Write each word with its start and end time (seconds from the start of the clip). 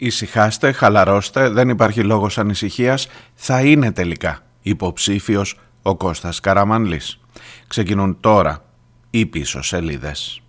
Ησυχάστε, 0.00 0.72
χαλαρώστε, 0.72 1.48
δεν 1.48 1.68
υπάρχει 1.68 2.02
λόγος 2.02 2.38
ανησυχίας, 2.38 3.08
θα 3.34 3.60
είναι 3.60 3.92
τελικά 3.92 4.38
υποψήφιος 4.62 5.58
ο 5.82 5.96
Κώστας 5.96 6.40
Καραμανλής. 6.40 7.20
Ξεκινούν 7.66 8.20
τώρα 8.20 8.64
οι 9.10 9.26
πίσω 9.26 9.62
σελίδες. 9.62 10.42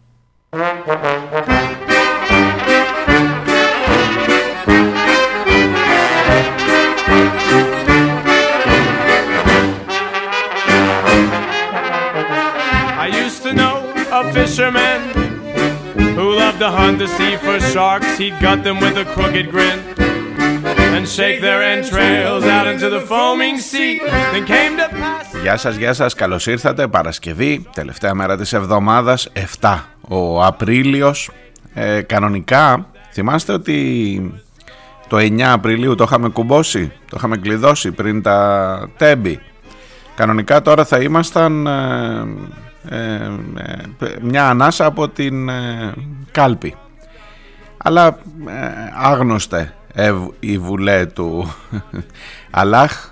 fisherman 14.33 15.18
who 16.19 16.27
loved 16.43 16.59
to 16.65 16.69
hunt 16.79 16.97
the 17.03 17.09
sea 17.17 17.33
for 17.45 17.57
sharks; 17.73 18.09
He'd 18.21 18.37
gut 18.45 18.59
them 18.67 18.77
with 18.83 18.97
a 19.03 19.05
crooked 19.15 19.47
grin 19.53 19.79
and 20.95 21.07
shake 21.17 21.39
their 21.47 21.61
entrails 21.75 22.43
out 22.55 22.67
into 22.73 22.87
the 22.95 23.01
foaming 23.11 23.57
sea. 23.69 23.91
Then 24.33 24.45
came 24.45 24.73
to 24.81 24.87
pass. 25.01 25.41
Γεια 25.41 25.57
σας, 25.57 25.75
γεια 25.75 25.93
σας, 25.93 26.13
καλώς 26.13 26.47
ήρθατε. 26.47 26.87
Παρασκευή, 26.87 27.67
τελευταία 27.73 28.13
μέρα 28.13 28.37
της 28.37 28.53
εβδομάδας, 28.53 29.29
7 29.33 29.85
ο 30.01 30.43
Απρίλιος. 30.45 31.31
Ε, 31.73 32.01
κανονικά, 32.01 32.85
θυμάστε 33.11 33.53
ότι 33.53 34.41
το 35.07 35.17
9 35.17 35.51
Απριλίου 35.51 35.95
το 35.95 36.03
είχαμε 36.03 36.29
κουμπώσει, 36.29 36.91
το 37.09 37.15
είχαμε 37.17 37.37
κλειδώσει 37.37 37.91
πριν 37.91 38.21
τα 38.21 38.89
τέμπη. 38.97 39.39
Κανονικά 40.15 40.61
τώρα 40.61 40.85
θα 40.85 40.97
ήμασταν 40.97 41.67
ε, 41.67 42.27
ε, 42.89 42.95
ε, 42.95 44.15
μια 44.21 44.49
ανάσα 44.49 44.85
από 44.85 45.09
την 45.09 45.49
ε, 45.49 45.93
κάλπη. 46.31 46.75
Αλλά 47.77 48.17
άγνωστε 49.01 49.73
η 50.39 50.57
βουλέ 50.57 51.05
του 51.05 51.55
Αλάχ. 52.51 53.09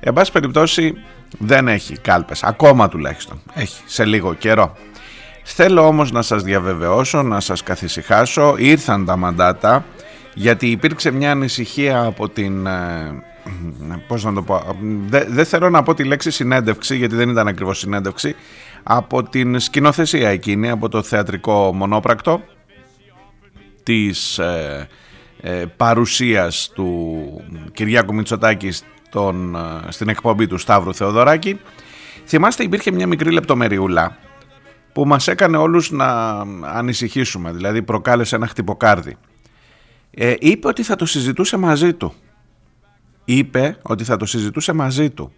Εν 0.00 0.12
πάση 0.12 0.32
περιπτώσει 0.32 0.94
δεν 1.38 1.68
έχει 1.68 1.98
κάλπες, 1.98 2.42
ακόμα 2.42 2.88
τουλάχιστον. 2.88 3.40
Έχει 3.54 3.82
σε 3.86 4.04
λίγο 4.04 4.34
καιρό. 4.34 4.76
Θέλω 5.42 5.86
όμως 5.86 6.12
να 6.12 6.22
σας 6.22 6.42
διαβεβαιώσω, 6.42 7.22
να 7.22 7.40
σας 7.40 7.62
καθησυχάσω, 7.62 8.54
ήρθαν 8.58 9.04
τα 9.04 9.16
μαντάτα 9.16 9.84
γιατί 10.34 10.70
υπήρξε 10.70 11.10
μια 11.10 11.30
ανησυχία 11.30 12.02
από 12.02 12.28
την... 12.28 12.68
Πώς 14.06 14.24
να 14.24 14.32
το 14.32 14.42
πω, 14.42 14.76
δεν 15.28 15.44
θέλω 15.44 15.70
να 15.70 15.82
πω 15.82 15.94
τη 15.94 16.04
λέξη 16.04 16.30
συνέντευξη 16.30 16.96
γιατί 16.96 17.14
δεν 17.14 17.28
ήταν 17.28 17.48
ακριβώς 17.48 17.78
συνέντευξη 17.78 18.34
από 18.82 19.22
την 19.22 19.60
σκηνοθεσία 19.60 20.28
εκείνη, 20.28 20.70
από 20.70 20.88
το 20.88 21.02
θεατρικό 21.02 21.74
μονόπρακτο 21.74 22.42
της 23.82 24.38
ε, 24.38 24.88
ε, 25.40 25.64
παρουσίας 25.76 26.70
του 26.74 27.26
Κυριάκου 27.72 28.14
Μητσοτάκη 28.14 28.70
στον, 28.70 29.54
ε, 29.54 29.58
στην 29.88 30.08
εκπομπή 30.08 30.46
του 30.46 30.58
Σταύρου 30.58 30.94
Θεοδωράκη. 30.94 31.60
Θυμάστε 32.26 32.62
υπήρχε 32.62 32.90
μια 32.90 33.06
μικρή 33.06 33.30
λεπτομεριούλα 33.30 34.16
που 34.92 35.06
μας 35.06 35.28
έκανε 35.28 35.56
όλους 35.56 35.90
να 35.90 36.38
ανησυχήσουμε, 36.62 37.52
δηλαδή 37.52 37.82
προκάλεσε 37.82 38.36
ένα 38.36 38.46
χτυποκάρδι. 38.46 39.16
Ε, 40.10 40.34
είπε 40.38 40.68
ότι 40.68 40.82
θα 40.82 40.96
το 40.96 41.06
συζητούσε 41.06 41.56
μαζί 41.56 41.94
του. 41.94 42.14
Είπε 43.24 43.78
ότι 43.82 44.04
θα 44.04 44.16
το 44.16 44.26
συζητούσε 44.26 44.72
μαζί 44.72 45.10
του. 45.10 45.32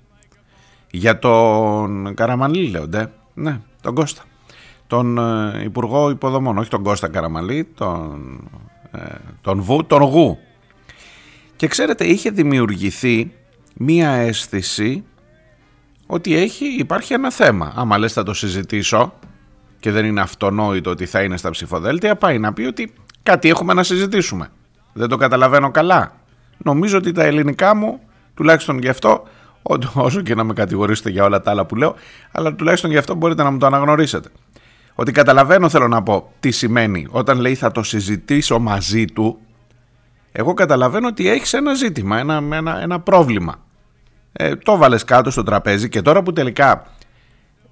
Για 0.90 1.18
τον 1.18 2.14
Καραμανλή 2.14 2.68
λέονται. 2.68 3.12
Ναι, 3.34 3.60
τον 3.80 3.94
Κώστα. 3.94 4.22
Τον 4.86 5.18
ε, 5.18 5.62
Υπουργό 5.64 6.10
Υποδομών, 6.10 6.58
όχι 6.58 6.70
τον 6.70 6.82
Κώστα 6.82 7.08
Καραμαλή, 7.08 7.64
τον, 7.74 8.40
ε, 8.90 8.98
τον, 9.40 9.60
Βου, 9.62 9.84
τον 9.84 10.02
Γου. 10.02 10.38
Και 11.56 11.66
ξέρετε, 11.66 12.04
είχε 12.04 12.30
δημιουργηθεί 12.30 13.32
μία 13.74 14.10
αίσθηση 14.10 15.04
ότι 16.06 16.36
έχει, 16.36 16.64
υπάρχει 16.64 17.12
ένα 17.12 17.30
θέμα. 17.30 17.72
Άμα 17.76 17.98
λες 17.98 18.12
θα 18.12 18.22
το 18.22 18.34
συζητήσω 18.34 19.12
και 19.80 19.90
δεν 19.90 20.04
είναι 20.04 20.20
αυτονόητο 20.20 20.90
ότι 20.90 21.06
θα 21.06 21.22
είναι 21.22 21.36
στα 21.36 21.50
ψηφοδέλτια, 21.50 22.16
πάει 22.16 22.38
να 22.38 22.52
πει 22.52 22.62
ότι 22.62 22.92
κάτι 23.22 23.48
έχουμε 23.48 23.74
να 23.74 23.82
συζητήσουμε. 23.82 24.48
Δεν 24.92 25.08
το 25.08 25.16
καταλαβαίνω 25.16 25.70
καλά. 25.70 26.12
Νομίζω 26.58 26.98
ότι 26.98 27.12
τα 27.12 27.22
ελληνικά 27.22 27.74
μου, 27.74 28.00
τουλάχιστον 28.34 28.78
γι' 28.78 28.88
αυτό, 28.88 29.22
όσο 29.94 30.20
και 30.20 30.34
να 30.34 30.44
με 30.44 30.52
κατηγορήσετε 30.52 31.10
για 31.10 31.24
όλα 31.24 31.40
τα 31.40 31.50
άλλα 31.50 31.66
που 31.66 31.76
λέω, 31.76 31.94
αλλά 32.32 32.54
τουλάχιστον 32.54 32.90
γι' 32.90 32.96
αυτό 32.96 33.14
μπορείτε 33.14 33.42
να 33.42 33.50
μου 33.50 33.58
το 33.58 33.66
αναγνωρίσετε. 33.66 34.28
Ότι 34.94 35.12
καταλαβαίνω 35.12 35.68
θέλω 35.68 35.88
να 35.88 36.02
πω 36.02 36.32
τι 36.40 36.50
σημαίνει 36.50 37.06
όταν 37.10 37.40
λέει 37.40 37.54
θα 37.54 37.70
το 37.70 37.82
συζητήσω 37.82 38.58
μαζί 38.58 39.04
του, 39.04 39.38
εγώ 40.32 40.54
καταλαβαίνω 40.54 41.08
ότι 41.08 41.28
έχεις 41.28 41.52
ένα 41.52 41.74
ζήτημα, 41.74 42.18
ένα, 42.18 42.42
ένα, 42.52 42.82
ένα 42.82 43.00
πρόβλημα. 43.00 43.54
Ε, 44.32 44.56
το 44.56 44.76
βάλες 44.76 45.04
κάτω 45.04 45.30
στο 45.30 45.42
τραπέζι 45.42 45.88
και 45.88 46.02
τώρα 46.02 46.22
που 46.22 46.32
τελικά 46.32 46.86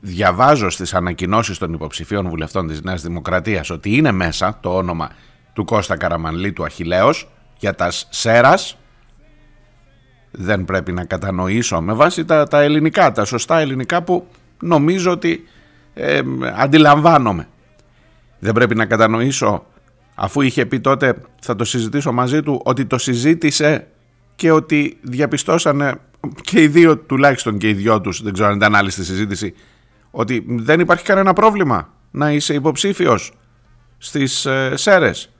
διαβάζω 0.01 0.71
στις 0.71 0.95
ανακοινώσεις 0.95 1.59
των 1.59 1.73
υποψηφίων 1.73 2.29
βουλευτών 2.29 2.67
της 2.67 2.83
Νέας 2.83 3.03
Δημοκρατίας 3.03 3.71
ότι 3.71 3.97
είναι 3.97 4.13
μέσα 4.13 4.59
το 4.61 4.77
όνομα 4.77 5.11
του 5.53 5.65
Κώστα 5.65 5.97
Καραμανλή 5.97 6.53
του 6.53 6.65
Αχιλέως 6.65 7.29
για 7.59 7.75
τας 7.75 8.07
Σέρας 8.11 8.77
δεν 10.31 10.65
πρέπει 10.65 10.93
να 10.93 11.05
κατανοήσω 11.05 11.81
με 11.81 11.93
βάση 11.93 12.25
τα, 12.25 12.47
τα 12.47 12.61
ελληνικά, 12.61 13.13
τα 13.13 13.25
σωστά 13.25 13.59
ελληνικά 13.59 14.03
που 14.03 14.27
νομίζω 14.61 15.11
ότι 15.11 15.45
ε, 15.95 16.21
αντιλαμβάνομαι. 16.57 17.49
Δεν 18.39 18.53
πρέπει 18.53 18.75
να 18.75 18.87
κατανοήσω 18.87 19.67
αφού 20.15 20.41
είχε 20.41 20.67
πει 20.67 20.81
τότε 20.81 21.15
θα 21.41 21.57
το 21.57 21.65
συζητήσω 21.65 22.13
μαζί 22.13 22.43
του 22.43 22.61
ότι 22.65 22.87
το 22.87 22.99
συζήτησε 22.99 23.87
και 24.35 24.51
ότι 24.51 24.99
διαπιστώσανε 25.03 25.95
και 26.43 26.63
οι 26.63 26.69
δύο 26.69 26.99
τουλάχιστον 26.99 27.59
και 27.59 27.69
οι 27.69 27.73
δυο 27.73 28.01
τους 28.01 28.23
δεν 28.23 28.33
ξέρω 28.33 28.49
αν 28.49 28.57
ήταν 28.57 28.75
άλλη 28.75 28.91
στη 28.91 29.05
συζήτηση 29.05 29.55
ότι 30.11 30.45
δεν 30.49 30.81
υπάρχει 30.81 31.05
κανένα 31.05 31.33
πρόβλημα 31.33 31.93
να 32.11 32.33
είσαι 32.33 32.55
υποψήφιος 32.55 33.33
στις 33.99 34.47
ε, 34.47 34.73
ΣΕΡΕΣ. 34.77 35.31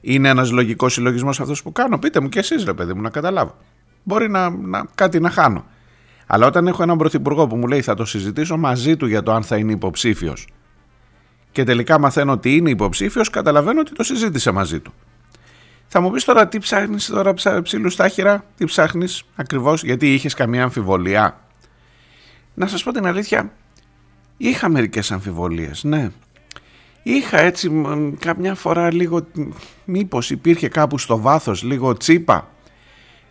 Είναι 0.00 0.28
ένας 0.28 0.50
λογικός 0.50 0.92
συλλογισμός 0.92 1.40
αυτός 1.40 1.62
που 1.62 1.72
κάνω. 1.72 1.98
Πείτε 1.98 2.20
μου 2.20 2.28
και 2.28 2.38
εσείς 2.38 2.64
ρε 2.64 2.74
παιδί 2.74 2.94
μου 2.94 3.00
να 3.00 3.10
καταλάβω 3.10 3.56
μπορεί 4.02 4.30
να, 4.30 4.50
να, 4.50 4.84
κάτι 4.94 5.20
να 5.20 5.30
χάνω. 5.30 5.64
Αλλά 6.26 6.46
όταν 6.46 6.66
έχω 6.66 6.82
έναν 6.82 6.96
πρωθυπουργό 6.98 7.46
που 7.46 7.56
μου 7.56 7.66
λέει 7.66 7.82
θα 7.82 7.94
το 7.94 8.04
συζητήσω 8.04 8.56
μαζί 8.56 8.96
του 8.96 9.06
για 9.06 9.22
το 9.22 9.32
αν 9.32 9.42
θα 9.42 9.56
είναι 9.56 9.72
υποψήφιος 9.72 10.46
και 11.52 11.64
τελικά 11.64 11.98
μαθαίνω 11.98 12.32
ότι 12.32 12.56
είναι 12.56 12.70
υποψήφιος, 12.70 13.30
καταλαβαίνω 13.30 13.80
ότι 13.80 13.92
το 13.92 14.02
συζήτησε 14.02 14.50
μαζί 14.50 14.80
του. 14.80 14.92
Θα 15.86 16.00
μου 16.00 16.10
πεις 16.10 16.24
τώρα 16.24 16.48
τι 16.48 16.58
ψάχνεις 16.58 17.06
τώρα 17.06 17.34
ψήλους 17.62 17.92
στάχυρα, 17.92 18.44
τι 18.56 18.64
ψάχνεις 18.64 19.24
ακριβώς, 19.34 19.82
γιατί 19.82 20.14
είχες 20.14 20.34
καμία 20.34 20.62
αμφιβολία. 20.62 21.40
Να 22.54 22.66
σας 22.66 22.82
πω 22.82 22.92
την 22.92 23.06
αλήθεια, 23.06 23.52
είχα 24.36 24.68
μερικές 24.68 25.12
αμφιβολίες, 25.12 25.84
ναι. 25.84 26.10
Είχα 27.02 27.38
έτσι 27.38 27.70
καμιά 28.18 28.54
φορά 28.54 28.92
λίγο, 28.92 29.26
μήπως 29.84 30.30
υπήρχε 30.30 30.68
κάπου 30.68 30.98
στο 30.98 31.20
βάθος 31.20 31.62
λίγο 31.62 31.96
τσίπα 31.96 32.48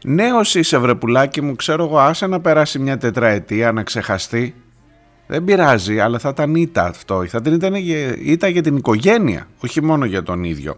Νέος 0.03 0.55
είσαι 0.55 0.77
βρεπουλάκι 0.77 1.41
μου, 1.41 1.55
ξέρω 1.55 1.83
εγώ, 1.83 1.97
άσε 1.97 2.27
να 2.27 2.39
περάσει 2.39 2.79
μια 2.79 2.97
τετραετία, 2.97 3.71
να 3.71 3.83
ξεχαστεί. 3.83 4.55
Δεν 5.27 5.43
πειράζει, 5.43 5.99
αλλά 5.99 6.19
θα 6.19 6.29
ήταν 6.29 6.55
ήττα 6.55 6.85
αυτό. 6.85 7.25
Θα 7.27 7.41
ήταν 7.45 7.73
ήττα 8.23 8.47
για 8.47 8.61
την 8.61 8.77
οικογένεια, 8.77 9.47
όχι 9.63 9.83
μόνο 9.83 10.05
για 10.05 10.23
τον 10.23 10.43
ίδιο. 10.43 10.77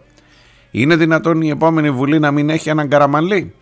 Είναι 0.72 0.96
δυνατόν 0.96 1.42
η 1.42 1.50
επόμενη 1.50 1.92
Βουλή 1.92 2.20
να 2.20 2.32
μην 2.32 2.50
έχει 2.50 2.70
έναν 2.70 2.88
καραμαλί. 2.88 3.54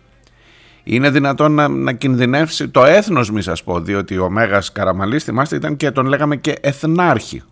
Είναι 0.84 1.10
δυνατόν 1.10 1.52
να, 1.52 1.68
να 1.68 1.92
κινδυνεύσει 1.92 2.68
το 2.68 2.84
έθνος 2.84 3.30
μη 3.30 3.42
σας 3.42 3.64
πω, 3.64 3.80
διότι 3.80 4.18
ο 4.18 4.30
Μέγας 4.30 4.72
Καραμαλής, 4.72 5.24
θυμάστε, 5.24 5.56
ήταν 5.56 5.76
και 5.76 5.90
τον 5.90 6.06
λέγαμε 6.06 6.36
και 6.36 6.56
εθνάρχη. 6.60 7.42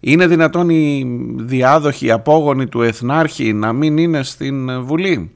Είναι 0.00 0.26
δυνατόν 0.26 0.68
οι 0.68 1.06
διάδοχοι, 1.36 2.06
οι 2.06 2.10
απόγονοι 2.10 2.66
του 2.66 2.82
εθνάρχη 2.82 3.52
να 3.52 3.72
μην 3.72 3.98
είναι 3.98 4.22
στην 4.22 4.82
Βουλή; 4.82 5.30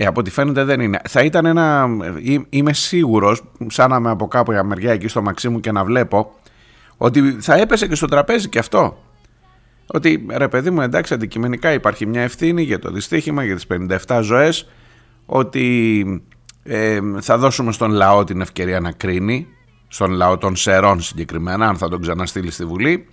Ε, 0.00 0.06
από 0.06 0.20
ό,τι 0.20 0.30
φαίνεται 0.30 0.64
δεν 0.64 0.80
είναι. 0.80 1.00
Θα 1.08 1.22
ήταν 1.22 1.46
ένα. 1.46 1.88
Είμαι 2.48 2.72
σίγουρος, 2.72 3.42
σαν 3.66 3.90
να 3.90 3.96
είμαι 3.96 4.10
από 4.10 4.28
κάπου 4.28 4.52
για 4.52 4.64
μεριά 4.64 4.92
εκεί 4.92 5.08
στο 5.08 5.22
Μαξίμου 5.22 5.60
και 5.60 5.72
να 5.72 5.84
βλέπω, 5.84 6.34
ότι 6.96 7.36
θα 7.40 7.54
έπεσε 7.54 7.86
και 7.86 7.94
στο 7.94 8.06
τραπέζι 8.06 8.48
και 8.48 8.58
αυτό. 8.58 9.02
Ότι 9.86 10.26
ρε 10.30 10.48
παιδί 10.48 10.70
μου, 10.70 10.80
εντάξει, 10.80 11.14
αντικειμενικά 11.14 11.72
υπάρχει 11.72 12.06
μια 12.06 12.22
ευθύνη 12.22 12.62
για 12.62 12.78
το 12.78 12.90
δυστύχημα, 12.90 13.44
για 13.44 13.54
τις 13.54 13.66
57 14.06 14.20
ζωές, 14.22 14.68
ότι 15.26 16.04
ε, 16.62 16.98
θα 17.20 17.38
δώσουμε 17.38 17.72
στον 17.72 17.90
λαό 17.90 18.24
την 18.24 18.40
ευκαιρία 18.40 18.80
να 18.80 18.92
κρίνει, 18.92 19.46
στον 19.88 20.10
λαό 20.10 20.38
των 20.38 20.56
Σερών 20.56 21.00
συγκεκριμένα, 21.00 21.68
αν 21.68 21.76
θα 21.76 21.88
τον 21.88 22.00
ξαναστείλει 22.00 22.50
στη 22.50 22.64
Βουλή, 22.64 23.06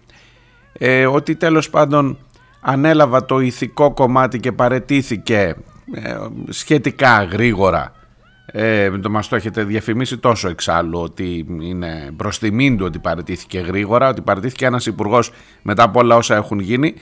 ε, 0.74 1.06
ότι 1.06 1.36
τέλος 1.36 1.70
πάντων 1.70 2.18
ανέλαβα 2.62 3.26
το 3.26 3.40
ηθικό 3.40 3.94
κομμάτι 3.94 4.40
και 4.40 4.52
παρετήθηκε 4.52 5.40
ε, 5.40 5.54
σχετικά 6.50 7.24
γρήγορα. 7.24 7.94
Ε, 8.46 8.98
το 8.98 9.10
μας 9.10 9.28
το 9.28 9.36
έχετε 9.36 9.64
διαφημίσει 9.64 10.18
τόσο 10.18 10.50
εξάλλου 10.50 11.00
ότι 11.00 11.46
είναι 11.62 12.12
προς 12.16 12.40
τιμήν 12.40 12.78
του 12.78 12.86
ότι 12.86 13.00
παραιτήθηκε 13.00 13.60
γρήγορα 13.60 14.10
ότι 14.10 14.22
παραιτήθηκε 14.22 14.66
ένας 14.66 14.86
υπουργός 14.86 15.32
μετά 15.62 15.84
από 15.84 16.00
όλα 16.00 16.16
όσα 16.16 16.36
έχουν 16.36 16.60
γίνει. 16.60 16.94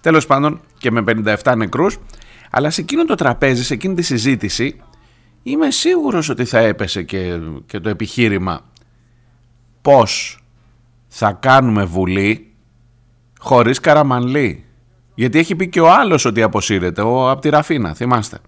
Τέλος 0.00 0.26
πάντων 0.26 0.60
και 0.78 0.90
με 0.90 1.04
57 1.42 1.54
νεκρούς. 1.56 1.98
Αλλά 2.50 2.70
σε 2.70 2.80
εκείνο 2.80 3.04
το 3.04 3.14
τραπέζι, 3.14 3.64
σε 3.64 3.74
εκείνη 3.74 3.94
τη 3.94 4.02
συζήτηση, 4.02 4.80
είμαι 5.42 5.70
σίγουρος 5.70 6.28
ότι 6.28 6.44
θα 6.44 6.58
έπεσε 6.58 7.02
και, 7.02 7.38
και 7.66 7.80
το 7.80 7.88
επιχείρημα 7.88 8.60
πώς 9.82 10.42
θα 11.08 11.32
κάνουμε 11.32 11.84
βουλή 11.84 12.52
χωρίς 13.38 13.80
καραμανλή. 13.80 14.64
Γιατί 15.14 15.38
έχει 15.38 15.56
πει 15.56 15.68
και 15.68 15.80
ο 15.80 15.92
άλλος 15.92 16.24
ότι 16.24 16.42
αποσύρεται, 16.42 17.02
ο 17.02 17.30
από 17.30 17.40
τη 17.40 17.48
Ραφίνα, 17.48 17.94
θυμάστε. 17.94 18.38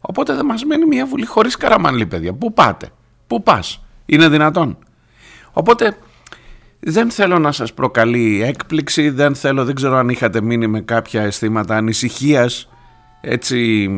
Οπότε 0.00 0.34
δεν 0.34 0.44
μας 0.46 0.64
μένει 0.64 0.84
μια 0.84 1.06
βουλή 1.06 1.26
χωρίς 1.26 1.56
καραμανλή, 1.56 2.06
παιδιά. 2.06 2.32
Πού 2.32 2.52
πάτε, 2.52 2.88
πού 3.26 3.42
πας, 3.42 3.84
είναι 4.06 4.28
δυνατόν. 4.28 4.78
Οπότε 5.52 5.96
δεν 6.80 7.10
θέλω 7.10 7.38
να 7.38 7.52
σας 7.52 7.74
προκαλεί 7.74 8.42
έκπληξη, 8.42 9.10
δεν 9.10 9.34
θέλω, 9.34 9.64
δεν 9.64 9.74
ξέρω 9.74 9.96
αν 9.96 10.08
είχατε 10.08 10.40
μείνει 10.40 10.66
με 10.66 10.80
κάποια 10.80 11.22
αισθήματα 11.22 11.76
ανησυχίας, 11.76 12.68
έτσι, 13.20 13.90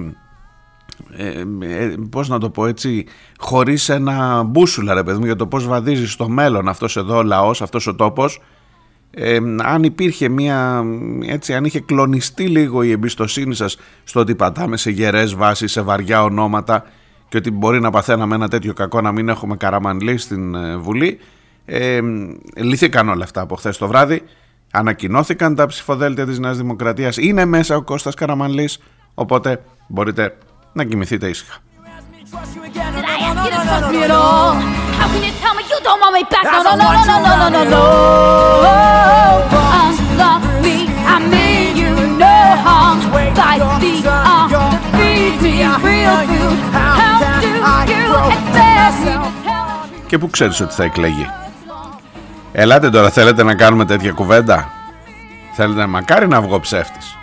ε, 1.17 1.43
ε, 1.61 1.95
πώς 2.11 2.29
να 2.29 2.39
το 2.39 2.51
πω 2.51 2.67
έτσι, 2.67 3.07
χωρίς 3.39 3.89
ένα 3.89 4.43
μπούσουλα 4.43 4.95
ρε 4.95 5.03
παιδί 5.03 5.19
μου 5.19 5.25
για 5.25 5.37
το 5.37 5.47
πώς 5.47 5.67
βαδίζεις 5.67 6.13
στο 6.13 6.29
μέλλον 6.29 6.69
αυτός 6.69 6.97
εδώ 6.97 7.17
ο 7.17 7.23
λαός, 7.23 7.63
αυτός 7.63 7.87
ο 7.87 7.95
τόπος, 7.95 8.41
ε, 9.19 9.39
αν 9.63 9.83
υπήρχε 9.83 10.29
μια, 10.29 10.85
έτσι, 11.27 11.55
αν 11.55 11.65
είχε 11.65 11.81
κλονιστεί 11.81 12.47
λίγο 12.47 12.83
η 12.83 12.91
εμπιστοσύνη 12.91 13.55
σας 13.55 13.79
στο 14.05 14.21
ότι 14.21 14.35
πατάμε 14.35 14.77
σε 14.77 14.91
γερές 14.91 15.35
βάσεις, 15.35 15.73
σε 15.73 15.81
βαριά 15.81 16.23
ονόματα 16.23 16.85
και 17.29 17.37
ότι 17.37 17.51
μπορεί 17.51 17.81
να 17.81 17.91
παθαίναμε 17.91 18.35
ένα 18.35 18.49
τέτοιο 18.49 18.73
κακό 18.73 19.01
να 19.01 19.13
μην 19.13 19.29
έχουμε 19.29 19.57
καραμανλή 19.57 20.19
στην 20.19 20.55
ε, 20.55 20.77
Βουλή, 20.77 21.19
ε, 21.65 22.01
λυθήκαν 22.57 23.09
όλα 23.09 23.25
αυτά 23.25 23.41
από 23.41 23.57
χθες 23.57 23.79
το 23.79 23.87
βράδυ. 23.87 24.23
Ανακοινώθηκαν 24.71 25.55
τα 25.55 25.67
ψηφοδέλτια 25.67 26.27
της 26.27 26.39
Νέας 26.39 26.57
Δημοκρατίας. 26.57 27.17
Είναι 27.17 27.45
μέσα 27.45 27.77
ο 27.77 27.83
Κώστας 27.83 28.15
Καραμανλής, 28.15 28.79
οπότε 29.15 29.63
μπορείτε 29.89 30.37
να 30.73 30.85
κοιμηθείτε 30.85 31.29
ήσυχα. 31.29 31.61
Και 50.07 50.19
πού 50.19 50.31
ξέρεις 50.31 50.61
ότι 50.61 50.75
θα 50.75 50.85
εκλεγεί 50.85 51.31
Ελάτε 52.53 52.91
τώρα 52.91 53.11
θέλετε 53.11 53.43
να 53.43 53.55
κάνουμε 53.55 53.85
τέτοια 53.85 54.13
κουβέντα; 54.13 54.71
Θέλετε 55.53 55.87
μακάρι 55.87 56.29
να 56.29 56.41
βγω 56.41 56.61
ψεύτης. 56.61 57.17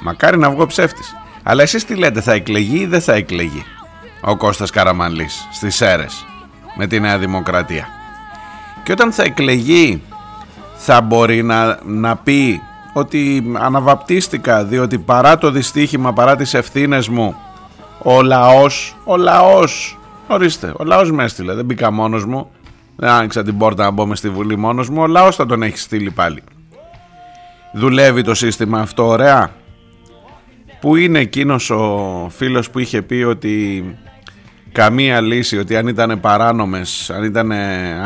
Μακάρι 0.00 0.38
να 0.38 0.50
βγω 0.50 0.66
ψεύτης. 0.66 1.16
Αλλά 1.42 1.62
εσείς 1.62 1.84
τι 1.84 1.94
λέτε 1.94 2.20
θα 2.20 2.32
εκλεγεί 2.32 2.78
ή 2.78 2.86
δεν 2.86 3.00
θα 3.00 3.12
εκλεγεί 3.12 3.64
Ο 4.20 4.36
Κώστας 4.36 4.70
Καραμανλής 4.70 5.48
Στις 5.52 5.80
αίρες; 5.80 6.26
Με 6.74 6.86
τη 6.86 7.00
Νέα 7.00 7.18
Δημοκρατία 7.18 7.88
Και 8.84 8.92
όταν 8.92 9.12
θα 9.12 9.22
εκλεγεί 9.22 10.02
Θα 10.76 11.00
μπορεί 11.00 11.42
να, 11.42 11.78
να 11.84 12.16
πει 12.16 12.60
Ότι 12.92 13.52
αναβαπτίστηκα 13.58 14.64
Διότι 14.64 14.98
παρά 14.98 15.38
το 15.38 15.50
δυστύχημα 15.50 16.12
Παρά 16.12 16.36
τις 16.36 16.54
ευθύνες 16.54 17.08
μου 17.08 17.34
Ο 18.02 18.22
λαός 18.22 18.96
Ο 19.04 19.16
λαός 19.16 19.98
Ορίστε, 20.26 20.72
ο 20.76 20.84
λαός 20.84 21.10
με 21.12 21.24
έστειλε, 21.24 21.54
δεν 21.54 21.64
μπήκα 21.64 21.90
μόνος 21.90 22.24
μου 22.24 22.50
δεν 22.96 23.10
άνοιξα 23.10 23.42
την 23.42 23.58
πόρτα 23.58 23.84
να 23.84 23.90
μπω 23.90 24.06
μες 24.06 24.18
στη 24.18 24.30
Βουλή 24.30 24.56
μόνος 24.56 24.88
μου. 24.88 25.02
Ο 25.02 25.06
λαός 25.06 25.36
θα 25.36 25.46
τον 25.46 25.62
έχει 25.62 25.78
στείλει 25.78 26.10
πάλι. 26.10 26.42
Δουλεύει 27.72 28.22
το 28.22 28.34
σύστημα 28.34 28.80
αυτό 28.80 29.06
ωραία; 29.06 29.52
Πού 30.80 30.96
είναι 30.96 31.18
εκείνος 31.18 31.70
ο 31.70 32.26
φίλος 32.36 32.70
που 32.70 32.78
είχε 32.78 33.02
πει 33.02 33.22
ότι 33.22 33.84
καμία 34.74 35.20
λύση, 35.20 35.58
ότι 35.58 35.76
αν 35.76 35.86
ήταν 35.86 36.20
παράνομες, 36.20 37.10
αν, 37.10 37.24
ήταν, 37.24 37.52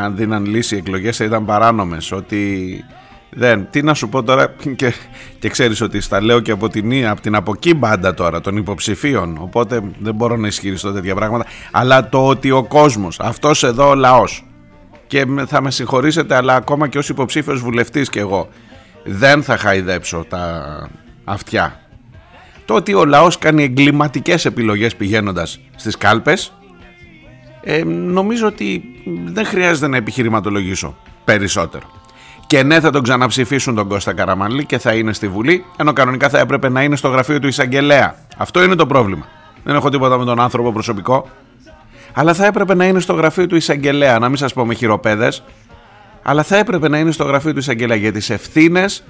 αν 0.03 0.15
δίναν 0.15 0.45
λύση 0.45 0.75
εκλογές 0.75 1.17
θα 1.17 1.23
ήταν 1.23 1.45
παράνομες, 1.45 2.11
ότι 2.11 2.83
δεν, 3.29 3.67
τι 3.69 3.81
να 3.83 3.93
σου 3.93 4.09
πω 4.09 4.23
τώρα 4.23 4.55
και, 4.75 4.93
και 5.39 5.49
ξέρεις 5.49 5.81
ότι 5.81 6.01
στα 6.01 6.21
λέω 6.21 6.39
και 6.39 6.51
από 6.51 6.69
την, 6.69 7.07
από 7.07 7.21
την 7.21 7.35
από 7.35 7.51
εκεί 7.55 7.73
μπάντα 7.73 8.13
τώρα 8.13 8.41
των 8.41 8.57
υποψηφίων 8.57 9.37
οπότε 9.39 9.81
δεν 9.99 10.15
μπορώ 10.15 10.37
να 10.37 10.47
ισχυριστώ 10.47 10.91
τέτοια 10.91 11.15
πράγματα. 11.15 11.45
Αλλά 11.71 12.09
το 12.09 12.27
ότι 12.27 12.51
ο 12.51 12.63
κόσμος, 12.63 13.19
αυτός 13.19 13.63
εδώ 13.63 13.89
ο 13.89 13.95
λαός 13.95 14.45
και 15.07 15.25
θα 15.47 15.61
με 15.61 15.71
συγχωρήσετε 15.71 16.35
αλλά 16.35 16.55
ακόμα 16.55 16.87
και 16.87 16.97
ως 16.97 17.09
υποψήφιος 17.09 17.59
βουλευτής 17.59 18.09
και 18.09 18.19
εγώ 18.19 18.49
δεν 19.03 19.43
θα 19.43 19.57
χαϊδέψω 19.57 20.25
τα 20.29 20.63
αυτιά. 21.23 21.79
Το 22.65 22.73
ότι 22.73 22.93
ο 22.93 23.05
λαός 23.05 23.37
κάνει 23.37 23.63
εγκληματικές 23.63 24.45
επιλογές 24.45 24.95
πηγαίνοντας 24.95 25.59
στις 25.75 25.97
κάλπες 25.97 26.53
ε, 27.61 27.83
νομίζω 27.85 28.47
ότι 28.47 28.83
δεν 29.25 29.45
χρειάζεται 29.45 29.87
να 29.87 29.97
επιχειρηματολογήσω 29.97 30.95
περισσότερο. 31.23 31.85
Και 32.47 32.63
ναι 32.63 32.79
θα 32.79 32.89
τον 32.89 33.03
ξαναψηφίσουν 33.03 33.75
τον 33.75 33.87
Κώστα 33.87 34.13
Καραμανλή 34.13 34.65
και 34.65 34.77
θα 34.77 34.93
είναι 34.93 35.13
στη 35.13 35.27
Βουλή 35.27 35.65
ενώ 35.77 35.93
κανονικά 35.93 36.29
θα 36.29 36.39
έπρεπε 36.39 36.69
να 36.69 36.83
είναι 36.83 36.95
στο 36.95 37.07
γραφείο 37.07 37.39
του 37.39 37.47
εισαγγελέα. 37.47 38.15
Αυτό 38.37 38.63
είναι 38.63 38.75
το 38.75 38.85
πρόβλημα. 38.85 39.25
Δεν 39.63 39.75
έχω 39.75 39.89
τίποτα 39.89 40.17
με 40.17 40.25
τον 40.25 40.39
άνθρωπο 40.39 40.71
προσωπικό. 40.71 41.29
Αλλά 42.13 42.33
θα 42.33 42.45
έπρεπε 42.45 42.75
να 42.75 42.85
είναι 42.85 42.99
στο 42.99 43.13
γραφείο 43.13 43.47
του 43.47 43.55
εισαγγελέα, 43.55 44.19
να 44.19 44.27
μην 44.27 44.37
σας 44.37 44.53
πω 44.53 44.65
με 44.65 44.73
χειροπέδες, 44.73 45.43
αλλά 46.23 46.43
θα 46.43 46.57
έπρεπε 46.57 46.89
να 46.89 46.97
είναι 46.97 47.11
στο 47.11 47.23
γραφείο 47.23 47.53
του 47.53 47.59
εισαγγελέα 47.59 47.97
για 47.97 48.11
τις 48.11 48.29
ευθύνες 48.29 49.03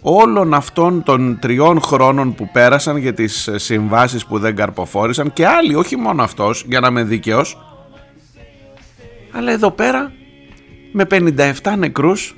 όλων 0.00 0.54
αυτών 0.54 1.02
των 1.02 1.38
τριών 1.40 1.80
χρόνων 1.80 2.34
που 2.34 2.50
πέρασαν 2.52 2.96
για 2.96 3.14
τις 3.14 3.50
συμβάσεις 3.54 4.26
που 4.26 4.38
δεν 4.38 4.56
καρποφόρησαν 4.56 5.32
και 5.32 5.46
άλλοι, 5.46 5.74
όχι 5.74 5.96
μόνο 5.96 6.22
αυτός, 6.22 6.64
για 6.68 6.80
να 6.80 6.88
είμαι 6.88 7.02
δίκαιος, 7.02 7.58
αλλά 9.32 9.52
εδώ 9.52 9.70
πέρα 9.70 10.12
με 10.92 11.06
57 11.10 11.52
νεκρούς 11.78 12.34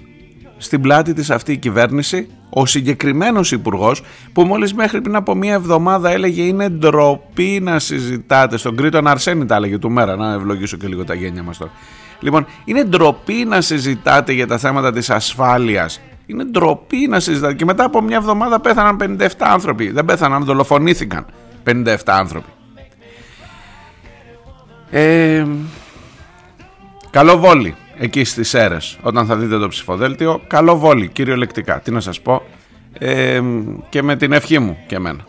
στην 0.57 0.81
πλάτη 0.81 1.13
της 1.13 1.31
αυτή 1.31 1.53
η 1.53 1.57
κυβέρνηση 1.57 2.29
ο 2.51 2.67
συγκεκριμένος 2.67 3.53
υπουργός 3.53 4.03
που 4.33 4.43
μόλις 4.43 4.75
μέχρι 4.75 5.01
πριν 5.01 5.17
από 5.17 5.35
μία 5.35 5.55
εβδομάδα 5.55 6.11
έλεγε 6.11 6.43
είναι 6.43 6.69
ντροπή 6.69 7.61
να 7.63 7.79
συζητάτε 7.79 8.57
στον 8.57 8.77
Κρήτον 8.77 9.07
Αρσένη 9.07 9.47
τα 9.47 9.55
έλεγε 9.55 9.79
του 9.79 9.91
μέρα 9.91 10.17
να 10.17 10.33
ευλογήσω 10.33 10.77
και 10.77 10.87
λίγο 10.87 11.05
τα 11.05 11.15
γένια 11.15 11.43
μας 11.43 11.59
τώρα. 11.59 11.73
Λοιπόν 12.21 12.47
είναι 12.65 12.85
ντροπή 12.85 13.45
να 13.45 13.61
συζητάτε 13.61 14.33
για 14.33 14.47
τα 14.47 14.59
θέματα 14.59 14.93
της 14.93 15.11
ασφάλειας 15.11 16.01
είναι 16.27 16.45
ντροπή 16.45 17.07
να 17.09 17.21
συζητάτε 17.21 17.55
και 17.55 17.65
μετά 17.65 17.85
από 17.85 18.03
μια 18.03 18.17
εβδομάδα 18.17 18.61
πέθαναν 18.61 19.19
57 19.19 19.27
άνθρωποι. 19.39 19.91
Δεν 19.91 20.05
πέθαναν, 20.05 20.45
δολοφονήθηκαν 20.45 21.27
57 21.65 21.97
άνθρωποι. 22.07 22.49
Ε, 24.91 25.47
καλό 27.11 27.39
βόλι 27.39 27.75
εκεί 27.99 28.25
στις 28.25 28.55
αίρες 28.55 28.99
όταν 29.03 29.27
θα 29.27 29.37
δείτε 29.37 29.59
το 29.59 29.69
ψηφοδέλτιο. 29.69 30.41
Καλό 30.47 30.79
βόλι 30.79 31.09
κυριολεκτικά. 31.09 31.81
Τι 31.81 31.91
να 31.91 32.01
σας 32.01 32.21
πω. 32.21 32.43
Ε, 32.99 33.43
και 33.89 34.03
με 34.03 34.17
την 34.17 34.33
ευχή 34.33 34.59
μου 34.59 34.79
και 34.87 34.95
εμένα 34.95 35.25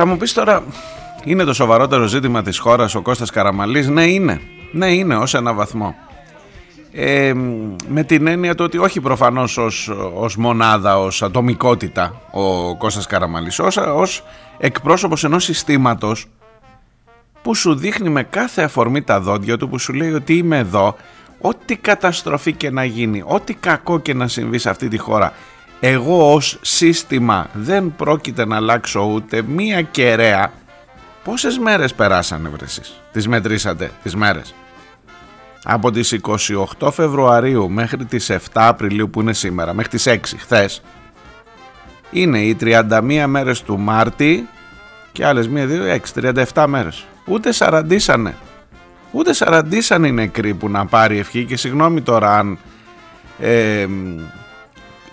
Θα 0.00 0.06
μου 0.06 0.16
πεις 0.16 0.32
τώρα 0.32 0.62
είναι 1.24 1.44
το 1.44 1.52
σοβαρότερο 1.52 2.06
ζήτημα 2.06 2.42
της 2.42 2.58
χώρας 2.58 2.94
ο 2.94 3.02
Κώστας 3.02 3.30
Καραμαλής; 3.30 3.88
Ναι 3.88 4.04
είναι. 4.04 4.40
Ναι 4.72 4.92
είναι 4.92 5.16
ως 5.16 5.34
ένα 5.34 5.52
βαθμό. 5.52 5.94
Ε, 6.92 7.32
με 7.88 8.02
την 8.02 8.26
έννοια 8.26 8.54
το 8.54 8.64
ότι 8.64 8.78
όχι 8.78 9.00
προφανώς 9.00 9.58
ως, 9.58 9.90
ως 10.14 10.36
μονάδα, 10.36 10.98
ως 10.98 11.22
ατομικότητα 11.22 12.20
ο 12.30 12.76
Κώστας 12.76 13.06
Καραμαλής, 13.06 13.58
ως, 13.58 13.76
ως 13.76 14.24
εκπρόσωπος 14.58 15.24
ενός 15.24 15.44
συστήματος 15.44 16.26
που 17.42 17.54
σου 17.54 17.74
δείχνει 17.74 18.08
με 18.08 18.22
κάθε 18.22 18.62
αφορμή 18.62 19.02
τα 19.02 19.20
δόντια 19.20 19.56
του 19.56 19.68
που 19.68 19.78
σου 19.78 19.92
λέει 19.92 20.12
ότι 20.12 20.36
είμαι 20.36 20.58
εδώ 20.58 20.96
ό,τι 21.40 21.76
καταστροφή 21.76 22.52
και 22.52 22.70
να 22.70 22.84
γίνει, 22.84 23.22
ό,τι 23.26 23.54
κακό 23.54 23.98
και 23.98 24.14
να 24.14 24.28
συμβεί 24.28 24.58
σε 24.58 24.70
αυτή 24.70 24.88
τη 24.88 24.98
χώρα 24.98 25.32
εγώ 25.80 26.32
ως 26.32 26.58
σύστημα 26.60 27.46
δεν 27.52 27.92
πρόκειται 27.96 28.46
να 28.46 28.56
αλλάξω 28.56 29.00
ούτε 29.00 29.42
μία 29.42 29.82
κεραία 29.82 30.52
πόσες 31.24 31.58
μέρες 31.58 31.94
περάσανε 31.94 32.48
βρεσείς, 32.48 33.00
τις 33.12 33.28
μετρήσατε 33.28 33.90
τις 34.02 34.14
μέρες; 34.14 34.54
Από 35.64 35.90
τις 35.90 36.12
28 36.12 36.90
Φεβρουαρίου 36.92 37.70
μέχρι 37.70 38.04
τις 38.04 38.30
7 38.30 38.38
Απριλίου 38.52 39.10
που 39.10 39.20
είναι 39.20 39.32
σήμερα, 39.32 39.74
μέχρι 39.74 39.90
τις 39.90 40.06
6 40.06 40.36
χθες, 40.38 40.82
είναι 42.10 42.38
οι 42.38 42.54
31 42.54 43.26
μέρες 43.26 43.62
του 43.62 43.78
Μάρτη 43.78 44.48
και 45.12 45.26
άλλες 45.26 45.48
1, 45.48 45.66
2, 45.66 45.88
6, 45.88 46.12
37 46.14 46.66
μέρες. 46.66 47.04
Ούτε 47.24 47.52
σαραντίσανε. 47.52 48.34
Ούτε 49.12 49.32
σαραντίσανε 49.32 50.06
οι 50.06 50.12
νεκροί 50.12 50.54
που 50.54 50.68
να 50.68 50.86
πάρει 50.86 51.18
ευχή 51.18 51.44
και 51.44 51.56
συγγνώμη 51.56 52.00
τώρα 52.00 52.38
αν 52.38 52.58
ε, 53.38 53.86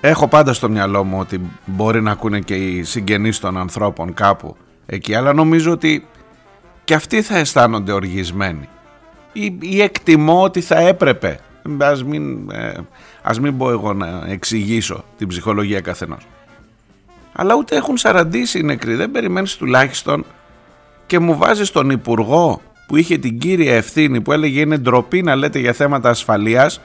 έχω 0.06 0.28
πάντα 0.28 0.54
στο 0.54 0.70
μυαλό 0.70 1.04
μου 1.04 1.20
ότι 1.20 1.42
μπορεί 1.66 2.02
να 2.02 2.12
ακούνε 2.12 2.40
και 2.40 2.56
οι 2.56 2.84
συγγενείς 2.84 3.40
των 3.40 3.58
ανθρώπων 3.58 4.14
κάπου 4.14 4.56
εκεί 4.86 5.16
αλλά 5.16 5.34
νομίζω 5.34 5.72
ότι 5.72 6.08
και 6.84 6.94
αυτοί 6.94 7.22
θα 7.22 7.38
αισθάνονται 7.38 7.92
οργισμένοι 7.92 8.70
ή, 9.36 9.58
ή 9.60 9.82
εκτιμώ 9.82 10.42
ότι 10.42 10.62
θα 10.62 10.80
έπρεπε. 10.80 11.40
Ας 11.78 12.04
μην, 12.04 12.52
ε, 12.52 12.74
ας 13.22 13.40
μην 13.40 13.58
πω 13.58 13.72
εγώ 13.72 13.94
να 13.94 14.24
εξηγήσω 14.28 15.04
την 15.18 15.28
ψυχολογία 15.28 15.82
καθενός. 15.82 16.28
Αλλά 17.34 17.56
ούτε 17.56 17.76
έχουν 17.76 17.98
σαραντήσει 17.98 18.60
οι 18.60 18.64
νεκροί. 18.64 18.96
Δεν 18.96 19.12
περιμένεις 19.12 19.56
τουλάχιστον 19.56 20.26
και 21.06 21.20
μου 21.20 21.38
βάζεις 21.38 21.72
τον 21.72 21.90
υπουργό 21.90 22.62
που 22.88 22.96
είχε 22.96 23.18
την 23.18 23.38
κύρια 23.40 23.76
ευθύνη 23.76 24.22
που 24.22 24.32
έλεγε 24.32 24.60
είναι 24.60 24.78
ντροπή 24.78 25.22
να 25.22 25.36
λέτε 25.36 25.60
για 25.60 25.74
θέματα 25.74 26.10
ασφαλείας 26.10 26.82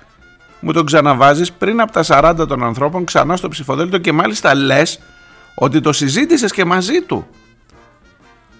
μου 0.60 0.72
τον 0.72 0.86
ξαναβάζεις 0.86 1.52
πριν 1.52 1.80
από 1.80 1.92
τα 1.92 2.04
40 2.06 2.48
των 2.48 2.64
ανθρώπων 2.64 3.04
ξανά 3.04 3.36
στο 3.36 3.48
ψηφοδέλτιο 3.48 3.98
και 3.98 4.12
μάλιστα 4.12 4.54
λες 4.54 5.00
ότι 5.54 5.80
το 5.80 5.92
συζήτησες 5.92 6.52
και 6.52 6.64
μαζί 6.64 7.00
του 7.00 7.26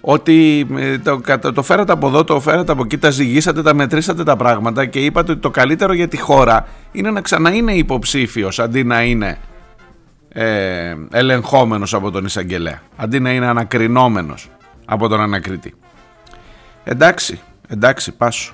ότι 0.01 0.67
ε, 0.77 0.97
το, 0.97 1.21
το 1.53 1.61
φέρατε 1.63 1.91
από 1.91 2.07
εδώ, 2.07 2.23
το 2.23 2.39
φέρατε 2.39 2.71
από 2.71 2.83
εκεί, 2.83 2.97
τα 2.97 3.09
ζυγίσατε, 3.09 3.61
τα 3.61 3.73
μετρήσατε 3.73 4.23
τα 4.23 4.35
πράγματα 4.35 4.85
και 4.85 4.99
είπατε 4.99 5.31
ότι 5.31 5.41
το 5.41 5.49
καλύτερο 5.49 5.93
για 5.93 6.07
τη 6.07 6.17
χώρα 6.17 6.67
είναι 6.91 7.11
να 7.11 7.21
ξαναείνε 7.21 7.73
υποψήφιος 7.73 8.59
αντί 8.59 8.83
να 8.83 9.03
είναι 9.03 9.37
ε, 10.29 10.95
ελεγχόμενος 11.11 11.93
από 11.93 12.11
τον 12.11 12.25
εισαγγελέα, 12.25 12.81
αντί 12.95 13.19
να 13.19 13.31
είναι 13.31 13.47
ανακρινόμενος 13.47 14.49
από 14.85 15.07
τον 15.07 15.21
ανακριτή. 15.21 15.73
Εντάξει, 16.83 17.39
εντάξει, 17.67 18.11
πάσου. 18.11 18.53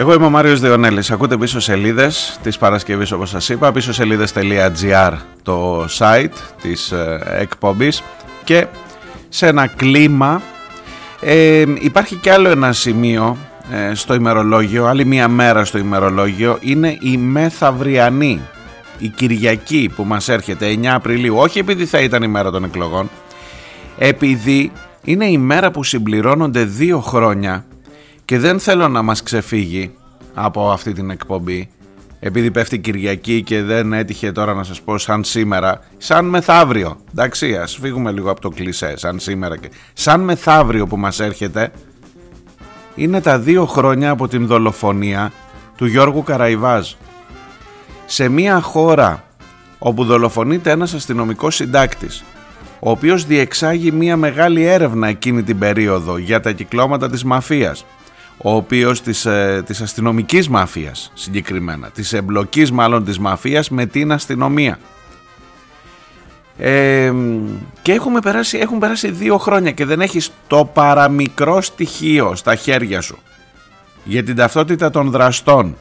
Εγώ 0.00 0.12
είμαι 0.14 0.26
ο 0.26 0.30
Μάριος 0.30 0.60
Διονέλης. 0.60 1.10
Ακούτε 1.10 1.36
πίσω 1.36 1.60
σελίδες 1.60 2.38
της 2.42 2.58
Παρασκευής 2.58 3.12
όπως 3.12 3.28
σας 3.28 3.48
είπα. 3.48 3.72
Πίσω 3.72 3.92
σελίδες.gr 3.92 5.12
το 5.42 5.84
site 5.98 6.32
της 6.62 6.92
ε, 6.92 7.36
εκπομπής 7.38 8.02
και 8.44 8.66
σε 9.28 9.46
ένα 9.46 9.66
κλίμα 9.66 10.42
ε, 11.20 11.64
υπάρχει 11.80 12.16
και 12.16 12.32
άλλο 12.32 12.48
ένα 12.48 12.72
σημείο 12.72 13.36
ε, 13.72 13.94
στο 13.94 14.14
ημερολόγιο, 14.14 14.86
άλλη 14.86 15.04
μία 15.04 15.28
μέρα 15.28 15.64
στο 15.64 15.78
ημερολόγιο 15.78 16.58
είναι 16.60 16.98
η 17.00 17.16
μεθαυριανή, 17.16 18.40
η 18.98 19.08
Κυριακή 19.08 19.90
που 19.96 20.04
μας 20.04 20.28
έρχεται 20.28 20.74
9 20.82 20.86
Απριλίου, 20.86 21.36
όχι 21.36 21.58
επειδή 21.58 21.86
θα 21.86 22.00
ήταν 22.00 22.22
η 22.22 22.28
μέρα 22.28 22.50
των 22.50 22.64
εκλογών, 22.64 23.10
επειδή 23.98 24.72
είναι 25.04 25.26
η 25.26 25.38
μέρα 25.38 25.70
που 25.70 25.84
συμπληρώνονται 25.84 26.64
δύο 26.64 27.00
χρόνια 27.00 27.64
και 28.30 28.38
δεν 28.38 28.60
θέλω 28.60 28.88
να 28.88 29.02
μας 29.02 29.22
ξεφύγει 29.22 29.94
από 30.34 30.70
αυτή 30.70 30.92
την 30.92 31.10
εκπομπή 31.10 31.68
επειδή 32.20 32.50
πέφτει 32.50 32.78
Κυριακή 32.78 33.42
και 33.42 33.62
δεν 33.62 33.92
έτυχε 33.92 34.32
τώρα 34.32 34.54
να 34.54 34.62
σας 34.62 34.80
πω 34.80 34.98
σαν 34.98 35.24
σήμερα 35.24 35.80
σαν 35.98 36.24
μεθαύριο. 36.24 36.96
Εντάξει 37.10 37.56
ας 37.56 37.78
φύγουμε 37.80 38.12
λίγο 38.12 38.30
από 38.30 38.40
το 38.40 38.48
κλισέ 38.48 38.96
σαν 38.96 39.18
σήμερα 39.18 39.56
και 39.56 39.70
σαν 39.92 40.20
μεθαύριο 40.20 40.86
που 40.86 40.96
μας 40.96 41.20
έρχεται. 41.20 41.72
Είναι 42.94 43.20
τα 43.20 43.38
δύο 43.38 43.66
χρόνια 43.66 44.10
από 44.10 44.28
την 44.28 44.46
δολοφονία 44.46 45.32
του 45.76 45.86
Γιώργου 45.86 46.22
Καραϊβάζ. 46.22 46.92
Σε 48.06 48.28
μια 48.28 48.60
χώρα 48.60 49.24
όπου 49.78 50.04
δολοφονείται 50.04 50.70
ένας 50.70 50.94
αστυνομικός 50.94 51.54
συντάκτης 51.54 52.24
ο 52.80 52.90
οποίος 52.90 53.24
διεξάγει 53.24 53.90
μια 53.90 54.16
μεγάλη 54.16 54.64
έρευνα 54.64 55.08
εκείνη 55.08 55.42
την 55.42 55.58
περίοδο 55.58 56.18
για 56.18 56.40
τα 56.40 56.52
κυκλώματα 56.52 57.10
της 57.10 57.24
μαφίας 57.24 57.84
ο 58.42 58.54
οποίος 58.54 59.00
της, 59.00 59.26
ε, 59.26 59.62
της 59.66 59.80
αστυνομικής 59.80 60.48
μαφίας 60.48 61.10
συγκεκριμένα, 61.14 61.88
της 61.88 62.12
εμπλοκής 62.12 62.70
μάλλον 62.70 63.04
της 63.04 63.18
μαφίας 63.18 63.70
με 63.70 63.86
την 63.86 64.12
αστυνομία. 64.12 64.78
Ε, 66.58 67.12
και 67.82 67.92
έχουμε 67.92 68.20
περάσει, 68.20 68.58
έχουν 68.58 68.78
περάσει 68.78 69.10
δύο 69.10 69.38
χρόνια 69.38 69.70
και 69.70 69.84
δεν 69.84 70.00
έχεις 70.00 70.30
το 70.46 70.70
παραμικρό 70.72 71.60
στοιχείο 71.60 72.34
στα 72.34 72.54
χέρια 72.54 73.00
σου 73.00 73.18
για 74.04 74.22
την 74.22 74.36
ταυτότητα 74.36 74.90
των 74.90 75.10
δραστών 75.10 75.76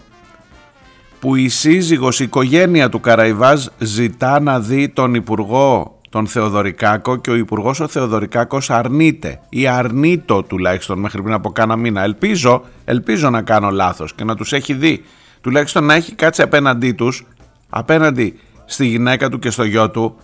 που 1.20 1.36
η 1.36 1.50
σύζυγος, 1.50 2.20
η 2.20 2.24
οικογένεια 2.24 2.90
του 2.90 3.00
Καραϊβάζ 3.00 3.66
ζητά 3.78 4.40
να 4.40 4.60
δει 4.60 4.90
τον 4.90 5.14
Υπουργό 5.14 5.99
τον 6.10 6.28
Θεοδωρικάκο 6.28 7.16
και 7.16 7.30
ο 7.30 7.36
Υπουργός 7.36 7.80
ο 7.80 7.88
Θεοδωρικάκος 7.88 8.70
αρνείται 8.70 9.40
ή 9.50 9.68
αρνείτο 9.68 10.44
τουλάχιστον 10.44 11.00
μέχρι 11.00 11.22
πριν 11.22 11.34
από 11.34 11.52
κάνα 11.52 11.76
μήνα. 11.76 12.02
Ελπίζω, 12.02 12.64
ελπίζω 12.86 13.30
να 13.30 13.42
κάνω 13.42 13.70
λάθος 13.70 14.14
και 14.14 14.24
να 14.24 14.36
τους 14.36 14.54
έχει 14.54 14.74
δει. 14.74 15.04
Τουλάχιστον 15.42 15.84
να 15.84 15.94
έχει 15.94 16.16
κάτσει 16.16 16.42
απέναντί 16.42 16.92
τους, 16.92 17.26
απέναντι 17.70 18.40
στη 18.66 18.86
γυναίκα 18.86 19.30
του 19.30 19.40
και 19.40 19.50
στο 19.50 19.64
γιο 19.64 19.90
του 19.90 20.16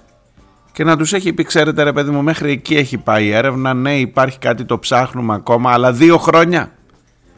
και 0.71 0.83
να 0.83 0.97
τους 0.97 1.13
έχει 1.13 1.33
πει 1.33 1.43
ξέρετε 1.43 1.83
ρε 1.83 1.93
παιδί 1.93 2.09
μου 2.09 2.23
μέχρι 2.23 2.51
εκεί 2.51 2.75
έχει 2.75 2.97
πάει 2.97 3.25
η 3.25 3.31
έρευνα, 3.31 3.73
ναι 3.73 3.99
υπάρχει 3.99 4.39
κάτι 4.39 4.65
το 4.65 4.79
ψάχνουμε 4.79 5.33
ακόμα 5.33 5.71
αλλά 5.71 5.91
δύο 5.91 6.17
χρόνια, 6.17 6.71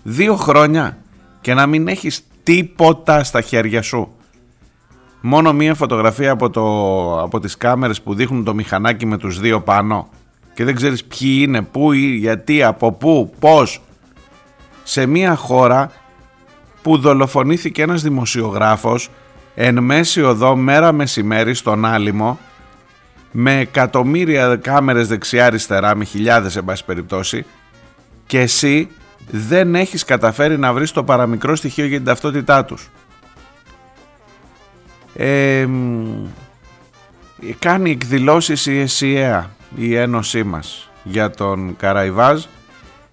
δύο 0.04 0.36
χρόνια 0.36 0.98
και 1.42 1.54
να 1.54 1.66
μην 1.66 1.88
έχεις 1.88 2.22
τίποτα 2.44 3.24
στα 3.24 3.42
χέρια 3.42 3.82
σου 3.82 4.17
μόνο 5.22 5.54
μία 5.54 5.76
φωτογραφία 5.76 6.32
από, 6.32 6.50
το, 6.50 6.64
από 7.22 7.40
τις 7.40 7.58
κάμερες 7.58 8.02
που 8.02 8.14
δείχνουν 8.14 8.44
το 8.44 8.54
μηχανάκι 8.54 9.06
με 9.06 9.18
τους 9.18 9.40
δύο 9.40 9.62
πάνω 9.62 10.10
και 10.54 10.64
δεν 10.64 10.76
ξέρεις 10.76 11.04
ποιοι 11.04 11.40
είναι, 11.42 11.62
πού, 11.62 11.92
γιατί, 11.94 12.64
από 12.64 12.92
πού, 12.92 13.34
πώς. 13.40 13.82
Σε 14.84 15.06
μία 15.06 15.36
χώρα 15.36 15.92
που 16.82 16.98
δολοφονήθηκε 16.98 17.82
ένας 17.82 18.02
δημοσιογράφος 18.02 19.10
εν 19.56 19.84
μέση 19.84 20.22
οδό 20.22 20.56
μέρα 20.56 20.92
μεσημέρι 20.92 21.54
στον 21.54 21.86
Άλυμο 21.86 22.40
με 23.32 23.60
εκατομμύρια 23.60 24.56
κάμερες 24.56 25.08
δεξιά-αριστερά, 25.08 25.96
με 25.96 26.04
χιλιάδες 26.04 26.56
εν 26.56 26.66
πάση 26.66 26.86
περιπτώσει 26.86 27.46
και 28.26 28.40
εσύ 28.40 28.90
δεν 29.32 29.76
έχεις 29.76 30.04
καταφέρει 30.04 30.58
να 30.58 30.74
βρεις 30.74 30.92
το 30.92 31.04
παραμικρό 31.04 31.56
στοιχείο 31.56 31.86
για 31.86 31.98
την 31.98 32.06
ταυτότητά 32.06 32.66
τους 32.66 32.90
κάνει 37.60 37.92
εκδηλώσεις 37.92 38.66
η 38.66 38.80
ΕΣΥΑ, 38.80 39.50
η 39.76 39.96
ένωσή 39.96 40.44
μας 40.44 40.90
για 41.04 41.30
τον 41.30 41.76
Καραϊβάζ. 41.78 42.44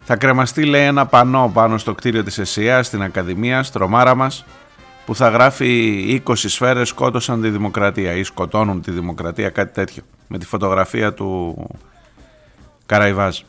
Θα 0.01 0.17
κρεμαστεί 0.17 0.65
λέει 0.65 0.85
ένα 0.85 1.07
πανό 1.07 1.51
πάνω 1.55 1.79
στο 1.79 1.95
κτίριο 1.95 2.25
της 2.25 2.39
ΕΣΥΑ 2.39 2.83
στην 2.83 3.03
Ακαδημία, 3.03 3.63
στρομάρα 3.63 4.15
μας 4.15 4.45
που 5.07 5.15
θα 5.15 5.29
γράφει 5.29 6.23
20 6.27 6.35
σφαίρες 6.35 6.89
σκότωσαν 6.89 7.41
τη 7.41 7.49
δημοκρατία 7.49 8.13
ή 8.13 8.23
σκοτώνουν 8.23 8.83
τη 8.83 8.91
δημοκρατία, 8.91 9.51
κάτι 9.51 9.73
τέτοιο, 9.73 10.03
με 10.29 10.39
τη 10.39 10.47
φωτογραφία 10.47 11.15
του 11.15 11.57
Καραϊβάζ. 12.87 13.41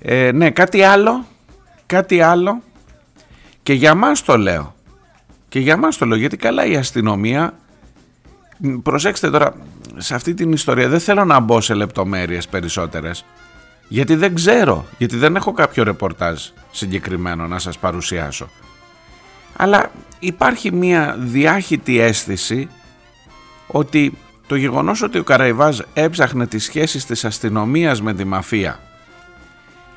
Ε, 0.00 0.30
ναι, 0.32 0.50
κάτι 0.50 0.82
άλλο, 0.82 1.24
κάτι 1.86 2.20
άλλο 2.20 2.62
και 3.62 3.72
για 3.72 3.94
μας 3.94 4.22
το 4.22 4.38
λέω. 4.38 4.74
Και 5.48 5.58
για 5.58 5.76
μας 5.76 5.96
το 5.96 6.06
λέω, 6.06 6.18
γιατί 6.18 6.36
καλά 6.36 6.66
η 6.66 6.76
αστυνομία, 6.76 7.58
προσέξτε 8.82 9.30
τώρα, 9.30 9.54
σε 9.96 10.14
αυτή 10.14 10.34
την 10.34 10.52
ιστορία 10.52 10.88
δεν 10.88 11.00
θέλω 11.00 11.24
να 11.24 11.40
μπω 11.40 11.60
σε 11.60 11.74
λεπτομέρειες 11.74 12.48
περισσότερες, 12.48 13.24
γιατί 13.88 14.14
δεν 14.14 14.34
ξέρω, 14.34 14.86
γιατί 14.98 15.16
δεν 15.16 15.36
έχω 15.36 15.52
κάποιο 15.52 15.84
ρεπορτάζ 15.84 16.42
συγκεκριμένο 16.70 17.46
να 17.46 17.58
σας 17.58 17.78
παρουσιάσω. 17.78 18.48
Αλλά 19.56 19.90
υπάρχει 20.18 20.72
μια 20.72 21.16
διάχυτη 21.18 21.98
αίσθηση 21.98 22.68
ότι 23.66 24.18
το 24.46 24.56
γεγονός 24.56 25.02
ότι 25.02 25.18
ο 25.18 25.22
Καραϊβάζ 25.22 25.78
έψαχνε 25.92 26.46
τις 26.46 26.64
σχέσεις 26.64 27.06
της 27.06 27.24
αστυνομίας 27.24 28.02
με 28.02 28.14
τη 28.14 28.24
μαφία 28.24 28.80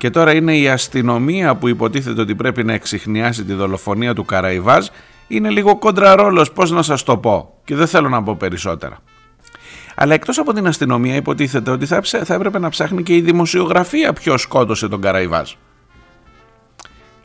και 0.02 0.10
τώρα 0.10 0.34
είναι 0.34 0.58
η 0.58 0.70
αστυνομία 0.70 1.56
που 1.56 1.68
υποτίθεται 1.68 2.22
ότι 2.22 2.36
πρέπει 2.36 2.64
να 2.64 2.74
εξηχνιάσει 2.74 3.44
τη 3.44 3.54
δολοφονία 3.54 4.14
του 4.14 4.26
Καραϊβάζ 4.26 4.88
είναι 5.32 5.50
λίγο 5.50 5.78
κοντραρόλος, 5.78 6.52
πώς 6.52 6.72
να 6.72 6.82
σας 6.82 7.04
το 7.04 7.18
πω 7.18 7.54
και 7.64 7.76
δεν 7.76 7.88
θέλω 7.88 8.10
να 8.10 8.24
πω 8.24 8.36
περισσότερα. 8.36 8.98
Αλλά 9.96 10.14
εκτός 10.14 10.38
από 10.38 10.54
την 10.54 10.68
αστυνομία 10.68 11.16
υποτίθεται 11.16 11.72
ότι 11.72 11.86
θα, 11.86 12.02
θα 12.02 12.34
έπρεπε 12.34 12.60
να 12.60 12.70
ψάχνει 12.70 13.04
και 13.04 13.16
η 13.16 13.22
δημοσιογραφία 13.22 14.14
ποιος 14.14 14.42
σκότωσε 14.42 14.88
τον 14.88 15.02
Καραϊβάζ. 15.02 15.52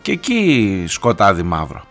Και 0.03 0.13
εκεί 0.13 0.85
σκοτάδι 0.89 1.43
μαύρο. 1.43 1.85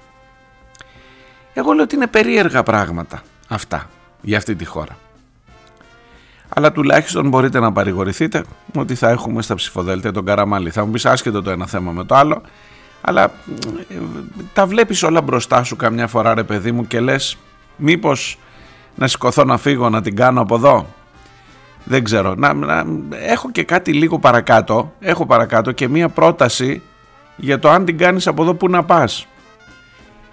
Εγώ 1.54 1.72
λέω 1.72 1.84
ότι 1.84 1.96
είναι 1.96 2.08
περίεργα 2.08 2.64
πράγματα 2.64 3.22
αυτά 3.48 3.90
για 4.22 4.38
αυτή 4.38 4.56
τη 4.56 4.66
χώρα. 4.66 4.98
Αλλά 6.50 6.72
τουλάχιστον 6.72 7.30
μπορείτε 7.30 7.60
να 7.60 7.72
παρηγορηθείτε 7.72 8.46
ότι 8.76 8.96
θα 8.96 9.10
έχουμε 9.10 9.42
στα 9.42 9.56
ψηφοδέλτια 9.56 10.12
τον 10.12 10.26
Καραμαλή. 10.26 10.70
Θα 10.70 10.86
μου 10.86 10.92
πεις 10.92 11.06
άσχετο 11.06 11.42
το 11.42 11.50
ένα 11.50 11.68
θέμα 11.68 11.92
με 11.92 12.04
το 12.04 12.16
άλλο 12.16 12.42
αλλά 13.06 13.32
τα 14.54 14.66
βλέπεις 14.66 15.04
όλα 15.04 15.22
μπροστά 15.22 15.64
σου 15.64 15.76
καμιά 15.76 16.08
φορά 16.08 16.34
ρε 16.34 16.44
παιδί 16.44 16.72
μου 16.72 16.88
και 16.88 17.00
λες 17.00 17.38
μήπως 17.76 18.38
να 18.96 19.08
σηκωθώ 19.08 19.44
να 19.44 19.58
φύγω 19.58 19.90
να 19.90 20.02
την 20.02 20.16
κάνω 20.16 20.42
από 20.42 20.56
εδώ; 20.56 20.88
Δεν 21.84 22.04
ξέρω. 22.04 22.36
Να, 22.36 22.54
να, 22.54 22.86
έχω 23.12 23.52
και 23.52 23.64
κάτι 23.64 23.94
λίγο 23.94 24.20
παρακάτω. 24.20 24.94
Έχω 25.00 25.26
παρακάτω 25.26 25.72
και 25.72 25.88
μία 25.88 26.10
πρόταση 26.10 26.82
για 27.36 27.60
το 27.60 27.70
αν 27.70 27.86
την 27.86 27.98
κάνεις 27.98 28.28
από 28.28 28.44
εδώ 28.44 28.54
που 28.54 28.70
να 28.70 28.84
πας. 28.84 29.28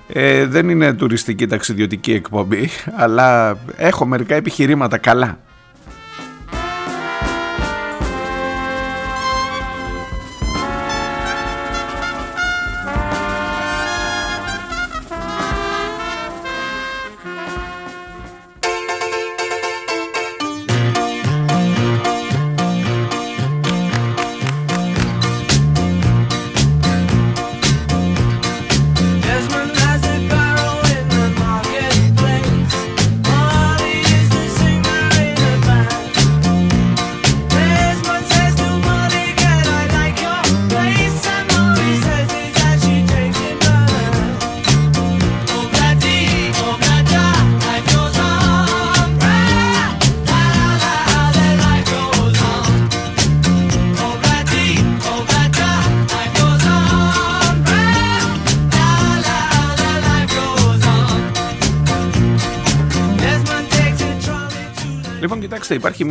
Ε, 0.08 0.46
δεν 0.46 0.68
είναι 0.68 0.92
τουριστική 0.92 1.46
ταξιδιωτική 1.46 2.12
εκπομπή, 2.12 2.68
αλλά 3.02 3.58
έχω 3.76 4.06
μερικά 4.06 4.34
επιχειρήματα 4.34 4.98
καλά. 4.98 5.38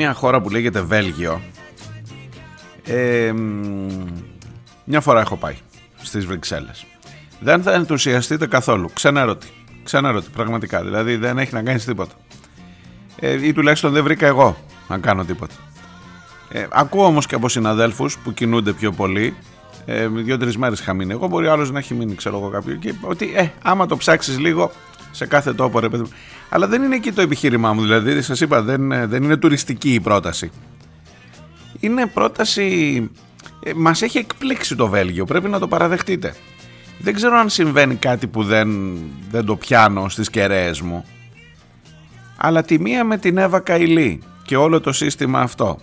Μια 0.01 0.13
χώρα 0.13 0.41
που 0.41 0.49
λέγεται 0.49 0.81
Βέλγιο. 0.81 1.41
Ε, 2.83 3.33
μια 4.83 5.01
φορά 5.01 5.19
έχω 5.19 5.35
πάει 5.35 5.55
στις 6.01 6.25
Βρυξέλλες. 6.25 6.85
Δεν 7.39 7.63
θα 7.63 7.73
ενθουσιαστείτε 7.73 8.47
καθόλου. 8.47 8.89
Ξενέρωτη. 8.93 9.47
Ξενέρωτη, 9.83 10.29
πραγματικά. 10.33 10.83
Δηλαδή 10.83 11.15
δεν 11.15 11.37
έχει 11.37 11.53
να 11.53 11.63
κάνεις 11.63 11.85
τίποτα. 11.85 12.13
Ε, 13.19 13.47
ή 13.47 13.53
τουλάχιστον 13.53 13.91
δεν 13.91 14.03
βρήκα 14.03 14.27
εγώ 14.27 14.57
να 14.87 14.97
κάνω 14.97 15.25
τίποτα. 15.25 15.53
Ε, 16.49 16.65
ακούω 16.71 17.05
όμως 17.05 17.25
και 17.25 17.35
από 17.35 17.49
συναδέλφους 17.49 18.17
που 18.17 18.33
κινούνται 18.33 18.73
πιο 18.73 18.91
πολύ. 18.91 19.35
Ε, 19.85 20.07
Δύο-τρει 20.07 20.57
μέρες 20.57 20.79
είχα 20.79 20.93
μείνει. 20.93 21.11
Εγώ 21.11 21.27
μπορεί 21.27 21.47
άλλος 21.47 21.71
να 21.71 21.79
έχει 21.79 21.93
μείνει, 21.93 22.15
ξέρω 22.15 22.37
εγώ 22.37 22.49
κάποιο. 22.49 22.75
Και 22.75 22.93
ότι 23.01 23.33
ε, 23.35 23.51
άμα 23.63 23.85
το 23.85 23.97
ψάξεις 23.97 24.39
λίγο, 24.39 24.71
σε 25.11 25.25
κάθε 25.25 25.53
τόπο, 25.53 25.79
ρε 25.79 25.89
παιδί 25.89 26.03
Αλλά 26.49 26.67
δεν 26.67 26.83
είναι 26.83 26.95
εκεί 26.95 27.11
το 27.11 27.21
επιχείρημά 27.21 27.73
μου. 27.73 27.81
Δηλαδή, 27.81 28.21
σας 28.21 28.41
είπα, 28.41 28.61
δεν, 28.61 29.09
δεν 29.09 29.23
είναι 29.23 29.37
τουριστική 29.37 29.93
η 29.93 29.99
πρόταση. 29.99 30.51
Είναι 31.79 32.05
πρόταση. 32.05 33.09
Ε, 33.63 33.71
Μας 33.75 34.01
έχει 34.01 34.17
εκπλήξει 34.17 34.75
το 34.75 34.87
Βέλγιο. 34.87 35.25
Πρέπει 35.25 35.49
να 35.49 35.59
το 35.59 35.67
παραδεχτείτε. 35.67 36.35
Δεν 36.99 37.13
ξέρω 37.13 37.37
αν 37.37 37.49
συμβαίνει 37.49 37.95
κάτι 37.95 38.27
που 38.27 38.43
δεν, 38.43 38.97
δεν 39.31 39.45
το 39.45 39.55
πιάνω 39.55 40.09
στις 40.09 40.29
κεραίες 40.29 40.81
μου. 40.81 41.05
Αλλά 42.37 42.63
τη 42.63 42.79
μία 42.79 43.03
με 43.03 43.17
την 43.17 43.37
Εύα 43.37 43.59
Καηλή 43.59 44.21
και 44.43 44.55
όλο 44.55 44.81
το 44.81 44.91
σύστημα 44.91 45.39
αυτό 45.39 45.79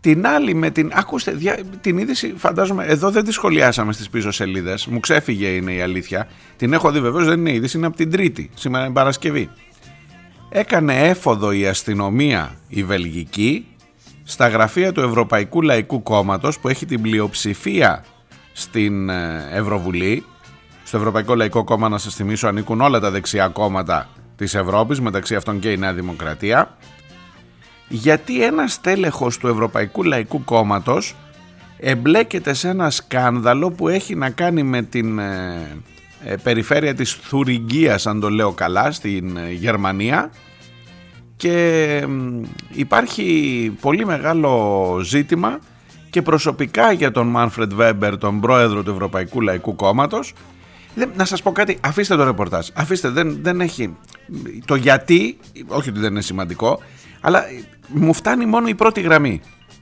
την 0.00 0.26
άλλη 0.26 0.54
με 0.54 0.70
την. 0.70 0.90
Ακούστε, 0.94 1.38
την 1.80 1.98
είδηση 1.98 2.34
φαντάζομαι. 2.36 2.84
Εδώ 2.84 3.10
δεν 3.10 3.24
τη 3.24 3.32
σχολιάσαμε 3.32 3.92
στις 3.92 4.10
πίσω 4.10 4.30
σελίδες. 4.30 4.86
Μου 4.86 5.00
ξέφυγε 5.00 5.46
είναι 5.46 5.72
η 5.72 5.80
αλήθεια. 5.80 6.28
Την 6.56 6.72
έχω 6.72 6.90
δει 6.90 7.00
βεβαίως, 7.00 7.26
δεν 7.26 7.38
είναι 7.38 7.52
είδηση, 7.52 7.76
είναι 7.76 7.86
από 7.86 7.96
την 7.96 8.10
Τρίτη. 8.10 8.50
Σήμερα 8.54 8.84
είναι 8.84 8.92
Παρασκευή. 8.92 9.50
Έκανε 10.48 11.08
έφοδο 11.08 11.52
η 11.52 11.66
αστυνομία 11.66 12.56
η 12.68 12.84
Βελγική 12.84 13.66
στα 14.24 14.48
γραφεία 14.48 14.92
του 14.92 15.00
Ευρωπαϊκού 15.00 15.62
Λαϊκού 15.62 16.02
Κόμματος 16.02 16.58
που 16.58 16.68
έχει 16.68 16.86
την 16.86 17.02
πλειοψηφία 17.02 18.04
στην 18.52 19.08
ε, 19.08 19.48
Ευρωβουλή. 19.52 20.24
Στο 20.84 20.96
Ευρωπαϊκό 20.96 21.34
Λαϊκό 21.34 21.64
Κόμμα, 21.64 21.88
να 21.88 21.98
σας 21.98 22.14
θυμίσω, 22.14 22.48
ανήκουν 22.48 22.80
όλα 22.80 23.00
τα 23.00 23.10
δεξιά 23.10 23.48
κόμματα 23.48 24.08
της 24.36 24.54
Ευρώπης, 24.54 25.00
μεταξύ 25.00 25.34
αυτών 25.34 25.58
και 25.58 25.72
η 25.72 25.76
Νέα 25.76 25.92
Δημοκρατία 25.92 26.76
γιατί 27.92 28.44
ένας 28.44 28.80
τέλεχος 28.80 29.38
του 29.38 29.48
Ευρωπαϊκού 29.48 30.02
Λαϊκού 30.02 30.44
Κόμματος 30.44 31.14
εμπλέκεται 31.78 32.54
σε 32.54 32.68
ένα 32.68 32.90
σκάνδαλο 32.90 33.70
που 33.70 33.88
έχει 33.88 34.14
να 34.14 34.30
κάνει 34.30 34.62
με 34.62 34.82
την 34.82 35.18
ε, 35.18 35.66
ε, 36.24 36.36
περιφέρεια 36.36 36.94
της 36.94 37.12
Θουριγκίας 37.12 38.06
αν 38.06 38.20
το 38.20 38.30
λέω 38.30 38.52
καλά 38.52 38.90
στην 38.90 39.36
ε, 39.36 39.50
Γερμανία. 39.50 40.30
Και 41.36 42.06
υπάρχει 42.72 43.76
πολύ 43.80 44.06
μεγάλο 44.06 45.00
ζήτημα 45.04 45.58
και 46.10 46.22
προσωπικά 46.22 46.92
για 46.92 47.10
τον 47.10 47.26
Μάνφρεντ 47.26 47.72
Βέμπερ, 47.72 48.18
τον 48.18 48.40
πρόεδρο 48.40 48.82
του 48.82 48.90
Ευρωπαϊκού 48.90 49.40
Λαϊκού 49.40 49.76
Κόμματος. 49.76 50.32
Να 51.16 51.24
σας 51.24 51.42
πω 51.42 51.52
κάτι, 51.52 51.78
αφήστε 51.80 52.16
το 52.16 52.24
ρεπορτάζ, 52.24 52.68
αφήστε, 52.74 53.08
δεν, 53.08 53.38
δεν 53.42 53.60
έχει 53.60 53.96
το 54.64 54.74
γιατί, 54.74 55.38
όχι 55.66 55.88
ότι 55.88 56.00
δεν 56.00 56.10
είναι 56.10 56.20
σημαντικό 56.20 56.80
αλλά 57.20 57.44
μου 57.88 58.12
φτάνει 58.12 58.46
μόνο 58.46 58.68
η 58.68 58.74
πρώτη 58.74 59.00
γραμμή. 59.00 59.40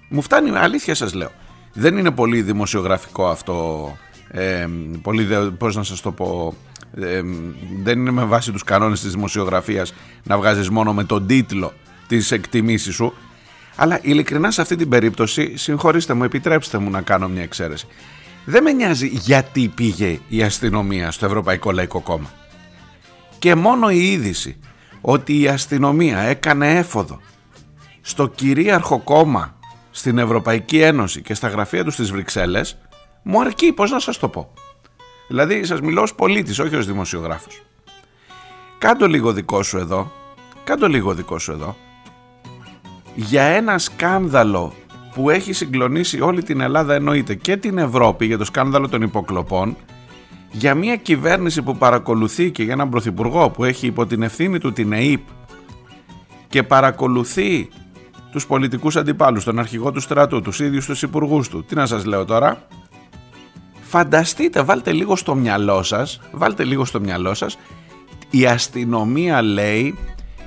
Μου 0.09 0.23
φτάνει, 0.23 0.51
αλήθεια 0.51 0.95
σας 0.95 1.15
λέω. 1.15 1.31
Δεν 1.73 1.97
είναι 1.97 2.11
πολύ 2.11 2.43
δημοσιογραφικό 2.43 3.29
αυτό, 3.29 3.97
ε, 4.31 4.67
πολύ, 5.03 5.53
πώς 5.59 5.77
να 5.77 5.83
σας 5.83 6.01
το 6.01 6.13
πω, 6.13 6.55
δεν 7.83 7.99
είναι 7.99 8.11
με 8.11 8.25
βάση 8.25 8.53
τους 8.53 8.65
κανόνες 8.65 9.01
της 9.01 9.13
δημοσιογραφίας 9.13 9.95
να 10.23 10.37
βγάζεις 10.37 10.71
μόνο 10.71 10.93
με 10.95 11.05
τον 11.05 11.27
τίτλο 11.27 11.73
της 12.07 12.31
εκτιμήσεις 12.31 12.95
σου, 12.95 13.15
αλλά 13.77 13.99
ειλικρινά 14.03 14.51
σε 14.51 14.61
αυτή 14.61 14.77
την 14.77 14.89
περίπτωση, 14.89 15.57
συγχωρήστε 15.57 16.15
μου, 16.15 16.25
επιτρέψτε 16.25 16.79
μου 16.79 16.91
να 16.91 17.03
κάνω 17.03 17.29
μια 17.29 17.43
εξαίρεση. 17.43 17.87
Δεν 18.45 18.63
με 18.63 18.73
νοιάζει 18.73 19.07
γιατί 19.07 19.69
πήγε 19.69 20.19
η 20.29 20.43
αστυνομία 20.43 21.11
στο 21.11 21.27
Ευρωπαϊκό 21.27 21.71
Λαϊκό 21.73 22.01
Κόμμα. 22.01 22.31
Και 23.39 23.55
μόνο 23.55 23.91
η 23.91 24.13
είδηση 24.13 24.57
ότι 25.11 25.41
η 25.41 25.49
αστυνομία 25.49 26.19
έκανε 26.19 26.79
έφοδο 26.79 27.21
στο 28.01 28.27
κυρίαρχο 28.27 28.99
κόμμα 28.99 29.57
στην 29.91 30.19
Ευρωπαϊκή 30.19 30.81
Ένωση 30.81 31.23
και 31.23 31.35
στα 31.35 31.49
γραφεία 31.49 31.85
τους 31.85 31.95
στις 31.95 32.11
Βρυξέλλες 32.11 32.79
μου 33.23 33.41
αρκεί, 33.41 33.73
πώς 33.73 33.91
να 33.91 33.99
σας 33.99 34.19
το 34.19 34.29
πω. 34.29 34.53
Δηλαδή 35.29 35.65
σας 35.65 35.81
μιλώ 35.81 36.03
ως 36.03 36.15
πολίτης, 36.15 36.59
όχι 36.59 36.77
ως 36.77 36.87
δημοσιογράφος. 36.87 37.63
Κάντο 38.79 39.07
λίγο 39.07 39.33
δικό 39.33 39.63
σου 39.63 39.79
εδώ, 39.79 40.13
κάντο 40.65 40.89
λίγο 40.89 41.15
δικό 41.15 41.39
σου 41.39 41.53
εδώ, 41.53 41.77
για 43.15 43.43
ένα 43.43 43.79
σκάνδαλο 43.79 44.73
που 45.15 45.31
έχει 45.31 45.53
συγκλονίσει 45.53 46.21
όλη 46.21 46.43
την 46.43 46.61
Ελλάδα 46.61 46.95
εννοείται 46.95 47.35
και 47.35 47.57
την 47.57 47.79
Ευρώπη 47.79 48.27
για 48.27 48.39
το 48.39 48.45
σκάνδαλο 48.45 48.89
των 48.89 49.03
υποκλοπών 49.03 49.77
για 50.51 50.75
μια 50.75 50.97
κυβέρνηση 50.97 51.63
που 51.63 51.77
παρακολουθεί 51.77 52.51
και 52.51 52.63
για 52.63 52.73
έναν 52.73 52.89
πρωθυπουργό 52.89 53.51
που 53.51 53.65
έχει 53.65 53.87
υπό 53.87 54.07
την 54.07 54.23
ευθύνη 54.23 54.59
του 54.59 54.73
την 54.73 54.93
ΕΕΠ 54.93 55.27
και 56.49 56.63
παρακολουθεί 56.63 57.69
τους 58.33 58.47
πολιτικούς 58.47 58.97
αντιπάλους, 58.97 59.45
τον 59.45 59.59
αρχηγό 59.59 59.93
του 59.93 60.01
στρατού, 60.01 60.41
τους 60.41 60.61
ίδιους 60.61 60.87
τους 60.87 61.03
υπουργούς 61.03 61.49
του. 61.49 61.65
Τι 61.65 61.75
να 61.75 61.87
σας 61.87 62.05
λέω 62.05 62.25
τώρα; 62.25 62.67
Φανταστείτε, 63.81 64.63
βάλτε 64.63 64.93
λίγο 64.93 65.17
στο 65.17 65.35
μυαλό 65.35 65.83
σας, 65.83 66.21
βάλτε 66.33 66.65
λίγο 66.65 66.85
στο 66.85 67.01
μυαλό 67.01 67.35
σας, 67.35 67.59
η 68.31 68.47
αστυνομία 68.47 69.43
λέει 69.43 69.99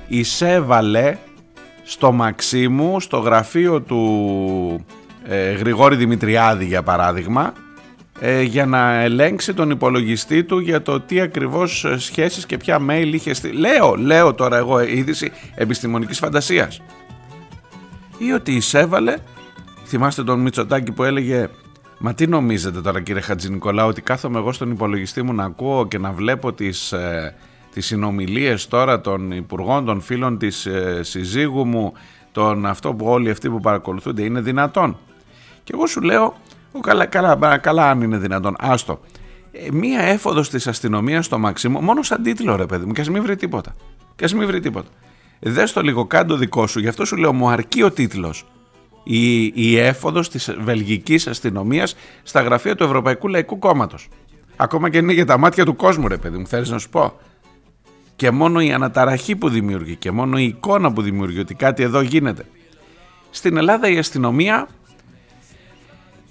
εισέβαλε 0.08 1.18
στο 1.82 2.12
Μαξίμου, 2.12 3.00
στο 3.00 3.18
γραφείο 3.18 3.80
του 3.80 4.84
ε, 5.24 5.52
Γρηγόρη 5.52 5.96
Δημητριάδη 5.96 6.64
για 6.64 6.82
παράδειγμα, 6.82 7.52
ε, 8.24 8.42
για 8.42 8.66
να 8.66 8.92
ελέγξει 8.94 9.54
τον 9.54 9.70
υπολογιστή 9.70 10.44
του 10.44 10.58
για 10.58 10.82
το 10.82 11.00
τι 11.00 11.20
ακριβώς 11.20 11.84
ε, 11.84 11.98
σχέσεις 11.98 12.46
και 12.46 12.56
ποια 12.56 12.80
mail 12.88 13.10
είχε 13.12 13.34
στείλει. 13.34 13.58
Λέω, 13.58 13.94
λέω 13.94 14.34
τώρα 14.34 14.56
εγώ 14.56 14.80
είδηση 14.80 15.32
επιστημονικής 15.54 16.18
φαντασίας 16.18 16.80
ή 18.18 18.32
ότι 18.32 18.52
εισέβαλε, 18.52 19.14
θυμάστε 19.84 20.24
τον 20.24 20.40
Μητσοτάκη 20.40 20.92
που 20.92 21.02
έλεγε 21.02 21.48
Μα 22.04 22.14
τι 22.14 22.26
νομίζετε 22.26 22.80
τώρα 22.80 23.00
κύριε 23.00 23.20
Χατζη 23.20 23.50
Νικολάου 23.50 23.88
ότι 23.88 24.02
κάθομαι 24.02 24.38
εγώ 24.38 24.52
στον 24.52 24.70
υπολογιστή 24.70 25.22
μου 25.22 25.32
να 25.32 25.44
ακούω 25.44 25.86
και 25.86 25.98
να 25.98 26.12
βλέπω 26.12 26.52
τις, 26.52 26.92
ε, 26.92 27.34
τις 27.72 27.86
συνομιλίες 27.86 28.68
τώρα 28.68 29.00
των 29.00 29.30
υπουργών, 29.32 29.84
των 29.84 30.00
φίλων 30.00 30.38
της 30.38 30.66
ε, 30.66 31.00
συζύγου 31.02 31.66
μου, 31.66 31.92
τον 32.32 32.66
αυτό 32.66 32.94
που 32.94 33.06
όλοι 33.06 33.30
αυτοί 33.30 33.50
που 33.50 33.60
παρακολουθούνται 33.60 34.22
είναι 34.22 34.40
δυνατόν. 34.40 34.96
Και 35.64 35.72
εγώ 35.74 35.86
σου 35.86 36.00
λέω, 36.00 36.24
ο, 36.24 36.51
καλά, 36.80 37.06
καλά, 37.06 37.58
καλά 37.58 37.90
αν 37.90 38.02
είναι 38.02 38.16
δυνατόν, 38.16 38.56
άστο. 38.58 39.00
Ε, 39.52 39.70
μία 39.72 40.00
έφοδος 40.00 40.50
της 40.50 40.66
αστυνομίας 40.66 41.24
στο 41.24 41.38
Μαξίμου, 41.38 41.80
μόνο 41.80 42.02
σαν 42.02 42.22
τίτλο 42.22 42.56
ρε 42.56 42.66
παιδί 42.66 42.84
μου, 42.84 42.92
και 42.92 43.00
ας 43.00 43.08
μην 43.10 43.22
βρει 43.22 43.36
τίποτα. 43.36 43.74
Και 44.16 44.24
ας 44.24 44.34
μην 44.34 44.46
βρει 44.46 44.60
τίποτα 44.60 44.88
Δες 45.44 45.72
το 45.72 45.82
λίγο, 45.82 46.06
κάντο 46.06 46.36
δικό 46.36 46.66
σου. 46.66 46.80
Γι' 46.80 46.88
αυτό 46.88 47.04
σου 47.04 47.16
λέω, 47.16 47.32
μου 47.32 47.48
αρκεί 47.48 47.82
ο 47.82 47.90
τίτλος. 47.90 48.46
Η, 49.02 49.44
η 49.44 49.78
έφοδος 49.78 50.28
της 50.28 50.54
βελγικής 50.60 51.26
αστυνομίας 51.26 51.96
στα 52.22 52.42
γραφεία 52.42 52.74
του 52.74 52.84
Ευρωπαϊκού 52.84 53.28
Λαϊκού 53.28 53.58
Κόμματος. 53.58 54.08
Ακόμα 54.56 54.90
και 54.90 54.98
είναι 54.98 55.12
για 55.12 55.26
τα 55.26 55.38
μάτια 55.38 55.64
του 55.64 55.76
κόσμου 55.76 56.08
ρε 56.08 56.16
παιδί 56.16 56.38
μου, 56.38 56.46
θέλεις 56.46 56.70
να 56.70 56.78
σου 56.78 56.88
πω. 56.88 57.12
Και 58.16 58.30
μόνο 58.30 58.60
η 58.60 58.72
αναταραχή 58.72 59.36
που 59.36 59.48
δημιουργεί 59.48 59.96
και 59.96 60.10
μόνο 60.10 60.38
η 60.38 60.44
εικόνα 60.44 60.92
που 60.92 61.02
δημιουργεί 61.02 61.38
ότι 61.38 61.54
κάτι 61.54 61.82
εδώ 61.82 62.00
γίνεται. 62.00 62.46
Στην 63.30 63.56
Ελλάδα 63.56 63.88
η 63.88 63.98
αστυνομία 63.98 64.68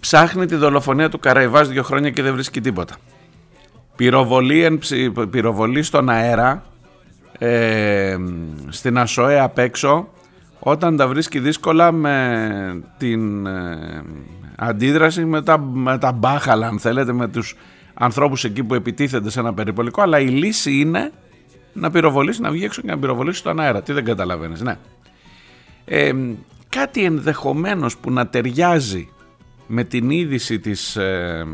ψάχνει 0.01 0.45
τη 0.45 0.55
δολοφονία 0.55 1.09
του 1.09 1.19
Καραϊβάς 1.19 1.69
δύο 1.69 1.83
χρόνια 1.83 2.09
και 2.09 2.21
δεν 2.21 2.33
βρίσκει 2.33 2.61
τίποτα. 2.61 2.95
Πυροβολή, 3.95 4.79
πυροβολή 5.29 5.83
στον 5.83 6.09
αέρα, 6.09 6.63
ε, 7.37 8.17
στην 8.69 8.97
ΑΣΟΕ 8.97 9.39
απ' 9.39 9.57
έξω, 9.57 10.07
όταν 10.59 10.97
τα 10.97 11.07
βρίσκει 11.07 11.39
δύσκολα 11.39 11.91
με 11.91 12.83
την 12.97 13.45
ε, 13.45 14.03
αντίδραση 14.55 15.25
με 15.25 15.41
τα, 15.41 15.57
με 15.57 15.97
τα 15.97 16.11
μπάχαλα 16.11 16.67
αν 16.67 16.79
θέλετε, 16.79 17.13
με 17.13 17.27
τους 17.27 17.55
ανθρώπους 17.93 18.43
εκεί 18.43 18.63
που 18.63 18.73
επιτίθενται 18.73 19.29
σε 19.29 19.39
ένα 19.39 19.53
περιπολικό, 19.53 20.01
αλλά 20.01 20.19
η 20.19 20.27
λύση 20.27 20.71
είναι 20.79 21.11
να 21.73 21.91
πυροβολήσει, 21.91 22.41
να 22.41 22.51
βγει 22.51 22.63
έξω 22.63 22.81
και 22.81 22.87
να 22.87 22.99
πυροβολήσει 22.99 23.39
στον 23.39 23.59
αέρα. 23.59 23.81
Τι 23.81 23.93
δεν 23.93 24.03
καταλαβαίνεις, 24.03 24.61
ναι. 24.61 24.77
Ε, 25.85 26.11
κάτι 26.69 27.03
ενδεχομένως 27.03 27.97
που 27.97 28.11
να 28.11 28.27
ταιριάζει 28.27 29.09
με 29.73 29.83
την 29.83 30.09
είδηση 30.09 30.59
της, 30.59 30.95
ε, 30.95 31.45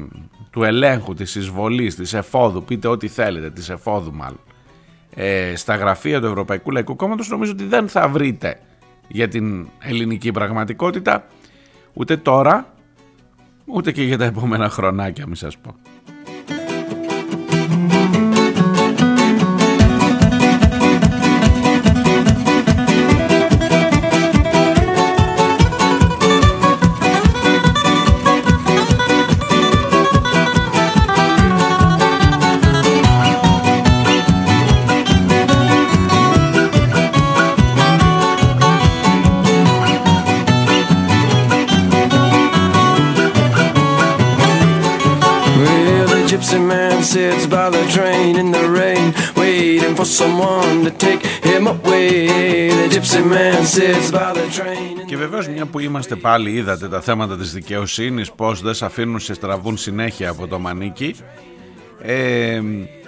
του 0.49 0.63
ελέγχου, 0.63 1.13
της 1.13 1.35
εισβολής, 1.35 1.95
της 1.95 2.13
εφόδου, 2.13 2.63
πείτε 2.63 2.87
ό,τι 2.87 3.07
θέλετε, 3.07 3.49
της 3.49 3.69
εφόδου 3.69 4.13
μάλλον, 4.13 4.39
ε, 5.15 5.55
στα 5.55 5.75
γραφεία 5.75 6.19
του 6.19 6.25
Ευρωπαϊκού 6.25 6.71
Λαϊκού 6.71 6.95
Κόμματος 6.95 7.29
νομίζω 7.29 7.51
ότι 7.51 7.63
δεν 7.63 7.87
θα 7.87 8.07
βρείτε 8.07 8.59
για 9.07 9.27
την 9.27 9.67
ελληνική 9.79 10.31
πραγματικότητα 10.31 11.27
ούτε 11.93 12.17
τώρα 12.17 12.73
ούτε 13.65 13.91
και 13.91 14.03
για 14.03 14.17
τα 14.17 14.25
επόμενα 14.25 14.69
χρονάκια 14.69 15.27
μη 15.27 15.35
σας 15.35 15.57
πω. 15.57 15.75
Και 55.05 55.17
βεβαίως, 55.17 55.47
μια 55.47 55.65
που 55.65 55.79
είμαστε 55.79 56.15
πάλι, 56.15 56.51
είδατε 56.51 56.87
τα 56.87 57.01
θέματα 57.01 57.37
της 57.37 57.53
δικαιοσύνης, 57.53 58.31
πώς 58.31 58.61
δεν 58.61 58.73
σε 58.73 58.85
αφήνουν 58.85 59.19
σε 59.19 59.33
στραβούν 59.33 59.77
συνέχεια 59.77 60.29
από 60.29 60.47
το 60.47 60.59
μανίκι. 60.59 61.15
Ε, 62.01 62.61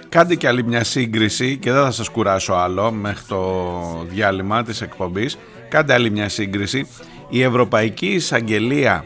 κάντε 0.08 0.34
και 0.34 0.48
άλλη 0.48 0.64
μια 0.64 0.84
σύγκριση 0.84 1.56
και 1.56 1.72
δεν 1.72 1.82
θα 1.82 1.90
σας 1.90 2.08
κουράσω 2.08 2.52
άλλο 2.52 2.92
μέχρι 2.92 3.24
το 3.28 3.72
διάλειμμα 4.08 4.62
της 4.62 4.80
εκπομπής. 4.80 5.38
Κάντε 5.68 5.92
άλλη 5.92 6.10
μια 6.10 6.28
σύγκριση. 6.28 6.86
Η 7.28 7.42
Ευρωπαϊκή 7.42 8.06
Εισαγγελία 8.06 9.04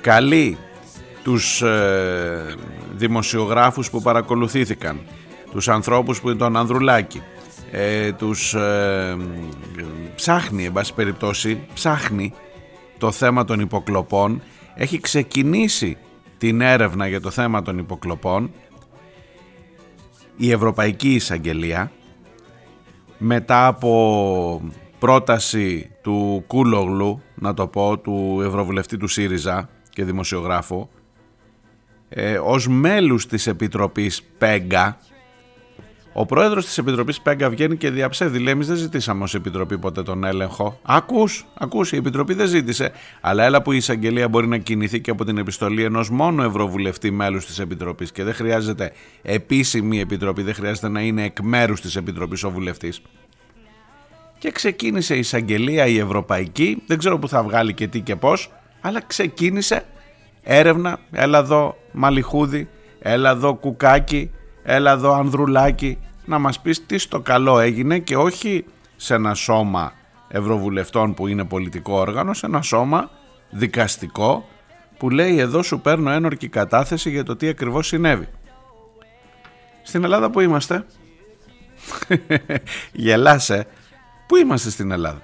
καλεί 0.00 0.58
τους 1.22 1.62
ε, 1.62 2.54
δημοσιογράφους 2.94 3.90
που 3.90 4.02
παρακολουθήθηκαν, 4.02 5.00
τους 5.52 5.68
ανθρώπους 5.68 6.20
που 6.20 6.28
είναι 6.28 6.38
τον 6.38 6.56
Ανδρουλάκη, 6.56 7.22
ε, 7.76 8.12
τους 8.12 8.54
ε, 8.54 9.16
ψάχνει, 10.14 10.64
εν 10.64 10.72
πάση 10.72 10.94
περιπτώσει, 10.94 11.66
ψάχνει 11.74 12.32
το 12.98 13.10
θέμα 13.10 13.44
των 13.44 13.60
υποκλοπών, 13.60 14.42
έχει 14.74 15.00
ξεκινήσει 15.00 15.96
την 16.38 16.60
έρευνα 16.60 17.06
για 17.06 17.20
το 17.20 17.30
θέμα 17.30 17.62
των 17.62 17.78
υποκλοπών. 17.78 18.50
Η 20.36 20.50
Ευρωπαϊκή 20.50 21.14
Εισαγγελία 21.14 21.92
μετά 23.18 23.66
από 23.66 24.70
πρόταση 24.98 25.90
του 26.02 26.44
Κούλογλου, 26.46 27.22
να 27.34 27.54
το 27.54 27.66
πω, 27.66 27.98
του 27.98 28.42
Ευρωβουλευτή 28.46 28.96
του 28.96 29.08
ΣΥΡΙΖΑ 29.08 29.68
και 29.90 30.04
δημοσιογράφου, 30.04 30.88
ε, 32.08 32.38
ως 32.38 32.68
μέλους 32.68 33.26
της 33.26 33.46
Επιτροπής 33.46 34.22
ΠΕΓΚΑ 34.38 34.98
ο 36.16 36.26
πρόεδρος 36.26 36.64
της 36.64 36.78
Επιτροπής 36.78 37.20
Πέγκα 37.20 37.50
βγαίνει 37.50 37.76
και 37.76 37.90
διαψεύδει. 37.90 38.38
Λέει: 38.38 38.52
Εμείς 38.52 38.66
δεν 38.66 38.76
ζητήσαμε 38.76 39.22
ως 39.22 39.34
Επιτροπή 39.34 39.78
ποτέ 39.78 40.02
τον 40.02 40.24
έλεγχο. 40.24 40.78
Ακούς, 40.82 41.46
ακούς, 41.54 41.92
η 41.92 41.96
Επιτροπή 41.96 42.34
δεν 42.34 42.46
ζήτησε. 42.46 42.92
Αλλά 43.20 43.44
έλα 43.44 43.62
που 43.62 43.72
η 43.72 43.76
εισαγγελία 43.76 44.28
μπορεί 44.28 44.46
να 44.46 44.58
κινηθεί 44.58 45.00
και 45.00 45.10
από 45.10 45.24
την 45.24 45.38
επιστολή 45.38 45.84
ενός 45.84 46.10
μόνο 46.10 46.42
Ευρωβουλευτή 46.42 47.10
μέλους 47.10 47.46
της 47.46 47.58
Επιτροπής 47.58 48.12
και 48.12 48.24
δεν 48.24 48.34
χρειάζεται 48.34 48.92
επίσημη 49.22 50.00
Επιτροπή, 50.00 50.42
δεν 50.42 50.54
χρειάζεται 50.54 50.88
να 50.88 51.00
είναι 51.00 51.24
εκ 51.24 51.40
μέρους 51.40 51.80
της 51.80 51.96
Επιτροπής 51.96 52.44
ο 52.44 52.50
βουλευτής. 52.50 53.02
Και 54.38 54.50
ξεκίνησε 54.50 55.14
η 55.14 55.18
εισαγγελία 55.18 55.86
η 55.86 55.98
Ευρωπαϊκή, 55.98 56.82
δεν 56.86 56.98
ξέρω 56.98 57.18
που 57.18 57.28
θα 57.28 57.42
βγάλει 57.42 57.74
και 57.74 57.86
τι 57.86 58.00
και 58.00 58.16
πώς, 58.16 58.52
αλλά 58.80 59.00
ξεκίνησε 59.06 59.84
έρευνα. 60.42 60.98
Έλα 61.10 61.38
εδώ 61.38 61.76
Μαλιχούδη, 61.92 62.68
έλα 62.98 63.30
εδώ 63.30 63.54
Κουκάκι, 63.54 64.30
έλα 64.64 64.90
εδώ 64.90 65.12
Ανδρουλάκη 65.12 65.98
να 66.24 66.38
μας 66.38 66.60
πεις 66.60 66.86
τι 66.86 66.98
στο 66.98 67.20
καλό 67.20 67.58
έγινε 67.58 67.98
και 67.98 68.16
όχι 68.16 68.64
σε 68.96 69.14
ένα 69.14 69.34
σώμα 69.34 69.92
ευρωβουλευτών 70.28 71.14
που 71.14 71.26
είναι 71.26 71.44
πολιτικό 71.44 71.94
όργανο, 71.94 72.34
σε 72.34 72.46
ένα 72.46 72.62
σώμα 72.62 73.10
δικαστικό 73.50 74.48
που 74.98 75.10
λέει 75.10 75.38
εδώ 75.38 75.62
σου 75.62 75.80
παίρνω 75.80 76.10
ένορκη 76.10 76.48
κατάθεση 76.48 77.10
για 77.10 77.24
το 77.24 77.36
τι 77.36 77.48
ακριβώς 77.48 77.86
συνέβη. 77.86 78.28
Στην 79.82 80.04
Ελλάδα 80.04 80.30
που 80.30 80.40
είμαστε, 80.40 80.86
γελάσε, 82.92 83.66
πού 84.26 84.36
είμαστε 84.36 84.70
στην 84.70 84.90
Ελλάδα; 84.90 85.20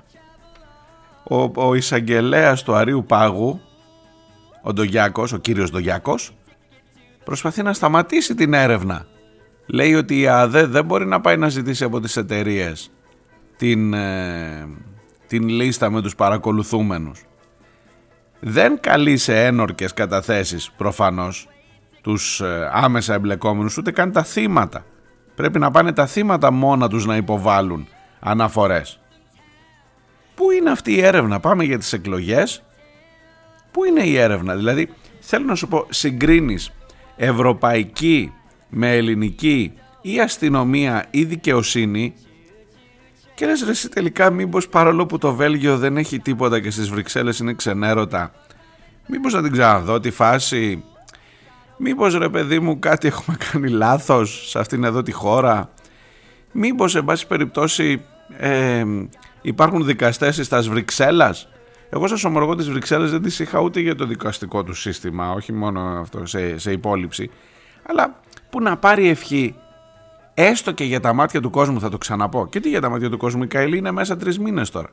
Ο, 1.23 1.67
ο 1.67 1.75
εισαγγελέας 1.75 2.63
του 2.63 2.75
Αρίου 2.75 3.05
Πάγου, 3.07 3.61
ο 4.63 4.73
Ντογιάκος, 4.73 5.33
ο 5.33 5.39
κύριος 5.39 5.71
Ντογιάκος, 5.71 6.35
προσπαθεί 7.25 7.63
να 7.63 7.73
σταματήσει 7.73 8.35
την 8.35 8.55
έρευνα 8.55 9.07
λέει 9.73 9.95
ότι 9.95 10.21
η 10.21 10.29
ΑΔΕ 10.29 10.67
δεν 10.67 10.85
μπορεί 10.85 11.07
να 11.07 11.21
πάει 11.21 11.37
να 11.37 11.49
ζητήσει 11.49 11.85
από 11.85 12.01
τις 12.01 12.17
εταιρείες 12.17 12.91
την, 13.57 13.95
ε, 13.95 14.69
την 15.27 15.49
λίστα 15.49 15.91
με 15.91 16.03
τους 16.03 16.15
παρακολουθούμενους. 16.15 17.25
Δεν 18.41 18.81
καλεί 18.81 19.17
σε 19.17 19.45
ένορκες 19.45 19.95
καταθέσεις 19.95 20.71
προφανώς 20.71 21.49
τους 22.01 22.41
ε, 22.41 22.71
άμεσα 22.73 23.15
εμπλεκόμενους 23.15 23.77
ούτε 23.77 23.91
καν 23.91 24.13
τα 24.13 24.23
θύματα. 24.23 24.85
Πρέπει 25.35 25.59
να 25.59 25.71
πάνε 25.71 25.93
τα 25.93 26.07
θύματα 26.07 26.51
μόνα 26.51 26.89
τους 26.89 27.07
να 27.07 27.17
υποβάλουν 27.17 27.87
αναφορές. 28.21 29.01
Πού 30.35 30.51
είναι 30.51 30.71
αυτή 30.71 30.93
η 30.93 31.01
έρευνα, 31.01 31.41
πάμε 31.41 31.65
για 31.65 31.79
τις 31.79 31.93
εκλογές. 31.93 32.63
Πού 33.71 33.85
είναι 33.85 34.03
η 34.03 34.17
έρευνα, 34.17 34.57
δηλαδή 34.57 34.89
θέλω 35.21 35.45
να 35.45 35.55
σου 35.55 35.69
πω 35.69 35.87
συγκρίνεις 35.89 36.73
ευρωπαϊκή 37.17 38.33
με 38.71 38.97
ελληνική 38.97 39.73
ή 40.01 40.21
αστυνομία 40.21 41.07
ή 41.11 41.25
δικαιοσύνη. 41.25 42.15
Και 43.35 43.47
λες 43.47 43.65
ρε 43.65 43.71
εσύ 43.71 43.89
τελικά 43.89 44.31
μήπως 44.31 44.69
παρόλο 44.69 45.07
που 45.07 45.19
το 45.19 45.35
Βέλγιο 45.35 45.79
δεν 45.79 45.97
έχει 45.97 46.19
τίποτα 46.19 46.61
και 46.61 46.71
στις 46.71 46.89
Βρυξέλλες 46.89 47.39
είναι 47.39 47.55
ξενέρωτα 47.55 48.33
μήπως 49.11 49.33
να 49.33 49.43
την 49.43 49.53
ξαναδώ 49.53 50.01
τη 50.01 50.11
φάση; 50.11 50.85
Μήπως 51.77 52.15
ρε 52.15 52.29
παιδί 52.29 52.59
μου 52.59 52.79
κάτι 52.79 53.07
έχουμε 53.07 53.37
κάνει 53.53 53.69
λάθος 53.69 54.49
σε 54.49 54.59
αυτήν 54.59 54.85
εδώ 54.85 55.03
τη 55.03 55.13
χώρα; 55.13 55.71
Μήπως 56.53 56.91
σε 56.91 57.03
πάση 57.03 57.27
περιπτώσει 57.27 58.03
ε, 58.37 58.85
υπάρχουν 59.43 59.85
δικαστές 59.85 60.41
στα 60.43 60.61
Βρυξέλλας; 60.61 61.49
Εγώ 61.91 62.07
σας 62.07 62.25
ομολογώ 62.25 62.55
τις 62.55 62.71
Βρυξέλλες 62.71 63.11
δεν 63.11 63.23
τις 63.23 63.39
είχα 63.39 63.61
ούτε 63.61 63.81
για 63.81 63.95
το 63.95 64.07
δικαστικό 64.07 64.65
τους 64.65 64.81
σύστημα 64.81 65.31
όχι 65.31 65.53
μόνο 65.53 65.81
αυτό 65.81 66.27
σε, 66.27 66.59
σε 66.59 66.73
υπόλοιψη 66.73 67.31
αλλά 67.83 68.21
που 68.51 68.61
να 68.63 68.77
πάρει 68.77 69.09
ευχή 69.09 69.55
έστω 70.35 70.73
και 70.73 70.85
για 70.85 71.01
τα 71.01 71.13
μάτια 71.13 71.41
του 71.41 71.51
κόσμου 71.51 71.81
θα 71.81 71.89
το 71.89 71.99
ξαναπώ. 71.99 72.47
Και 72.47 72.61
τι 72.61 72.69
για 72.69 72.81
τα 72.81 72.89
μάτια 72.89 73.11
του 73.11 73.17
κόσμου 73.17 73.43
η 73.43 73.47
Καηλή 73.47 73.77
είναι 73.77 73.91
μέσα 73.91 74.17
τρεις 74.17 74.39
μήνες 74.39 74.71
τώρα. 74.71 74.89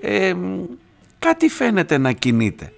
Ε, 0.00 0.34
κάτι 1.18 1.48
φαίνεται 1.48 1.98
να 1.98 2.12
κινείται. 2.12 2.72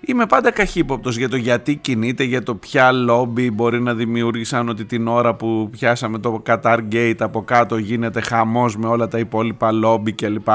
Είμαι 0.00 0.26
πάντα 0.26 0.50
καχύποπτος 0.50 1.16
για 1.16 1.28
το 1.28 1.36
γιατί 1.36 1.76
κινείται, 1.76 2.24
για 2.24 2.42
το 2.42 2.54
ποια 2.54 2.92
λόμπι 2.92 3.50
μπορεί 3.50 3.80
να 3.80 3.94
δημιούργησαν 3.94 4.68
ότι 4.68 4.84
την 4.84 5.08
ώρα 5.08 5.34
που 5.34 5.68
πιάσαμε 5.70 6.18
το 6.18 6.42
Qatar 6.46 6.78
Gate 6.92 7.16
από 7.18 7.42
κάτω 7.42 7.76
γίνεται 7.76 8.20
χαμός 8.20 8.76
με 8.76 8.86
όλα 8.86 9.08
τα 9.08 9.18
υπόλοιπα 9.18 9.72
λόμπι 9.72 10.12
κλπ. 10.12 10.48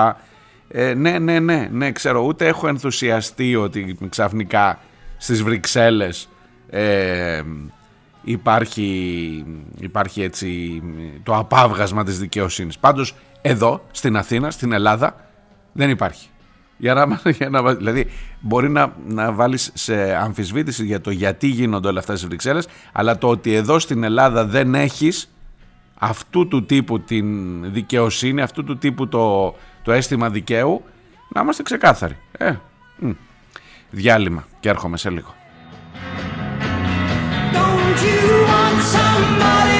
Ε, 0.67 0.93
ναι, 0.93 1.19
ναι, 1.19 1.39
ναι, 1.39 1.69
ναι, 1.71 1.91
ξέρω, 1.91 2.23
ούτε 2.23 2.47
έχω 2.47 2.67
ενθουσιαστεί 2.67 3.55
ότι 3.55 3.97
ξαφνικά 4.09 4.79
στις 5.17 5.43
Βρυξέλλες 5.43 6.29
ε, 6.71 7.41
υπάρχει, 8.23 9.45
υπάρχει 9.79 10.21
έτσι 10.21 10.81
το 11.23 11.35
απάβγασμα 11.35 12.03
της 12.03 12.19
δικαιοσύνης. 12.19 12.77
Πάντως 12.77 13.15
εδώ 13.41 13.85
στην 13.91 14.17
Αθήνα, 14.17 14.51
στην 14.51 14.71
Ελλάδα 14.71 15.15
δεν 15.71 15.89
υπάρχει. 15.89 16.27
Για 16.77 16.93
να, 16.93 17.19
για 17.37 17.49
να, 17.49 17.73
δηλαδή 17.73 18.07
μπορεί 18.39 18.69
να, 18.69 18.93
να 19.07 19.31
βάλεις 19.31 19.71
σε 19.73 20.15
αμφισβήτηση 20.15 20.85
για 20.85 21.01
το 21.01 21.11
γιατί 21.11 21.47
γίνονται 21.47 21.87
όλα 21.87 21.99
αυτά 21.99 22.15
στις 22.15 22.27
Βρυξέλλες 22.27 22.67
αλλά 22.91 23.17
το 23.17 23.29
ότι 23.29 23.53
εδώ 23.53 23.79
στην 23.79 24.03
Ελλάδα 24.03 24.45
δεν 24.45 24.75
έχεις 24.75 25.29
αυτού 25.99 26.47
του 26.47 26.65
τύπου 26.65 26.99
την 26.99 27.71
δικαιοσύνη, 27.73 28.41
αυτού 28.41 28.63
του 28.63 28.77
τύπου 28.77 29.07
το, 29.07 29.55
το 29.83 29.91
αίσθημα 29.91 30.29
δικαίου 30.29 30.83
να 31.29 31.41
είμαστε 31.41 31.63
ξεκάθαροι. 31.63 32.17
Ε, 32.37 32.53
Διάλειμμα 33.89 34.47
και 34.59 34.69
έρχομαι 34.69 34.97
σε 34.97 35.09
λίγο. 35.09 35.35
you 37.99 38.43
want 38.47 38.81
somebody? 38.81 39.70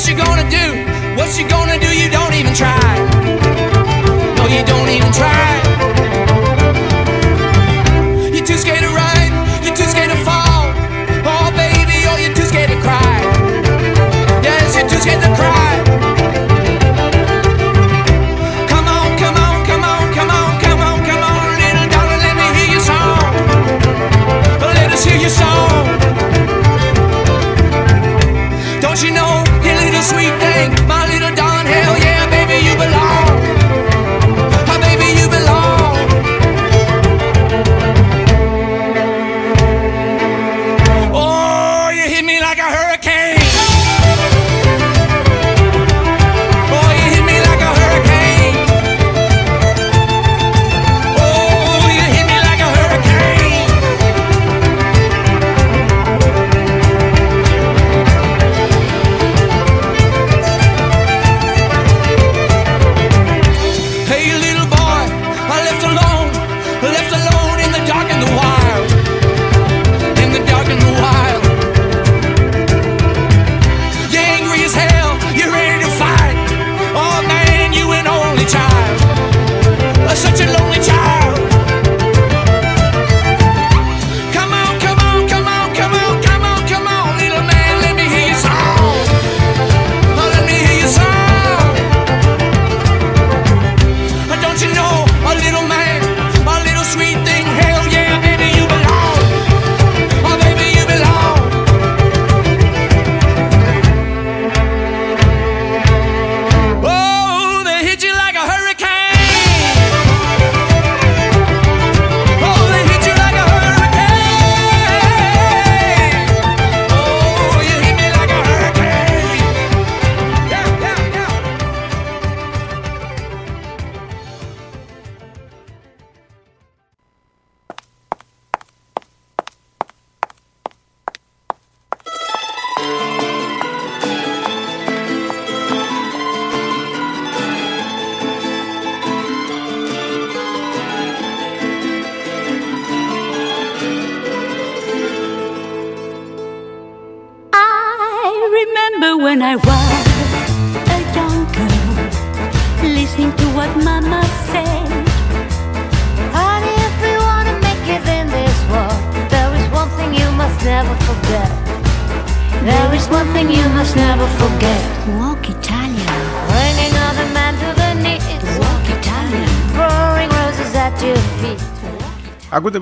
What 0.00 0.08
you 0.08 0.16
gonna 0.16 0.48
do? 0.48 0.66
What 1.14 1.38
you 1.38 1.46
gonna 1.46 1.78
do? 1.78 1.94
You 1.94 2.08
don't 2.08 2.32
even 2.32 2.54
try. 2.54 2.80
No, 4.34 4.46
you 4.46 4.64
don't 4.64 4.88
even 4.88 5.12
try. 5.12 5.49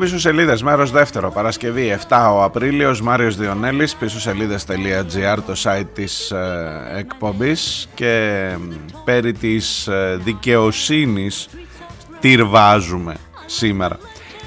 Πίσω 0.09 0.21
σελίδες, 0.21 0.63
μέρος 0.63 0.91
δεύτερο, 0.91 1.31
Παρασκευή 1.31 1.99
7 2.09 2.33
ο 2.35 2.43
Απρίλιος, 2.43 3.01
Μάριος 3.01 3.37
Διονέλης, 3.37 3.97
πίσω 3.97 4.21
σελίδε.gr, 4.21 5.39
το 5.47 5.53
site 5.63 5.87
της 5.95 6.31
ε, 6.31 6.93
εκπομπής 6.97 7.89
και 7.95 8.07
ε, 8.53 8.59
περί 9.05 9.33
της 9.33 9.87
ε, 9.87 10.21
δικαιοσύνης 10.25 11.49
τυρβάζουμε 12.21 13.17
σήμερα. 13.47 13.99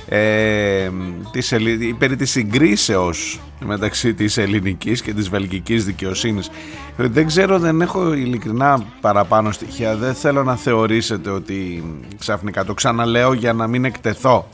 Ε, 0.08 0.90
της 1.32 1.46
σελίδα, 1.46 1.96
περί 1.98 2.16
της 2.16 2.32
συγκρίσεως 2.32 3.40
μεταξύ 3.66 4.14
της 4.14 4.38
ελληνικής 4.38 5.02
και 5.02 5.14
της 5.14 5.30
βελγικής 5.30 5.86
δικαιοσύνης. 5.86 6.50
Δεν 6.98 7.28
ξέρω 7.28 7.60
δεν 7.60 7.82
έχω 7.82 8.14
ειλικρινά 8.14 8.86
παραπάνω 9.02 9.52
στοιχεία. 9.52 9.96
Δεν 9.96 10.14
θέλω 10.14 10.44
να 10.44 10.56
θεωρήσετε 10.56 11.30
ότι 11.30 11.84
ξαφνικά 12.20 12.66
το 12.66 12.74
ξαναλέω 12.74 13.34
για 13.34 13.54
να 13.54 13.68
μην 13.68 13.86
εκτεθώ 13.86 14.48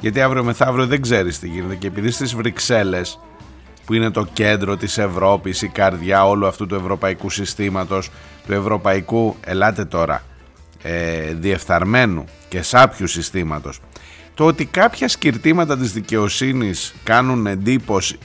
γιατί 0.00 0.20
αύριο 0.20 0.44
μεθαύριο 0.44 0.86
δεν 0.86 1.02
ξέρεις 1.02 1.38
τι 1.38 1.48
γίνεται 1.48 1.74
και 1.74 1.86
επειδή 1.86 2.10
στις 2.10 2.34
Βρυξέλλες 2.34 3.18
που 3.86 3.94
είναι 3.94 4.10
το 4.10 4.26
κέντρο 4.32 4.76
της 4.76 4.98
Ευρώπης, 4.98 5.62
η 5.62 5.68
καρδιά 5.68 6.28
όλου 6.28 6.46
αυτού 6.46 6.66
του 6.66 6.74
ευρωπαϊκού 6.74 7.30
συστήματος, 7.30 8.10
του 8.46 8.52
ευρωπαϊκού, 8.52 9.36
ελάτε 9.44 9.84
τώρα, 9.84 10.22
ε, 10.82 11.34
διεφθαρμένου 11.34 12.24
και 12.48 12.62
σάπιου 12.62 13.06
συστήματος, 13.06 13.80
το 14.34 14.46
ότι 14.46 14.64
κάποια 14.64 15.08
σκυρτήματα 15.08 15.76
της 15.78 15.92
δικαιοσύνης 15.92 16.94
κάνουν 17.04 17.46
εντύπωση 17.46 18.18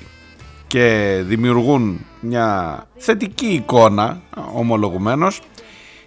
και 0.68 1.18
δημιουργούν 1.26 2.06
μια 2.20 2.78
θετική 2.98 3.46
εικόνα, 3.46 4.22
ομολογουμένως, 4.54 5.42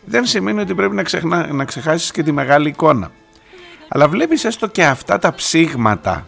δεν 0.05 0.27
σημαίνει 0.27 0.61
ότι 0.61 0.75
πρέπει 0.75 0.95
να, 0.95 1.03
ξεχνα... 1.03 1.53
να 1.53 1.65
ξεχάσεις 1.65 2.11
και 2.11 2.23
τη 2.23 2.33
μεγάλη 2.33 2.69
εικόνα. 2.69 3.11
Αλλά 3.89 4.09
βλέπεις 4.09 4.45
έστω 4.45 4.67
και 4.67 4.85
αυτά 4.85 5.19
τα 5.19 5.35
ψήγματα 5.35 6.27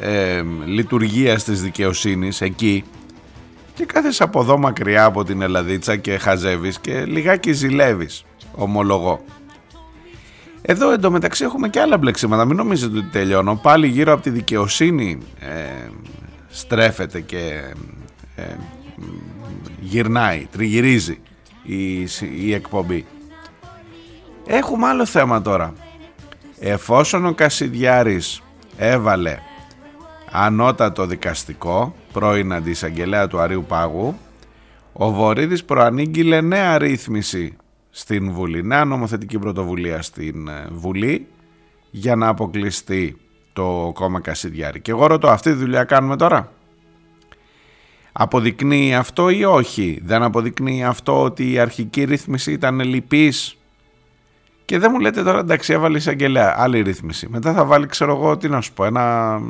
ε, 0.00 0.42
λειτουργίας 0.64 1.44
της 1.44 1.62
δικαιοσύνης 1.62 2.40
εκεί 2.40 2.84
και 3.74 3.84
κάθεσαι 3.84 4.22
από 4.22 4.40
εδώ 4.40 4.58
μακριά 4.58 5.04
από 5.04 5.24
την 5.24 5.42
Ελλαδίτσα 5.42 5.96
και 5.96 6.18
χαζεύεις 6.18 6.78
και 6.78 7.04
λιγάκι 7.04 7.52
ζηλεύεις, 7.52 8.24
ομολογώ. 8.54 9.24
Εδώ 10.62 10.90
εντωμεταξύ 10.90 11.44
έχουμε 11.44 11.68
και 11.68 11.80
άλλα 11.80 11.98
μπλεξίματα, 11.98 12.44
μην 12.44 12.56
νομίζετε 12.56 12.98
ότι 12.98 13.06
τελειώνω. 13.06 13.56
Πάλι 13.62 13.86
γύρω 13.86 14.12
από 14.12 14.22
τη 14.22 14.30
δικαιοσύνη 14.30 15.18
ε, 15.40 15.88
στρέφεται 16.48 17.20
και 17.20 17.72
ε, 18.36 18.42
γυρνάει, 19.80 20.46
τριγυρίζει 20.50 21.18
η, 21.62 22.00
η 22.40 22.54
εκπομπή. 22.54 23.06
Έχουμε 24.46 24.86
άλλο 24.86 25.06
θέμα 25.06 25.42
τώρα. 25.42 25.74
Εφόσον 26.58 27.26
ο 27.26 27.32
Κασιδιάρης 27.34 28.42
έβαλε 28.76 29.38
ανώτατο 30.30 31.06
δικαστικό, 31.06 31.94
πρώην 32.12 32.52
αντισαγγελέα 32.52 33.26
του 33.26 33.38
Αρίου 33.38 33.64
Πάγου, 33.68 34.18
ο 34.92 35.12
Βορύδης 35.12 35.64
προανήγγειλε 35.64 36.40
νέα 36.40 36.78
ρύθμιση 36.78 37.56
στην 37.90 38.32
Βουλή, 38.32 38.62
νέα 38.62 38.84
νομοθετική 38.84 39.38
πρωτοβουλία 39.38 40.02
στην 40.02 40.48
ε, 40.48 40.66
Βουλή 40.70 41.26
για 41.90 42.16
να 42.16 42.28
αποκλειστεί 42.28 43.16
το 43.52 43.90
κόμμα 43.94 44.20
Κασιδιάρη. 44.20 44.80
Και 44.80 44.90
εγώ 44.90 45.06
ρωτώ, 45.06 45.28
αυτή 45.28 45.50
τη 45.50 45.56
δουλειά 45.56 45.84
κάνουμε 45.84 46.16
τώρα; 46.16 46.52
Αποδεικνύει 48.12 48.94
αυτό 48.94 49.28
ή 49.28 49.44
όχι; 49.44 50.00
Δεν 50.04 50.22
αποδεικνύει 50.22 50.84
αυτό 50.84 51.22
ότι 51.22 51.52
η 51.52 51.58
αρχική 51.58 52.04
ρύθμιση 52.04 52.52
ήταν 52.52 52.80
λυπής 52.80 53.55
και 54.66 54.78
δεν 54.78 54.90
μου 54.92 55.00
λέτε 55.00 55.22
τώρα 55.22 55.38
εντάξει 55.38 55.72
έβαλε 55.72 55.96
εισαγγελέα, 55.96 56.54
άλλη 56.58 56.80
ρύθμιση. 56.80 57.28
Μετά 57.30 57.52
θα 57.52 57.64
βάλει 57.64 57.86
ξέρω 57.86 58.12
εγώ 58.16 58.36
τι 58.36 58.48
να 58.48 58.60
σου 58.60 58.72
πω, 58.72 58.84
ένα 58.84 59.40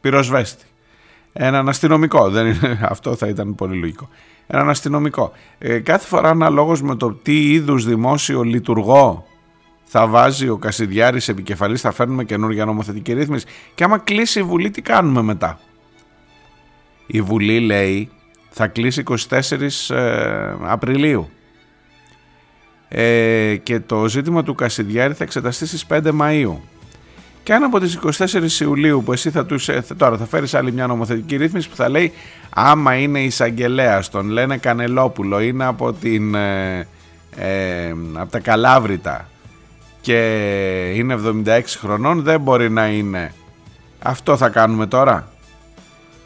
πυροσβέστη. 0.00 0.64
Έναν 1.32 1.68
αστυνομικό, 1.68 2.30
δεν 2.30 2.46
είναι, 2.46 2.78
αυτό 2.92 3.16
θα 3.16 3.26
ήταν 3.26 3.54
πολύ 3.54 3.78
λογικό. 3.78 4.08
Έναν 4.46 4.68
αστυνομικό. 4.70 5.32
Ε, 5.58 5.78
κάθε 5.78 6.06
φορά 6.06 6.28
αναλόγως 6.28 6.82
με 6.82 6.94
το 6.94 7.12
τι 7.12 7.50
είδους 7.50 7.84
δημόσιο 7.84 8.42
λειτουργό 8.42 9.26
θα 9.84 10.06
βάζει 10.06 10.48
ο 10.48 10.56
Κασιδιάρης 10.56 11.28
επικεφαλής, 11.28 11.80
θα 11.80 11.92
φέρνουμε 11.92 12.24
καινούργια 12.24 12.64
νομοθετική 12.64 13.12
ρύθμιση. 13.12 13.46
Και 13.74 13.84
άμα 13.84 13.98
κλείσει 13.98 14.38
η 14.38 14.42
Βουλή, 14.42 14.70
τι 14.70 14.82
κάνουμε 14.82 15.22
μετά; 15.22 15.58
Η 17.06 17.20
Βουλή 17.20 17.60
λέει 17.60 18.10
θα 18.50 18.66
κλείσει 18.66 19.02
24 19.28 19.94
ε, 19.94 20.54
Απριλίου 20.62 21.30
ε, 22.88 23.56
και 23.62 23.80
το 23.80 24.08
ζήτημα 24.08 24.42
του 24.42 24.54
Κασιδιάρη 24.54 25.14
θα 25.14 25.24
εξεταστεί 25.24 25.66
στις 25.66 25.86
5 25.88 26.00
Μαΐου. 26.20 26.56
Και 27.42 27.54
αν 27.54 27.62
από 27.62 27.80
τις 27.80 27.98
24 28.18 28.60
Ιουλίου 28.60 29.02
που 29.04 29.12
εσύ 29.12 29.30
θα 29.30 29.46
τους, 29.46 29.68
ε, 29.68 29.84
τώρα 29.96 30.16
θα 30.16 30.26
φέρεις 30.26 30.54
άλλη 30.54 30.72
μια 30.72 30.86
νομοθετική 30.86 31.36
ρύθμιση 31.36 31.68
που 31.68 31.76
θα 31.76 31.88
λέει 31.88 32.12
άμα 32.54 32.94
είναι 32.94 33.20
εισαγγελέα, 33.20 34.02
τον 34.10 34.28
λένε 34.28 34.56
Κανελόπουλο, 34.56 35.40
είναι 35.40 35.64
από, 35.64 35.92
την, 35.92 36.34
ε, 36.34 36.86
ε, 37.36 37.94
από 38.12 38.30
τα 38.30 38.38
Καλάβρητα 38.38 39.28
και 40.00 40.92
είναι 40.94 41.14
76 41.46 41.60
χρονών 41.78 42.22
δεν 42.22 42.40
μπορεί 42.40 42.70
να 42.70 42.86
είναι. 42.86 43.32
Αυτό 44.02 44.36
θα 44.36 44.48
κάνουμε 44.48 44.86
τώρα. 44.86 45.28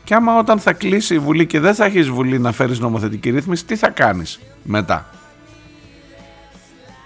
Και 0.05 0.15
άμα 0.15 0.39
όταν 0.39 0.59
θα 0.59 0.73
κλείσει 0.73 1.15
η 1.15 1.19
Βουλή 1.19 1.47
και 1.47 1.61
δεν 1.61 1.75
θα 1.75 1.85
έχεις 1.85 2.09
Βουλή 2.09 2.39
να 2.39 2.53
φέρεις 2.53 2.79
νομοθετική 2.79 3.31
ρύθμιση, 3.31 3.65
τι 3.65 3.77
θα 3.77 3.91
κάνεις 3.91 4.41
μετά; 4.63 5.10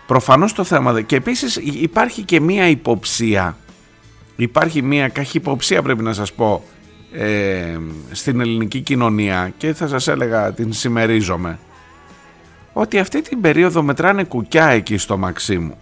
Προφανώς 0.06 0.52
το 0.52 0.64
θέμα 0.64 1.02
και 1.02 1.16
επίσης 1.16 1.56
υπάρχει 1.56 2.22
και 2.22 2.40
μία 2.40 2.68
υποψία. 2.68 3.56
Υπάρχει 4.36 4.82
μία 4.82 5.08
καχυποψία 5.08 5.82
πρέπει 5.82 6.02
να 6.02 6.12
σας 6.12 6.32
πω 6.32 6.64
ε, 7.12 7.78
στην 8.10 8.40
ελληνική 8.40 8.80
κοινωνία 8.80 9.52
και 9.56 9.74
θα 9.74 9.86
σας 9.88 10.08
έλεγα 10.08 10.52
την 10.52 10.72
συμμερίζομαι 10.72 11.58
ότι 12.72 12.98
αυτή 12.98 13.22
την 13.22 13.40
περίοδο 13.40 13.82
μετράνε 13.82 14.24
κουκιά 14.24 14.66
εκεί 14.66 14.96
στο 14.96 15.16
Μαξίμου. 15.16 15.78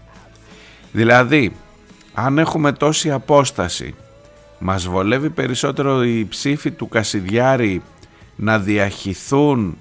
Δηλαδή 0.92 1.52
αν 2.14 2.38
έχουμε 2.38 2.72
τόση 2.72 3.10
απόσταση 3.10 3.94
μας 4.58 4.86
βολεύει 4.86 5.30
περισσότερο 5.30 6.04
η 6.04 6.26
ψήφη 6.28 6.70
του 6.70 6.88
Κασιδιάρη 6.88 7.82
να 8.36 8.58
διαχυθούν 8.58 9.76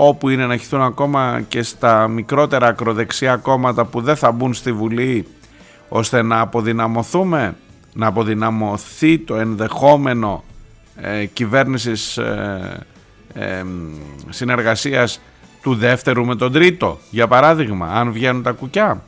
όπου 0.00 0.28
είναι 0.28 0.46
να 0.46 0.56
χυθούν 0.56 0.82
ακόμα 0.82 1.42
και 1.48 1.62
στα 1.62 2.08
μικρότερα 2.08 2.66
ακροδεξιά 2.66 3.36
κόμματα 3.36 3.84
που 3.84 4.00
δεν 4.00 4.16
θα 4.16 4.32
μπουν 4.32 4.54
στη 4.54 4.72
Βουλή 4.72 5.26
ώστε 5.88 6.22
να 6.22 6.40
αποδυναμωθούμε, 6.40 7.56
να 7.92 8.06
αποδυναμωθεί 8.06 9.18
το 9.18 9.36
ενδεχόμενο 9.36 10.44
ε, 10.96 11.24
κυβέρνησης 11.24 12.16
ε, 12.16 12.86
ε, 13.34 13.64
συνεργασίας 14.28 15.20
του 15.62 15.74
δεύτερου 15.74 16.24
με 16.24 16.36
τον 16.36 16.52
τρίτο, 16.52 16.98
για 17.10 17.28
παράδειγμα, 17.28 17.86
αν 17.86 18.12
βγαίνουν 18.12 18.42
τα 18.42 18.50
κουκιά. 18.50 19.02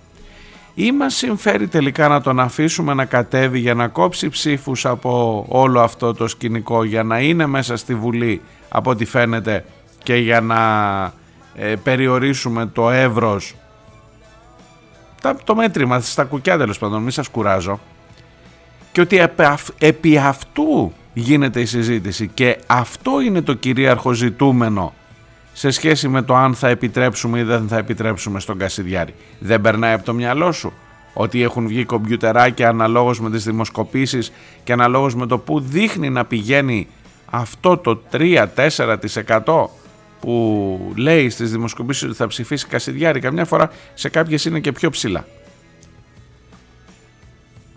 Ή 0.74 0.93
μας 0.93 1.14
συμφέρει 1.14 1.66
τελικά 1.66 2.09
να 2.09 2.20
τον 2.20 2.41
αφήσουμε 2.41 2.95
να 2.95 3.05
κατέβει 3.05 3.59
για 3.59 3.74
να 3.74 3.88
κόψει 3.88 4.28
ψήφους 4.28 4.86
από 4.86 5.45
όλο 5.49 5.80
αυτό 5.80 6.14
το 6.14 6.28
σκηνικό, 6.28 6.84
για 6.84 7.03
να 7.03 7.20
είναι 7.20 7.47
μέσα 7.47 7.76
στη 7.76 7.95
Βουλή 7.95 8.41
από 8.68 8.91
ό,τι 8.91 9.05
φαίνεται 9.05 9.64
και 10.03 10.14
για 10.14 10.40
να 10.40 10.62
ε, 11.55 11.74
περιορίσουμε 11.76 12.66
το 12.66 12.90
εύρος 12.90 13.55
το 15.44 15.55
μέτρημα 15.55 16.01
στα 16.01 16.24
κουκιά 16.24 16.59
τέλος 16.59 16.78
πάντων 16.78 17.03
μην 17.03 17.11
σας 17.11 17.28
κουράζω 17.28 17.80
και 18.92 19.01
ότι 19.01 19.28
επί 19.78 20.18
αυτού 20.18 20.92
γίνεται 21.12 21.61
η 21.61 21.66
συζήτηση 21.66 22.30
και 22.34 22.59
αυτό 22.66 23.20
είναι 23.20 23.42
το 23.42 23.55
κυρίαρχο 23.55 24.12
ζητούμενο 24.12 24.92
σε 25.53 25.70
σχέση 25.70 26.09
με 26.09 26.22
το 26.22 26.34
αν 26.34 26.55
θα 26.55 26.68
επιτρέψουμε 26.68 27.38
ή 27.38 27.42
δεν 27.42 27.68
θα 27.68 27.76
επιτρέψουμε 27.76 28.40
στον 28.40 28.59
Κασιδιάρη. 28.59 29.14
Δεν 29.38 29.61
περνάει 29.61 29.92
από 29.92 30.05
το 30.05 30.14
μυαλό 30.14 30.53
σου 30.53 30.72
ότι 31.14 31.42
έχουν 31.42 31.66
βγει 31.66 31.84
κομπιουτεράκια 31.84 32.68
αναλόγως 32.68 33.20
με 33.20 33.30
τις 33.30 33.44
δημοσκοπήσεις 33.44 34.32
και 34.64 34.72
αναλόγως 34.72 35.14
με 35.14 35.26
το 35.26 35.38
που 35.38 35.61
δείχνει 35.61 36.11
να 36.11 36.24
πηγαίνει 36.24 36.88
αυτό 37.30 37.76
το 37.76 38.03
3-4% 38.12 38.46
που 40.20 40.92
λέει 40.96 41.30
στις 41.30 41.50
δημοσκοπήσεις 41.50 42.02
ότι 42.02 42.14
θα 42.14 42.26
ψηφίσει 42.26 42.66
Κασιδιάρη 42.66 43.20
καμιά 43.20 43.44
φορά 43.44 43.70
σε 43.94 44.08
κάποιες 44.08 44.44
είναι 44.44 44.60
και 44.60 44.72
πιο 44.72 44.90
ψηλά. 44.90 45.26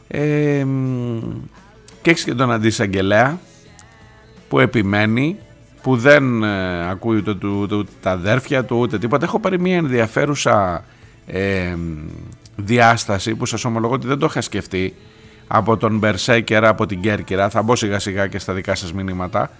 Ε, 0.08 0.66
και 2.02 2.10
έχεις 2.10 2.24
και 2.24 2.34
τον 2.34 2.52
αντισαγγελέα 2.52 3.40
που 4.50 4.60
επιμένει 4.60 5.38
που 5.82 5.98
δεν 5.98 6.44
ε, 6.44 6.90
ακούει 6.90 7.18
ούτε, 7.18 7.48
ούτε, 7.48 7.90
τα 8.02 8.12
αδέρφια 8.12 8.66
του 8.66 8.78
ούτε 8.80 9.00
τίποτα. 9.00 9.26
Έχω 9.26 9.40
πάρει 9.40 9.60
μια 9.60 9.76
ενδιαφέρουσα 9.76 10.86
ε, 11.26 11.76
διάσταση 12.56 13.36
που 13.36 13.46
σας 13.46 13.66
ομολογώ 13.66 13.94
ότι 13.94 14.08
δεν 14.08 14.18
το 14.20 14.26
είχα 14.26 14.42
σκεφτεί 14.42 14.94
από 15.48 15.78
τον 15.78 15.98
Μπερσέκερα, 15.98 16.70
από 16.70 16.86
την 16.86 17.02
Κέρκυρα, 17.02 17.50
θα 17.50 17.62
μπω 17.62 17.76
σιγά 17.76 18.00
σιγά 18.00 18.28
και 18.28 18.40
στα 18.40 18.54
δικά 18.54 18.76
σας 18.76 18.94
μηνύματα, 18.94 19.52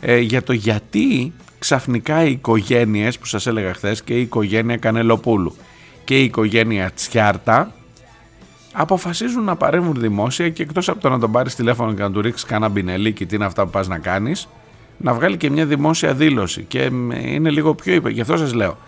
ε, 0.00 0.18
για 0.18 0.42
το 0.42 0.52
γιατί 0.52 1.32
ξαφνικά 1.66 2.24
οι 2.24 2.30
οικογένειες 2.30 3.18
που 3.18 3.26
σας 3.26 3.46
έλεγα 3.46 3.74
χθες 3.74 4.02
και 4.02 4.14
η 4.14 4.20
οικογένεια 4.20 4.76
Κανελοπούλου 4.76 5.56
και 6.04 6.18
η 6.18 6.24
οικογένεια 6.24 6.90
Τσιάρτα 6.94 7.72
αποφασίζουν 8.72 9.44
να 9.44 9.56
παρέμβουν 9.56 9.94
δημόσια 10.00 10.48
και 10.48 10.62
εκτός 10.62 10.88
από 10.88 11.00
το 11.00 11.08
να 11.08 11.18
τον 11.18 11.32
πάρεις 11.32 11.54
τηλέφωνο 11.54 11.92
και 11.92 12.02
να 12.02 12.10
του 12.10 12.20
ρίξεις 12.20 12.44
κάνα 12.44 12.68
μπινελίκι 12.68 13.26
τι 13.26 13.34
είναι 13.34 13.44
αυτά 13.44 13.64
που 13.64 13.70
πας 13.70 13.88
να 13.88 13.98
κάνεις 13.98 14.48
να 14.96 15.14
βγάλει 15.14 15.36
και 15.36 15.50
μια 15.50 15.66
δημόσια 15.66 16.14
δήλωση 16.14 16.64
και 16.68 16.82
είναι 17.12 17.50
λίγο 17.50 17.74
πιο 17.74 17.94
είπε. 17.94 18.10
Γι' 18.10 18.20
αυτό 18.20 18.36
σας 18.36 18.54
λέω, 18.54 18.78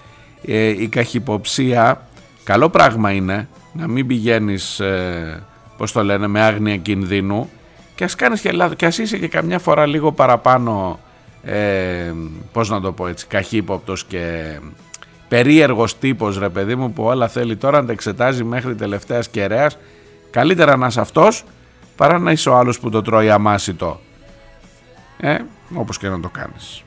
ε, 0.44 0.66
η 0.66 0.88
καχυποψία 0.88 2.08
καλό 2.44 2.68
πράγμα 2.68 3.10
είναι 3.10 3.48
να 3.72 3.88
μην 3.88 4.06
πηγαίνεις, 4.06 4.80
ε, 4.80 5.42
πώς 5.76 5.92
το 5.92 6.04
λένε, 6.04 6.26
με 6.26 6.40
άγνοια 6.40 6.76
κινδύνου 6.76 7.50
και 7.94 8.04
ας 8.04 8.14
κάνεις 8.14 8.40
και 8.40 8.52
λάθος 8.52 8.76
και 8.76 8.86
ας 8.86 8.98
είσαι 8.98 9.18
και 9.18 9.28
καμιά 9.28 9.58
φορά 9.58 9.86
λίγο 9.86 10.12
παραπάνω, 10.12 10.98
ε, 11.50 12.14
πώς 12.52 12.68
να 12.68 12.80
το 12.80 12.92
πω 12.92 13.06
έτσι, 13.06 13.26
καχύποπτος 13.26 14.04
και 14.04 14.58
περίεργος 15.28 15.98
τύπος 15.98 16.38
ρε 16.38 16.48
παιδί 16.48 16.74
μου 16.74 16.92
που 16.92 17.02
όλα 17.02 17.28
θέλει 17.28 17.56
τώρα 17.56 17.80
να 17.80 17.86
τα 17.86 17.92
εξετάζει 17.92 18.44
μέχρι 18.44 18.74
τελευταίας 18.74 19.28
κεραίας. 19.28 19.78
Καλύτερα 20.30 20.76
να 20.76 20.86
είσαι 20.86 21.00
αυτός 21.00 21.44
παρά 21.96 22.18
να 22.18 22.32
είσαι 22.32 22.48
ο 22.48 22.56
άλλος 22.56 22.80
που 22.80 22.90
το 22.90 23.02
τρώει 23.02 23.30
αμάσιτο. 23.30 24.00
Ε, 25.20 25.36
όπως 25.74 25.98
και 25.98 26.08
να 26.08 26.20
το 26.20 26.28
κάνεις 26.28 26.82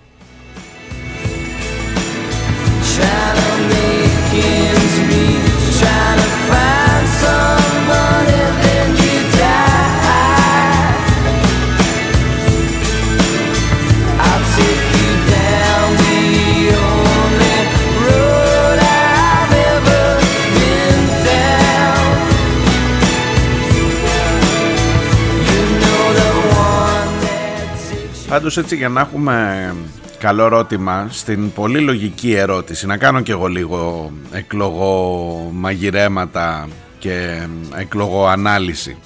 Πάντως 28.31 28.57
έτσι 28.57 28.75
για 28.75 28.89
να 28.89 29.01
έχουμε 29.01 29.75
καλό 30.17 30.45
ερώτημα 30.45 31.07
στην 31.09 31.51
πολύ 31.51 31.79
λογική 31.79 32.33
ερώτηση 32.33 32.85
να 32.85 32.97
κάνω 32.97 33.21
και 33.21 33.31
εγώ 33.31 33.47
λίγο 33.47 34.11
εκλογό 34.31 35.49
μαγειρέματα 35.53 36.67
και 36.99 37.47
εκλογό 37.75 38.27
ανάλυση 38.27 38.97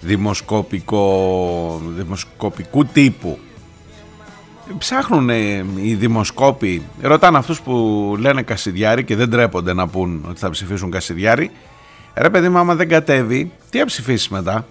δημοσκοπικό, 0.00 1.82
δημοσκοπικού 1.96 2.84
τύπου. 2.84 3.38
Ψάχνουν 4.78 5.28
οι 5.76 5.94
δημοσκόποι 5.94 6.82
ρωτάνε 7.00 7.38
αυτούς 7.38 7.60
που 7.60 7.72
λένε 8.18 8.42
Κασιδιάρη 8.42 9.04
και 9.04 9.16
δεν 9.16 9.30
τρέπονται 9.30 9.72
να 9.72 9.88
πούν 9.88 10.24
ότι 10.28 10.38
θα 10.38 10.50
ψηφίσουν 10.50 10.90
Κασιδιάρη 10.90 11.50
ρε 12.14 12.30
παιδί 12.30 12.48
μου 12.48 12.58
άμα 12.58 12.74
δεν 12.74 12.88
κατέβει 12.88 13.52
τι 13.70 13.78
θα 13.78 13.84
ψηφίσεις 13.84 14.28
μετά; 14.28 14.66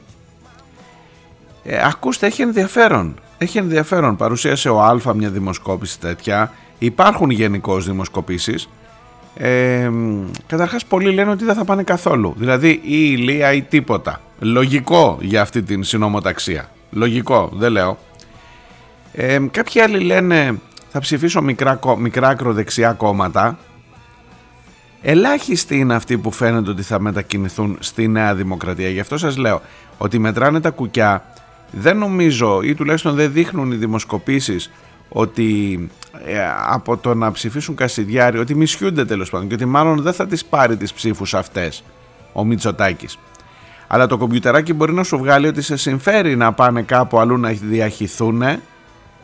Ε, 1.64 1.88
ακούστε 1.88 2.26
έχει 2.26 2.42
ενδιαφέρον 2.42 3.16
έχει 3.44 3.58
ενδιαφέρον. 3.58 4.16
Παρουσίασε 4.16 4.70
ο 4.70 4.82
Α 4.82 5.14
μια 5.16 5.30
δημοσκόπηση 5.30 6.00
τέτοια. 6.00 6.52
Υπάρχουν 6.80 7.30
γενικώς 7.30 7.86
δημοσκοπήσεις. 7.86 8.70
Ε, 9.36 9.90
Καταρχάς, 10.48 10.86
πολλοί 10.86 11.12
λένε 11.14 11.32
ότι 11.32 11.46
δεν 11.46 11.56
θα 11.56 11.66
πάνε 11.66 11.84
καθόλου. 11.84 12.34
Δηλαδή, 12.38 12.70
ή 12.70 12.82
ηλία 13.18 13.54
ή 13.54 13.62
τίποτα. 13.62 14.22
Λογικό 14.40 15.18
για 15.22 15.42
αυτή 15.42 15.62
την 15.62 15.84
συνομοταξία. 15.84 16.70
Λογικό, 16.92 17.50
δεν 17.54 17.72
λέω. 17.72 17.98
Ε, 19.14 19.40
κάποιοι 19.52 19.82
άλλοι 19.82 20.00
λένε 20.00 20.60
θα 20.92 21.00
ψηφίσω 21.00 21.42
μικρά, 21.42 21.80
μικρά 21.98 22.28
ακροδεξιά 22.28 22.94
κόμματα. 22.94 23.58
Ελάχιστοι 25.02 25.78
είναι 25.78 25.96
αυτοί 25.96 26.18
που 26.18 26.32
φαίνεται 26.32 26.70
ότι 26.70 26.82
θα 26.82 27.00
μετακινηθούν 27.00 27.78
στη 27.80 28.08
Νέα 28.08 28.36
Δημοκρατία. 28.36 28.90
Γι' 28.90 29.00
αυτό 29.00 29.18
σας 29.18 29.38
λέω 29.38 29.62
ότι 29.98 30.20
μετράνε 30.20 30.60
τα 30.60 30.70
κουκιά 30.70 31.24
δεν 31.72 31.98
νομίζω 31.98 32.62
ή 32.62 32.76
τουλάχιστον 32.76 33.16
δεν 33.16 33.32
δείχνουν 33.32 33.72
οι 33.72 33.76
δημοσκοπήσεις 33.76 34.72
ότι 35.10 35.90
ε, 36.26 36.40
από 36.68 36.98
το 36.98 37.14
να 37.14 37.32
ψηφίσουν 37.32 37.76
Κασιδιάρη 37.76 38.38
ότι 38.38 38.56
μισιούνται 38.56 39.06
τέλος 39.06 39.30
πάντων 39.30 39.48
και 39.48 39.54
ότι 39.54 39.66
μάλλον 39.66 40.02
δεν 40.02 40.14
θα 40.14 40.28
τις 40.28 40.46
πάρει 40.46 40.78
τις 40.78 40.94
ψήφους 40.94 41.34
αυτές 41.34 41.84
ο 42.34 42.46
Μητσοτάκης. 42.46 43.18
Αλλά 43.88 44.08
το 44.08 44.18
κομπιουτεράκι 44.18 44.74
μπορεί 44.74 44.94
να 44.94 45.04
σου 45.04 45.18
βγάλει 45.18 45.48
ότι 45.48 45.62
σε 45.62 45.76
συμφέρει 45.76 46.36
να 46.36 46.54
πάνε 46.54 46.82
κάπου 46.82 47.20
αλλού 47.20 47.38
να 47.38 47.50
διαχυθούν 47.50 48.44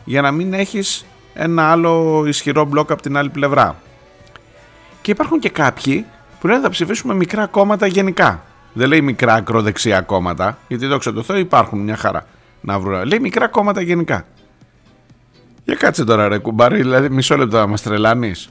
για 0.04 0.20
να 0.20 0.30
μην 0.30 0.52
έχεις 0.52 1.06
ένα 1.34 1.70
άλλο 1.70 2.24
ισχυρό 2.26 2.64
μπλοκ 2.64 2.90
από 2.90 3.02
την 3.02 3.16
άλλη 3.16 3.28
πλευρά. 3.28 3.76
Και 5.02 5.10
υπάρχουν 5.10 5.38
και 5.38 5.48
κάποιοι 5.48 6.06
που 6.40 6.46
λένε 6.46 6.60
θα 6.60 6.68
ψηφίσουμε 6.68 7.14
μικρά 7.14 7.46
κόμματα 7.46 7.86
γενικά. 7.86 8.42
Δεν 8.72 8.88
λέει 8.88 9.00
μικρά 9.00 9.34
ακροδεξιά 9.34 10.00
κόμματα, 10.00 10.58
γιατί 10.68 10.86
δόξα 10.86 11.12
τω 11.12 11.22
Θεώ 11.22 11.36
υπάρχουν 11.36 11.78
μια 11.78 11.96
χαρά 11.96 12.26
να 12.60 12.78
βρουν. 12.78 13.04
Λέει 13.04 13.20
μικρά 13.20 13.48
κόμματα 13.48 13.80
γενικά. 13.80 14.26
Για 15.64 15.76
κάτσε 15.76 16.04
τώρα 16.04 16.28
ρε 16.28 16.38
κουμπάρι, 16.38 16.76
δηλαδή 16.76 17.10
μισό 17.10 17.36
λεπτό 17.36 17.56
να 17.56 17.66
μας 17.66 17.82
τρελάνεις. 17.82 18.48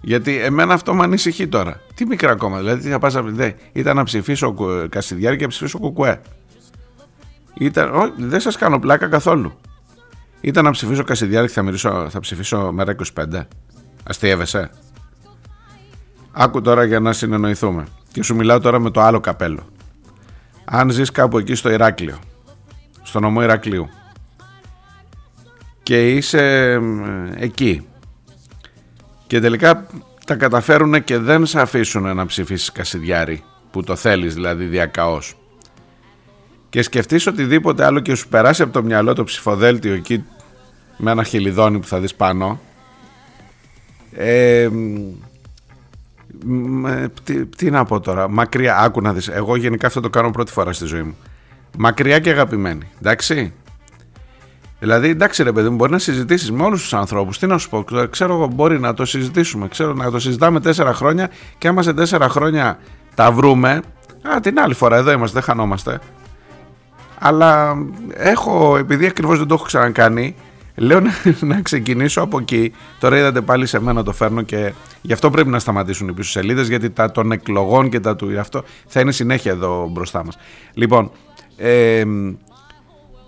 Γιατί 0.00 0.38
εμένα 0.38 0.74
αυτό 0.74 0.94
με 0.94 1.02
ανησυχεί 1.02 1.48
τώρα. 1.48 1.80
Τι 1.94 2.06
μικρά 2.06 2.34
κόμματα, 2.34 2.62
δηλαδή 2.62 2.82
τι 2.82 2.88
θα 2.88 2.98
πας 2.98 3.14
να 3.14 3.54
Ήταν 3.72 3.96
να 3.96 4.04
ψηφίσω 4.04 4.54
Κασιδιάρη 4.88 5.36
και 5.36 5.42
να 5.42 5.48
ψηφίσω 5.48 5.78
Κουκουέ. 5.78 6.20
Ήταν, 7.54 7.94
ό, 7.94 8.12
δεν 8.16 8.40
σας 8.40 8.56
κάνω 8.56 8.78
πλάκα 8.78 9.06
καθόλου. 9.06 9.52
Ήταν 10.40 10.64
να 10.64 10.70
ψηφίσω 10.70 11.04
Κασιδιάρη 11.04 11.46
και 11.46 11.52
θα, 11.52 11.62
μιλήσω, 11.62 12.06
θα 12.10 12.20
ψηφίσω 12.20 12.72
μέρα 12.72 12.94
25. 13.14 13.42
Αστείευεσαι. 14.02 14.70
Άκου 16.32 16.60
τώρα 16.60 16.84
για 16.84 17.00
να 17.00 17.12
συνεννοηθούμε. 17.12 17.86
Και 18.12 18.22
σου 18.22 18.34
μιλάω 18.34 18.60
τώρα 18.60 18.78
με 18.78 18.90
το 18.90 19.00
άλλο 19.00 19.20
καπέλο. 19.20 19.66
Αν 20.64 20.90
ζεις 20.90 21.10
κάπου 21.10 21.38
εκεί 21.38 21.54
στο 21.54 21.70
Ηράκλειο 21.70 22.18
στο 23.08 23.20
νομό 23.20 23.42
Ηρακλείου. 23.42 23.88
Και 25.82 26.10
είσαι 26.10 26.74
εκεί. 27.34 27.86
Και 29.26 29.40
τελικά 29.40 29.86
τα 30.26 30.34
καταφέρουν 30.34 31.04
και 31.04 31.18
δεν 31.18 31.46
σε 31.46 31.60
αφήσουν 31.60 32.16
να 32.16 32.26
ψηφίσεις 32.26 32.72
Κασιδιάρη 32.72 33.42
που 33.70 33.82
το 33.82 33.96
θέλεις 33.96 34.34
δηλαδή 34.34 34.64
διακαώς. 34.64 35.36
Και 36.68 36.82
σκεφτείς 36.82 37.26
οτιδήποτε 37.26 37.84
άλλο 37.84 38.00
και 38.00 38.14
σου 38.14 38.28
περάσει 38.28 38.62
από 38.62 38.72
το 38.72 38.82
μυαλό 38.82 39.12
το 39.12 39.24
ψηφοδέλτιο 39.24 39.94
εκεί 39.94 40.24
με 40.96 41.10
ένα 41.10 41.22
χελιδόνι 41.22 41.78
που 41.78 41.86
θα 41.86 42.00
δεις 42.00 42.14
πάνω 42.14 42.60
ε, 44.12 44.68
τι, 47.24 47.46
τι 47.46 47.70
να 47.70 47.84
πω 47.84 48.00
τώρα 48.00 48.28
μακριά 48.28 48.76
άκου 48.78 49.00
να 49.00 49.12
δεις. 49.12 49.28
Εγώ 49.28 49.56
γενικά 49.56 49.86
αυτό 49.86 50.00
το 50.00 50.10
κάνω 50.10 50.30
πρώτη 50.30 50.52
φορά 50.52 50.72
στη 50.72 50.86
ζωή 50.86 51.02
μου 51.02 51.16
Μακριά 51.76 52.18
και 52.18 52.30
αγαπημένη. 52.30 52.88
Εντάξει. 52.98 53.52
Δηλαδή, 54.80 55.08
εντάξει, 55.08 55.42
ρε 55.42 55.52
παιδί 55.52 55.68
μου, 55.68 55.76
μπορεί 55.76 55.92
να 55.92 55.98
συζητήσεις 55.98 56.50
με 56.50 56.62
όλους 56.62 56.82
τους 56.82 56.94
ανθρώπους. 56.94 57.38
Τι 57.38 57.46
να 57.46 57.58
σου 57.58 57.68
πω, 57.68 57.84
ξέρω 58.10 58.34
εγώ, 58.34 58.46
μπορεί 58.46 58.80
να 58.80 58.94
το 58.94 59.04
συζητήσουμε. 59.04 59.68
Ξέρω 59.68 59.92
να 59.92 60.10
το 60.10 60.18
συζητάμε 60.18 60.60
τέσσερα 60.60 60.94
χρόνια 60.94 61.30
και 61.58 61.68
άμα 61.68 61.82
σε 61.82 61.92
τέσσερα 61.92 62.28
χρόνια 62.28 62.78
τα 63.14 63.32
βρούμε. 63.32 63.80
Α, 64.34 64.40
την 64.40 64.60
άλλη 64.60 64.74
φορά 64.74 64.96
εδώ 64.96 65.10
είμαστε, 65.12 65.38
δεν 65.38 65.48
χανόμαστε. 65.48 66.00
Αλλά 67.18 67.76
έχω, 68.08 68.76
επειδή 68.76 69.06
ακριβώς 69.06 69.38
δεν 69.38 69.46
το 69.46 69.54
έχω 69.54 69.64
ξανακάνει, 69.64 70.34
λέω 70.74 71.00
να, 71.00 71.10
να 71.40 71.60
ξεκινήσω 71.62 72.20
από 72.20 72.38
εκεί. 72.38 72.72
Τώρα 72.98 73.18
είδατε 73.18 73.40
πάλι 73.40 73.66
σε 73.66 73.80
μένα 73.80 74.02
το 74.02 74.12
φέρνω 74.12 74.42
και 74.42 74.72
γι' 75.00 75.12
αυτό 75.12 75.30
πρέπει 75.30 75.48
να 75.48 75.58
σταματήσουν 75.58 76.08
οι 76.08 76.12
πίσω 76.12 76.30
σελίδες, 76.30 76.68
γιατί 76.68 76.90
τα 76.90 77.10
των 77.10 77.32
εκλογών 77.32 77.88
και 77.88 78.00
τα 78.00 78.16
του 78.16 78.40
αυτό 78.40 78.64
θα 78.86 79.00
είναι 79.00 79.12
συνέχεια 79.12 79.52
εδώ 79.52 79.88
μπροστά 79.92 80.24
μας. 80.24 80.38
Λοιπόν, 80.74 81.10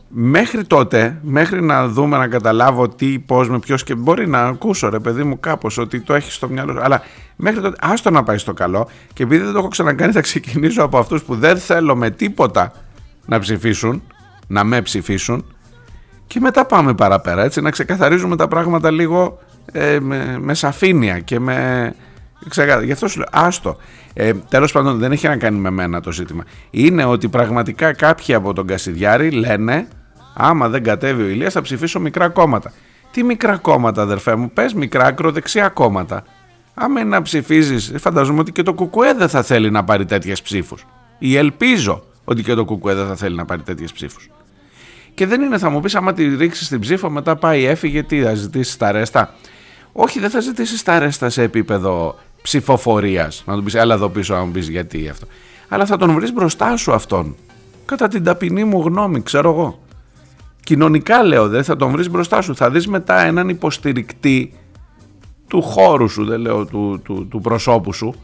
μέχρι 0.08 0.64
τότε, 0.64 1.18
μέχρι 1.22 1.62
να 1.62 1.88
δούμε 1.88 2.16
να 2.16 2.28
καταλάβω 2.28 2.88
τι, 2.88 3.18
πώς, 3.18 3.48
με 3.48 3.58
ποιος 3.58 3.84
και 3.84 3.94
μπορεί 3.94 4.28
να 4.28 4.42
ακούσω 4.42 4.88
ρε 4.88 4.98
παιδί 4.98 5.22
μου 5.22 5.40
κάπως 5.40 5.78
ότι 5.78 6.00
το 6.00 6.14
έχεις 6.14 6.34
στο 6.34 6.48
μυαλό 6.48 6.80
αλλά 6.82 7.02
μέχρι 7.36 7.60
τότε 7.60 7.76
άστο 7.80 8.10
να 8.10 8.22
πάει 8.22 8.38
στο 8.38 8.52
καλό 8.52 8.88
και 9.12 9.22
επειδή 9.22 9.44
δεν 9.44 9.52
το 9.52 9.58
έχω 9.58 9.68
ξανακάνει 9.68 10.12
θα 10.12 10.20
ξεκινήσω 10.20 10.82
από 10.82 10.98
αυτούς 10.98 11.22
που 11.22 11.34
δεν 11.34 11.58
θέλω 11.58 11.96
με 11.96 12.10
τίποτα 12.10 12.72
να 13.26 13.38
ψηφίσουν, 13.38 14.02
να 14.46 14.64
με 14.64 14.82
ψηφίσουν. 14.82 15.44
Και 16.26 16.40
μετά 16.40 16.66
πάμε 16.66 16.94
παραπέρα 16.94 17.42
έτσι 17.42 17.60
να 17.60 17.70
ξεκαθαρίζουμε 17.70 18.36
τα 18.36 18.48
πράγματα 18.48 18.90
λίγο 18.90 19.38
ε, 19.72 20.00
με, 20.00 20.36
με 20.40 20.54
σαφήνεια 20.54 21.18
και 21.18 21.40
με 21.40 21.94
Ξεγά, 22.48 22.82
γι' 22.82 22.92
αυτό 22.92 23.08
σου 23.08 23.18
λέω, 23.18 23.28
άστο. 23.32 23.76
Ε, 24.14 24.32
Τέλος 24.34 24.72
πάντων, 24.72 24.98
δεν 24.98 25.12
έχει 25.12 25.28
να 25.28 25.36
κάνει 25.36 25.58
με 25.58 25.70
μένα 25.70 26.00
το 26.00 26.12
ζήτημα. 26.12 26.44
Είναι 26.70 27.04
ότι 27.04 27.28
πραγματικά 27.28 27.92
κάποιοι 27.92 28.34
από 28.34 28.52
τον 28.52 28.66
Κασιδιάρη 28.66 29.30
λένε, 29.30 29.88
άμα 30.34 30.68
δεν 30.68 30.82
κατέβει 30.82 31.22
ο 31.22 31.26
Ηλίας 31.26 31.52
θα 31.52 31.62
ψηφίσω 31.62 32.00
μικρά 32.00 32.28
κόμματα. 32.28 32.72
Τι 33.10 33.22
μικρά 33.22 33.56
κόμματα, 33.56 34.02
αδερφέ 34.02 34.34
μου, 34.34 34.50
πες 34.50 34.74
μικρά 34.74 35.04
ακροδεξιά 35.04 35.68
κόμματα. 35.68 36.24
Άμα 36.74 37.00
είναι 37.00 37.08
να 37.08 37.22
ψηφίζεις, 37.22 37.92
φανταζομαι 37.98 38.40
ότι 38.40 38.52
και 38.52 38.62
το 38.62 38.74
Κουκουέ 38.74 39.14
δεν 39.14 39.28
θα 39.28 39.42
θέλει 39.42 39.70
να 39.70 39.84
πάρει 39.84 40.04
τέτοιες 40.04 40.42
ψήφους. 40.42 40.86
Ή 41.18 41.36
ελπίζω 41.36 42.04
ότι 42.24 42.42
και 42.42 42.54
το 42.54 42.64
Κουκουέ 42.64 42.94
δεν 42.94 43.06
θα 43.06 43.16
θέλει 43.16 43.36
να 43.36 43.44
πάρει 43.44 43.62
τέτοιες 43.62 43.92
ψήφους. 43.92 44.30
Και 45.14 45.26
δεν 45.26 45.42
είναι, 45.42 45.58
θα 45.58 45.70
μου 45.70 45.80
πεις, 45.80 45.94
άμα 45.94 46.12
τη 46.12 46.36
ρίξεις 46.36 46.68
την 46.68 46.80
ψήφο, 46.80 47.10
μετά 47.10 47.36
πάει, 47.36 47.64
έφυγε, 47.64 48.02
τι 48.02 48.22
θα 48.22 48.34
ζητήσεις 48.34 48.76
τα 48.76 48.92
ρέστα. 48.92 49.34
Όχι, 49.92 50.20
δεν 50.20 50.30
θα 50.30 50.40
ζητήσεις 50.40 50.82
τα 50.82 50.98
ρέστα 50.98 51.30
σε 51.30 51.42
επίπεδο 51.42 52.18
ψηφοφορίας. 52.42 53.42
Να 53.46 53.56
του 53.56 53.62
πεις, 53.62 53.74
έλα 53.74 53.94
εδώ 53.94 54.08
πίσω, 54.08 54.34
να 54.34 54.44
μου 54.44 54.50
πεις 54.50 54.68
γιατί 54.68 55.08
αυτό. 55.08 55.26
Αλλά 55.68 55.86
θα 55.86 55.96
τον 55.96 56.14
βρεις 56.14 56.32
μπροστά 56.32 56.76
σου 56.76 56.92
αυτόν. 56.92 57.36
Κατά 57.84 58.08
την 58.08 58.24
ταπεινή 58.24 58.64
μου 58.64 58.82
γνώμη, 58.82 59.22
ξέρω 59.22 59.50
εγώ. 59.50 59.82
Κοινωνικά 60.64 61.22
λέω, 61.22 61.48
δεν 61.48 61.64
θα 61.64 61.76
τον 61.76 61.90
βρεις 61.90 62.10
μπροστά 62.10 62.40
σου. 62.40 62.54
Θα 62.56 62.70
δεις 62.70 62.86
μετά 62.86 63.20
έναν 63.20 63.48
υποστηρικτή 63.48 64.52
του 65.48 65.62
χώρου 65.62 66.08
σου, 66.08 66.24
δεν 66.24 66.40
λέω 66.40 66.64
του, 66.64 67.00
του, 67.04 67.26
του 67.30 67.40
προσώπου 67.40 67.92
σου, 67.92 68.14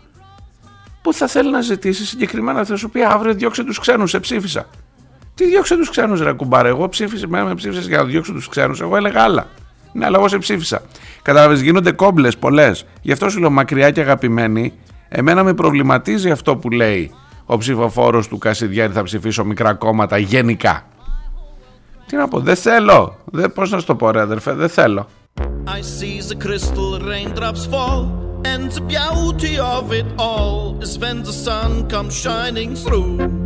που 1.03 1.13
θα 1.13 1.27
θέλει 1.27 1.51
να 1.51 1.61
ζητήσει 1.61 2.07
συγκεκριμένα, 2.07 2.65
θα 2.65 2.77
σου 2.77 2.91
πει 2.91 3.05
αύριο 3.05 3.35
διώξε 3.35 3.65
τους 3.65 3.79
ξένους, 3.79 4.11
σε 4.11 4.21
ψήφισα. 4.21 4.67
Τι 5.35 5.47
διώξε 5.47 5.77
τους 5.77 5.91
ξένους, 5.91 6.21
ρε 6.21 6.33
κουμπάρε. 6.33 6.69
Εγώ 6.69 6.89
ψήφισα, 6.89 7.29
με 7.29 7.55
ψήφισες 7.55 7.87
για 7.87 7.97
να 7.97 8.05
διώξω 8.05 8.33
τους 8.33 8.49
ξένους. 8.49 8.81
Εγώ 8.81 8.97
έλεγα 8.97 9.23
άλλα. 9.23 9.47
Ναι, 9.97 10.05
αλλά 10.05 10.19
εγώ 10.19 10.29
σε 10.29 10.39
ψήφισα. 10.39 10.83
Κατάλαβες, 11.23 11.61
γίνονται 11.61 11.93
κόμπλες 11.93 12.37
πολλές. 12.37 12.87
Γι' 13.03 13.13
αυτό 13.13 13.29
σου 13.29 13.41
λέω 13.41 13.51
μακριά 13.51 13.91
και 13.91 14.01
αγαπημένη, 14.01 14.73
εμένα 15.09 15.45
με 15.45 15.55
προβληματίζει 15.55 16.31
αυτό 16.31 16.57
που 16.57 16.71
λέει 16.71 17.11
ο 17.47 17.57
ψηφοφόρος 17.57 18.29
του 18.29 18.39
Κασιδιάρη 18.39 18.93
θα 18.93 19.03
ψηφίσω 19.03 19.45
μικρά 19.45 19.75
κόμματα 19.75 20.19
γενικά. 20.19 20.87
Τι 22.07 22.17
να 22.17 22.29
πω, 22.29 22.41
δεν 22.41 22.57
θέλω. 22.57 23.17
Δεν, 23.25 23.53
πώς 23.53 23.71
να 23.71 23.79
σου 23.79 23.87
το 23.87 23.95
πω, 23.95 24.11
ρε 24.11 24.21
αδερφέ, 24.21 24.53
δεν 24.53 24.69
θέλω. 24.69 25.09
I 25.67 25.81
see 25.99 26.21
the 26.31 26.37
crystal 26.47 26.91
raindrops 27.13 27.65
fall, 27.73 28.03
and 28.53 28.65
the 28.77 28.85
beauty 28.95 29.55
of 29.77 29.85
it 30.01 30.07
all 30.17 30.79
is 30.85 30.93
when 31.03 31.17
the 31.29 31.37
sun 31.47 31.71
comes 31.95 32.15
shining 32.25 32.71
through. 32.85 33.46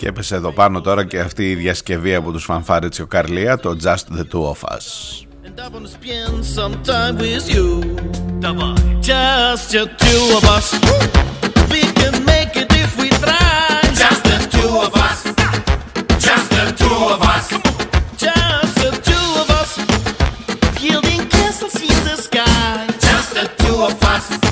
Και 0.00 0.06
έπεσε 0.06 0.34
εδώ 0.34 0.52
πάνω 0.52 0.80
τώρα 0.80 1.04
και 1.04 1.18
αυτή 1.18 1.50
η 1.50 1.54
διασκευή 1.54 2.14
από 2.14 2.32
τους 2.32 2.44
Φανφάριτσιο 2.44 3.06
Καρλία, 3.06 3.58
το 3.58 3.76
Just 3.82 4.16
the 4.16 4.22
Two 4.32 4.44
of 4.44 4.70
Us. 4.74 4.86
And 5.44 5.60
I 5.60 5.68
wanna 5.72 5.88
spend 5.98 6.44
some 6.56 6.74
time 6.90 7.16
with 7.24 7.46
you. 7.54 7.66
Just 9.10 9.64
the 9.74 9.84
two 10.04 10.24
of 10.38 10.44
us. 10.56 10.66
We 11.72 11.82
can 11.98 12.14
make 12.32 12.52
it 12.62 12.70
if 12.84 12.90
we 13.00 13.08
try. 13.24 13.80
Just 14.02 14.22
the 14.30 14.38
two 14.54 14.72
of 14.86 14.92
us. 15.08 15.20
Just 16.26 16.46
the 16.56 16.64
two 16.80 17.00
of 17.14 17.20
us. 17.34 17.46
Just 18.24 18.74
the 18.82 18.90
two 19.08 19.28
of 19.42 19.48
us. 19.60 19.70
Building 20.78 21.22
castles 21.34 21.76
in 21.90 21.98
the 22.08 22.16
sky. 22.26 22.74
Just 23.06 23.28
the 23.38 23.46
two 23.62 23.76
of 23.88 23.96
us. 24.14 24.49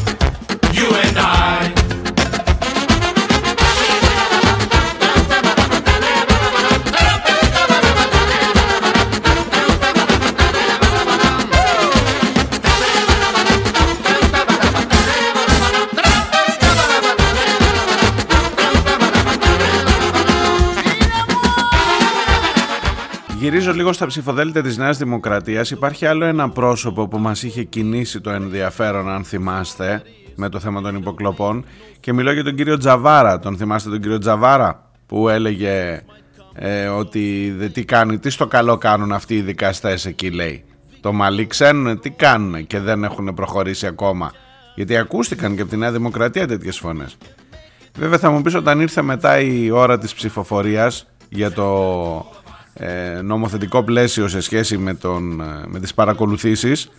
Γυρίζω 23.49 23.73
λίγο 23.73 23.93
στα 23.93 24.07
ψηφοδέλτια 24.07 24.63
της 24.63 24.77
Νέας 24.77 24.99
Δημοκρατίας. 24.99 25.71
Υπάρχει 25.71 26.07
άλλο 26.07 26.25
ένα 26.25 26.51
πρόσωπο 26.51 27.09
που 27.09 27.19
μας 27.19 27.43
είχε 27.43 27.63
κινήσει 27.63 28.21
το 28.21 28.31
ενδιαφέρον, 28.31 29.09
αν 29.09 29.25
θυμάστε, 29.25 30.03
με 30.35 30.49
το 30.49 30.59
θέμα 30.59 30.81
των 30.81 30.97
υποκλοπών. 30.97 31.65
Και 32.01 32.13
μιλώ 32.13 32.33
για 32.33 32.45
τον 32.45 32.55
κύριο 32.55 32.77
Τζαβάρα. 32.77 33.39
Τον 33.39 33.57
θυμάστε 33.57 33.91
τον 33.91 34.01
κύριο 34.01 34.19
Τζαβάρα 34.19 34.91
που 35.07 35.29
έλεγε 35.29 36.03
ε, 36.55 36.87
ότι 36.87 37.55
δε, 37.59 37.69
τι, 37.69 37.85
κάνει, 37.85 38.19
τι 38.19 38.31
στο 38.31 38.47
καλό 38.47 38.79
κάνουν 38.79 39.13
αυτοί 39.13 39.35
οι 39.35 39.41
δικαστές 39.41 40.07
εκεί 40.07 40.31
λέει. 40.31 40.65
Το 41.01 41.13
μαλλί 41.13 41.47
ξέρουν 41.47 42.01
τι 42.01 42.11
κάνουν 42.11 42.67
και 42.67 42.81
δεν 42.81 43.05
έχουν 43.05 43.35
προχωρήσει 43.35 43.87
ακόμα. 43.87 44.33
Γιατί 44.75 44.97
ακούστηκαν 44.97 45.55
και 45.55 45.61
από 45.61 45.71
τη 45.71 45.77
Νέα 45.77 45.93
Δημοκρατία 45.93 46.47
τέτοιες 46.47 46.79
φωνές. 46.79 47.17
Βέβαια 47.99 48.19
θα 48.19 48.31
μου 48.31 48.43
πεις 48.43 48.55
όταν 48.55 48.81
ήρθε 48.81 49.03
μετά 49.03 49.41
η 49.41 49.71
ώρα 49.71 49.99
της 49.99 50.15
ψηφοφορίας 50.15 51.07
για 51.29 51.53
το 51.53 51.65
ε, 52.38 52.38
νομοθετικό 53.23 53.83
πλαίσιο 53.83 54.29
σε 54.29 54.41
σχέση 54.41 54.79
με, 54.79 54.95
τον, 54.95 55.41
ε, 55.41 55.45
με 55.67 55.81
τις 55.81 55.95
παρακολουθήσεις. 55.95 56.91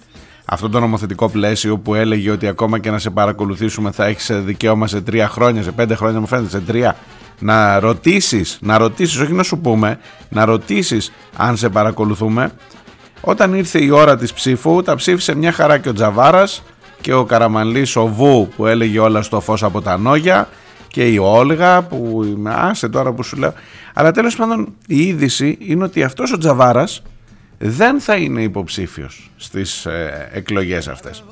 Αυτό 0.45 0.69
το 0.69 0.80
νομοθετικό 0.80 1.30
πλαίσιο 1.30 1.77
που 1.77 1.95
έλεγε 1.95 2.32
ότι 2.32 2.47
ακόμα 2.47 2.80
και 2.80 2.91
να 2.91 2.99
σε 2.99 3.09
παρακολουθήσουμε 3.09 3.91
θα 3.91 4.05
έχεις 4.05 4.32
δικαίωμα 4.34 4.88
σε 4.88 5.01
τρία 5.01 5.27
χρόνια, 5.27 5.63
σε 5.63 5.71
πέντε 5.71 5.95
χρόνια 5.95 6.19
μου 6.19 6.27
φαίνεται, 6.27 6.49
σε 6.49 6.59
τρία 6.59 6.95
να 7.39 7.80
ρωτήσεις, 7.80 8.57
να 8.61 8.77
ρωτήσεις, 8.77 9.19
όχι 9.19 9.34
να 9.34 9.43
σου 9.43 9.57
πούμε, 9.57 9.99
να 10.30 10.45
ρωτήσεις 10.45 11.11
αν 11.38 11.57
σε 11.57 11.69
παρακολουθούμε. 11.69 12.51
Όταν 13.21 13.53
ήρθε 13.53 13.84
η 13.84 13.89
ώρα 13.89 14.17
της 14.17 14.34
ψήφου 14.34 14.82
τα 14.82 14.95
ψήφισε 14.95 15.36
μια 15.36 15.51
χαρά 15.51 15.77
και 15.77 15.89
ο 15.89 15.93
Τζαβάρας 15.93 16.63
και 17.01 17.13
ο 17.13 17.25
Καραμανλής 17.25 17.95
ο 17.95 18.07
Βου 18.07 18.49
που 18.55 18.65
έλεγε 18.65 18.99
όλα 18.99 19.21
στο 19.21 19.39
φως 19.39 19.63
από 19.63 19.82
τα 19.82 19.97
νόγια 19.97 20.47
και 20.89 21.07
η 21.07 21.17
Όλγα 21.17 21.83
που 21.83 22.23
άσε 22.45 22.89
τώρα 22.89 23.13
που 23.13 23.23
σου 23.23 23.37
λέω 23.37 23.53
αλλά 23.93 24.11
τέλος 24.11 24.35
πάντων 24.35 24.75
η 24.87 25.01
είδηση 25.01 25.57
είναι 25.59 25.83
ότι 25.83 26.03
αυτός 26.03 26.31
ο 26.31 26.37
Τζαβάρας 26.37 27.01
δεν 27.57 27.99
θα 27.99 28.15
είναι 28.15 28.41
υποψήφιος 28.41 29.31
στις 29.35 29.85
ε, 29.85 30.29
εκλογές 30.31 30.87
αυτές. 30.87 31.23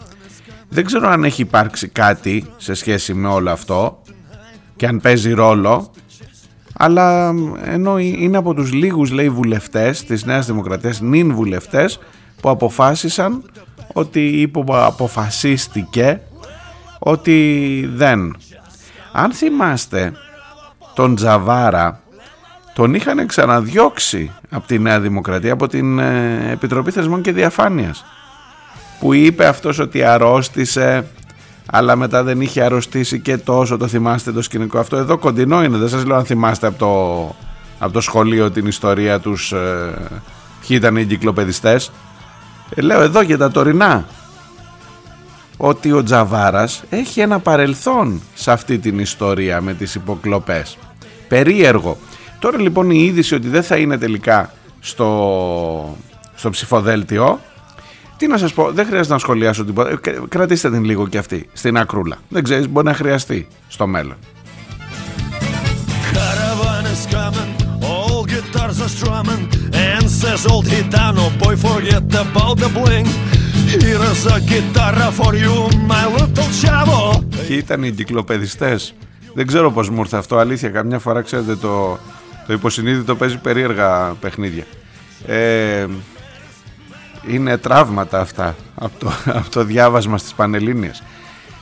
Δεν 0.69 0.85
ξέρω 0.85 1.09
αν 1.09 1.23
έχει 1.23 1.41
υπάρξει 1.41 1.87
κάτι 1.87 2.45
σε 2.57 2.73
σχέση 2.73 3.13
με 3.13 3.27
όλο 3.27 3.49
αυτό 3.51 4.01
και 4.75 4.87
αν 4.87 5.01
παίζει 5.01 5.33
ρόλο 5.33 5.91
αλλά 6.77 7.33
ενώ 7.63 7.99
είναι 7.99 8.37
από 8.37 8.53
τους 8.53 8.73
λίγους 8.73 9.11
λέει 9.11 9.29
βουλευτές 9.29 10.03
της 10.03 10.25
Νέας 10.25 10.45
Δημοκρατίας, 10.45 11.01
νυν 11.01 11.33
βουλευτές 11.33 11.99
που 12.41 12.49
αποφάσισαν 12.49 13.43
ότι 13.93 14.51
αποφασίστηκε 14.67 16.21
ότι 16.99 17.89
δεν. 17.93 18.35
Αν 19.11 19.31
θυμάστε 19.31 20.13
τον 20.93 21.15
Τζαβάρα 21.15 22.01
τον 22.73 22.93
είχαν 22.93 23.27
ξαναδιώξει 23.27 24.31
από 24.49 24.67
τη 24.67 24.79
Νέα 24.79 24.99
Δημοκρατία, 24.99 25.53
από 25.53 25.67
την 25.67 25.99
ε, 25.99 26.51
Επιτροπή 26.51 26.91
Θεσμών 26.91 27.21
και 27.21 27.31
Διαφάνειας 27.31 28.05
που 28.99 29.13
είπε 29.13 29.45
αυτός 29.45 29.79
ότι 29.79 30.03
αρρώστησε 30.03 31.07
αλλά 31.71 31.95
μετά 31.95 32.23
δεν 32.23 32.41
είχε 32.41 32.61
αρρωστήσει 32.61 33.19
και 33.19 33.37
τόσο 33.37 33.77
το 33.77 33.87
θυμάστε 33.87 34.31
το 34.31 34.41
σκηνικό 34.41 34.79
αυτό. 34.79 34.97
Εδώ 34.97 35.17
κοντινό 35.17 35.63
είναι 35.63 35.77
δεν 35.77 35.89
σας 35.89 36.05
λέω 36.05 36.17
αν 36.17 36.25
θυμάστε 36.25 36.67
από 36.67 36.77
το, 36.77 37.35
από 37.79 37.93
το 37.93 38.01
σχολείο 38.01 38.51
την 38.51 38.67
ιστορία 38.67 39.19
τους 39.19 39.51
ε, 39.51 39.93
ποιοι 40.67 40.77
ήταν 40.79 40.95
οι 40.95 41.01
εγκυκλοπαιδιστές. 41.01 41.91
Ε, 42.75 42.81
λέω 42.81 43.01
εδώ 43.01 43.21
για 43.21 43.37
τα 43.37 43.51
τωρινά 43.51 44.05
ότι 45.57 45.91
ο 45.91 46.03
Τζαβάρας 46.03 46.83
έχει 46.89 47.19
ένα 47.19 47.39
παρελθόν 47.39 48.21
σε 48.33 48.51
αυτή 48.51 48.77
την 48.77 48.99
ιστορία 48.99 49.61
με 49.61 49.73
τις 49.73 49.95
υποκλοπές 49.95 50.77
περίεργο 51.27 51.97
Τώρα 52.39 52.61
λοιπόν 52.61 52.89
η 52.91 53.03
είδηση 53.03 53.35
ότι 53.35 53.47
δεν 53.47 53.63
θα 53.63 53.75
είναι 53.77 53.97
τελικά 53.97 54.53
στο, 54.79 55.97
στο 56.35 56.49
ψηφοδέλτιο 56.49 57.39
τι 58.17 58.27
να 58.27 58.37
σας 58.37 58.53
πω, 58.53 58.71
δεν 58.71 58.85
χρειάζεται 58.85 59.13
να 59.13 59.19
σχολιάσω 59.19 59.65
τίποτα. 59.65 59.89
Ε, 59.89 59.97
κρατήστε 60.29 60.69
την 60.71 60.83
λίγο 60.83 61.07
και 61.07 61.17
αυτή 61.17 61.49
στην 61.53 61.77
ακρούλα. 61.77 62.17
Δεν 62.29 62.43
ξέρεις, 62.43 62.69
μπορεί 62.69 62.85
να 62.85 62.93
χρειαστεί 62.93 63.47
στο 63.67 63.87
μέλλον. 63.87 64.15
Και 77.47 77.53
ήταν 77.53 77.83
οι 77.83 77.91
εγκυκλοπαιδιστές. 77.91 78.93
Δεν 79.33 79.47
ξέρω 79.47 79.71
πώς 79.71 79.89
μου 79.89 79.99
ήρθε 79.99 80.17
αυτό, 80.17 80.37
αλήθεια. 80.37 80.69
Καμιά 80.69 80.99
φορά 80.99 81.21
ξέρετε 81.21 81.55
το, 81.55 81.99
το 82.47 82.53
υποσυνείδητο 82.53 83.15
παίζει 83.15 83.37
περίεργα 83.37 84.15
παιχνίδια. 84.19 84.63
Ε, 85.25 85.85
είναι 87.27 87.57
τραύματα 87.57 88.19
αυτά 88.19 88.55
από 88.75 88.99
το, 88.99 89.11
από 89.25 89.49
το 89.49 89.63
διάβασμα 89.63 90.17
στις 90.17 90.33
Πανελλήνιες. 90.33 91.03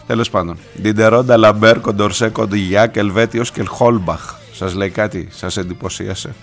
Τέλος 0.08 0.30
πάντων. 0.30 0.58
Ντιντερό, 0.82 1.24
Ντ' 1.24 1.38
Αλαμπέρ, 1.38 1.80
Κοντορσέ, 1.80 2.30
Κοντιγιάκ, 2.30 2.96
Ελβέτιος 2.96 3.52
και 3.52 3.64
Χόλμπαχ. 3.68 4.34
Σας 4.54 4.74
λέει 4.74 4.90
κάτι, 4.90 5.28
σας 5.32 5.58
εντυπωσίασε. 5.58 6.34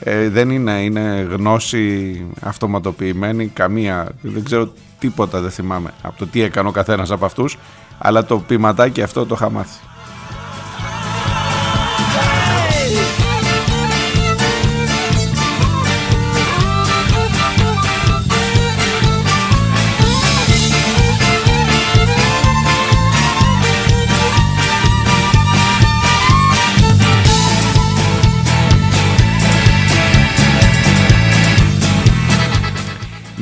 Ε, 0.00 0.28
δεν 0.28 0.50
είναι, 0.50 0.82
είναι 0.82 1.28
γνώση 1.30 2.24
αυτοματοποιημένη, 2.40 3.46
καμία, 3.46 4.08
δεν 4.22 4.44
ξέρω 4.44 4.72
τίποτα 5.00 5.40
δεν 5.40 5.50
θυμάμαι 5.50 5.90
από 6.02 6.18
το 6.18 6.26
τι 6.26 6.42
έκανε 6.42 6.68
ο 6.68 6.72
καθένας 6.72 7.10
από 7.10 7.24
αυτούς, 7.24 7.58
αλλά 7.98 8.24
το 8.24 8.38
ποιηματάκι 8.38 9.02
αυτό 9.02 9.26
το 9.26 9.34
είχα 9.34 9.50
μάθει. 9.50 9.78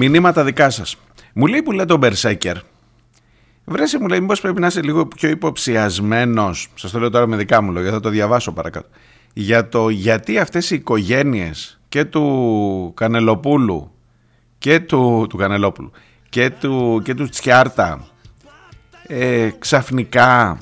Μηνύματα 0.00 0.44
δικά 0.44 0.70
σας. 0.70 0.96
Μου 1.40 1.46
λέει 1.46 1.62
που 1.62 1.72
λέει 1.72 1.84
τον 1.84 1.98
Μπερσέκερ. 1.98 2.56
Βρέσει 3.64 3.98
μου 3.98 4.06
λέει 4.06 4.20
μήπως 4.20 4.40
πρέπει 4.40 4.60
να 4.60 4.66
είσαι 4.66 4.82
λίγο 4.82 5.06
πιο 5.06 5.28
υποψιασμένος. 5.28 6.68
Σας 6.74 6.90
το 6.90 6.98
λέω 6.98 7.10
τώρα 7.10 7.26
με 7.26 7.36
δικά 7.36 7.62
μου 7.62 7.72
λόγια, 7.72 7.90
θα 7.90 8.00
το 8.00 8.08
διαβάσω 8.08 8.52
παρακάτω. 8.52 8.88
Για 9.32 9.68
το 9.68 9.88
γιατί 9.88 10.38
αυτές 10.38 10.70
οι 10.70 10.74
οικογένειες 10.74 11.80
και 11.88 12.04
του 12.04 12.92
Κανελοπούλου 12.96 13.90
και 14.58 14.80
του, 14.80 15.26
του 15.28 15.36
Κανελόπουλου 15.36 15.90
και 16.28 16.50
του, 16.50 17.00
και 17.04 17.14
του 17.14 17.28
Τσιάρτα 17.28 18.06
ε, 19.06 19.50
ξαφνικά 19.58 20.58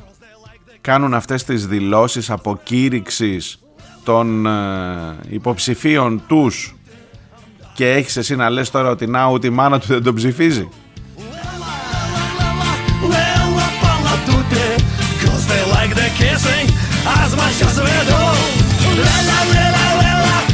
κάνουν 0.80 1.14
αυτές 1.14 1.44
τις 1.44 1.66
δηλώσεις 1.66 2.30
αποκήρυξης 2.30 3.58
των 4.04 4.46
ε, 4.46 5.16
υποψηφίων 5.28 6.22
τους 6.26 6.75
και 7.76 7.92
έχεις 7.92 8.16
εσύ 8.16 8.36
να 8.36 8.50
λες 8.50 8.70
τώρα 8.70 8.90
ότι 8.90 9.06
να 9.06 9.26
ούτε 9.26 9.46
η 9.46 9.50
μάνα 9.50 9.78
του 9.78 9.86
δεν 9.86 10.02
τον 10.02 10.14
ψηφίζει. 10.14 10.68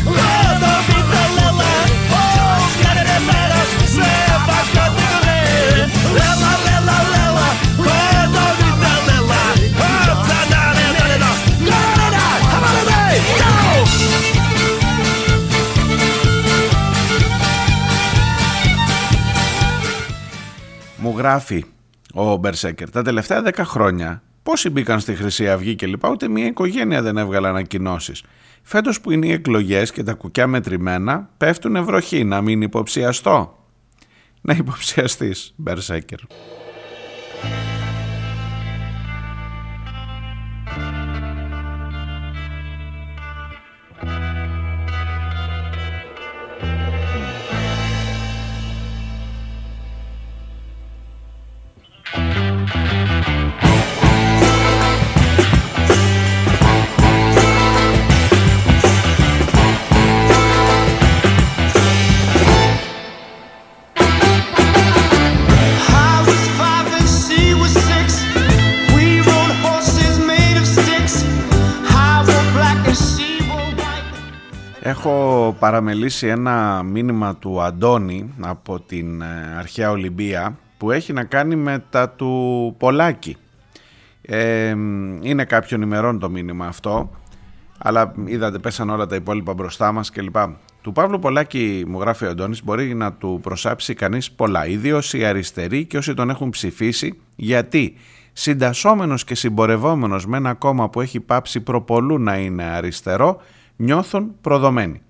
Μου 0.04 0.31
γράφει 21.22 21.64
ο 22.14 22.36
Μπερσέκερ 22.36 22.90
τα 22.90 23.02
τελευταία 23.02 23.42
10 23.44 23.52
χρόνια 23.64 24.22
Πόσοι 24.42 24.70
μπήκαν 24.70 25.00
στη 25.00 25.14
Χρυσή 25.14 25.48
Αυγή 25.48 25.74
και 25.74 25.86
λοιπά, 25.86 26.10
ούτε 26.10 26.28
μια 26.28 26.46
οικογένεια 26.46 27.02
δεν 27.02 27.16
έβγαλε 27.16 27.48
ανακοινώσεις. 27.48 28.22
Φέτος 28.62 29.00
που 29.00 29.10
είναι 29.10 29.26
οι 29.26 29.32
εκλογές 29.32 29.92
και 29.92 30.02
τα 30.02 30.12
κουκιά 30.12 30.46
μετρημένα, 30.46 31.30
πέφτουν 31.36 31.84
βροχή 31.84 32.24
να 32.24 32.40
μην 32.40 32.62
υποψιαστώ. 32.62 33.66
Να 34.40 34.54
υποψιαστείς, 34.54 35.52
Μπερσέκερ. 35.56 36.18
Παραμελήσει 75.62 76.26
ένα 76.26 76.82
μήνυμα 76.82 77.36
του 77.36 77.62
Αντώνη 77.62 78.34
από 78.40 78.80
την 78.80 79.20
ε, 79.20 79.54
αρχαία 79.58 79.90
Ολυμπία 79.90 80.58
που 80.78 80.90
έχει 80.90 81.12
να 81.12 81.24
κάνει 81.24 81.56
με 81.56 81.84
τα 81.90 82.08
του 82.08 82.74
Πολάκη. 82.78 83.36
Ε, 84.22 84.68
είναι 85.20 85.44
κάποιον 85.44 85.82
ημερών 85.82 86.18
το 86.18 86.30
μήνυμα 86.30 86.66
αυτό, 86.66 87.10
αλλά 87.78 88.14
είδατε 88.24 88.58
πέσαν 88.58 88.90
όλα 88.90 89.06
τα 89.06 89.14
υπόλοιπα 89.14 89.54
μπροστά 89.54 89.92
μας 89.92 90.10
κλπ. 90.10 90.36
Του 90.82 90.92
Παύλου 90.92 91.18
Πολάκη, 91.18 91.84
μου 91.88 92.00
γράφει 92.00 92.24
ο 92.24 92.28
Αντώνης, 92.28 92.64
μπορεί 92.64 92.94
να 92.94 93.12
του 93.12 93.38
προσάψει 93.42 93.94
κανείς 93.94 94.30
πολλά, 94.30 94.66
ιδίως 94.66 95.14
οι 95.14 95.24
αριστεροί 95.24 95.86
και 95.86 95.96
όσοι 95.96 96.14
τον 96.14 96.30
έχουν 96.30 96.50
ψηφίσει, 96.50 97.20
γιατί 97.36 97.94
συντασσόμενος 98.32 99.24
και 99.24 99.34
συμπορευόμενος 99.34 100.26
με 100.26 100.36
ένα 100.36 100.54
κόμμα 100.54 100.88
που 100.88 101.00
έχει 101.00 101.20
πάψει 101.20 101.60
προπολού 101.60 102.18
να 102.18 102.36
είναι 102.36 102.62
αριστερό, 102.62 103.40
νιώθουν 103.76 104.34
προδομένοι. 104.40 105.02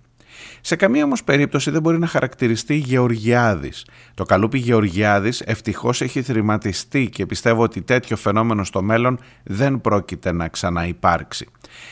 Σε 0.61 0.77
καμία 0.77 1.05
όμως 1.05 1.25
περίπτωση 1.25 1.71
δεν 1.71 1.83
μπορεί 1.83 1.99
να 1.99 2.07
χαρακτηριστεί 2.07 2.75
Γεωργιάδης. 2.75 3.87
Το 4.15 4.25
καλούπι 4.25 4.59
Γεωργιάδης 4.59 5.41
ευτυχώς 5.41 6.01
έχει 6.01 6.23
θρηματιστεί 6.23 7.09
και 7.09 7.27
πιστεύω 7.27 7.63
ότι 7.63 7.83
τέτοιο 7.83 8.17
φαινόμενο 8.17 8.65
στο 8.65 8.83
μέλλον 8.83 9.19
δεν 9.43 9.81
πρόκειται 9.81 10.33
να 10.33 10.49
ξαναυπάρξει. 10.49 11.47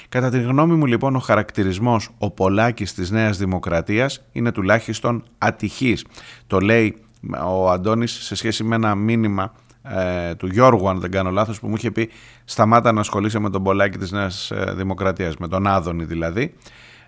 Κατά 0.09 0.31
τη 0.31 0.41
γνώμη 0.41 0.75
μου 0.75 0.87
λοιπόν 0.87 1.17
ο 1.17 1.19
χαρακτηρισμός 1.19 2.09
«ο 2.19 2.31
Πολάκης 2.31 2.95
της 2.95 3.11
Νέας 3.11 3.39
Δημοκρατίας» 3.39 4.25
είναι 4.33 4.53
τουλάχιστον 4.53 5.25
ατυχής. 5.39 6.05
Το 6.47 6.61
λέει 6.61 6.97
ο 7.45 7.71
Αντώνης 7.71 8.13
σε 8.13 8.35
σχέση 8.35 8.65
με 8.65 8.75
ένα 8.75 8.95
μήνυμα 8.95 9.53
ε, 9.83 10.35
του 10.35 10.47
Γιώργου 10.47 10.89
αν 10.89 11.01
δεν 11.01 11.11
κάνω 11.11 11.31
λάθος 11.31 11.61
που 11.61 11.69
μου 11.69 11.75
είχε 11.77 11.91
πει 11.91 12.11
σταμάτα 12.45 12.93
να 12.93 13.01
ασχολείσαι 13.01 13.39
με 13.39 13.51
τον 13.51 13.63
Πολάκη 13.63 13.99
της 13.99 14.11
Νέας 14.11 14.51
ε, 14.51 14.73
Δημοκρατίας, 14.77 15.37
με 15.37 15.49
τον 15.49 15.67
Άδωνη 15.67 16.05
δηλαδή 16.05 16.55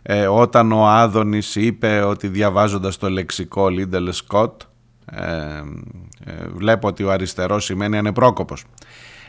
ε, 0.02 0.26
όταν 0.26 0.72
ο 0.72 0.86
Άδωνης 0.86 1.56
είπε 1.56 2.00
ότι 2.02 2.28
διαβάζοντας 2.28 2.96
το 2.96 3.10
λεξικό 3.10 3.68
Λίντελ 3.68 4.12
Σκοτ 4.12 4.62
ε, 5.04 5.26
ε, 6.24 6.46
βλέπω 6.54 6.88
ότι 6.88 7.04
ο 7.04 7.10
αριστερός 7.10 7.64
σημαίνει 7.64 7.98
ανεπρόκοπος. 7.98 8.64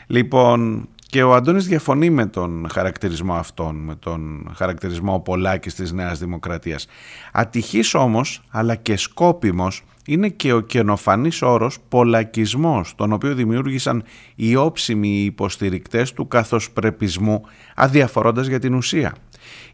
Λοιπόν, 0.06 0.88
και 1.06 1.22
ο 1.22 1.34
Αντώνης 1.34 1.66
διαφωνεί 1.66 2.10
με 2.10 2.26
τον 2.26 2.66
χαρακτηρισμό 2.72 3.34
αυτόν, 3.34 3.76
με 3.76 3.94
τον 3.94 4.52
χαρακτηρισμό 4.56 5.20
Πολάκης 5.20 5.74
της 5.74 5.92
Νέας 5.92 6.18
Δημοκρατίας. 6.18 6.86
Ατυχής 7.32 7.94
όμως, 7.94 8.42
αλλά 8.50 8.74
και 8.74 8.96
σκόπιμος, 8.96 9.84
είναι 10.06 10.28
και 10.28 10.52
ο 10.52 10.60
καινοφανής 10.60 11.42
όρος 11.42 11.78
«πολακισμός», 11.88 12.94
τον 12.94 13.12
οποίο 13.12 13.34
δημιούργησαν 13.34 14.04
οι 14.34 14.56
όψιμοι 14.56 15.24
υποστηρικτές 15.24 16.12
του 16.12 16.28
καθοσπρεπισμού, 16.28 17.42
αδιαφορώντας 17.74 18.46
για 18.46 18.58
την 18.58 18.74
ουσία 18.74 19.14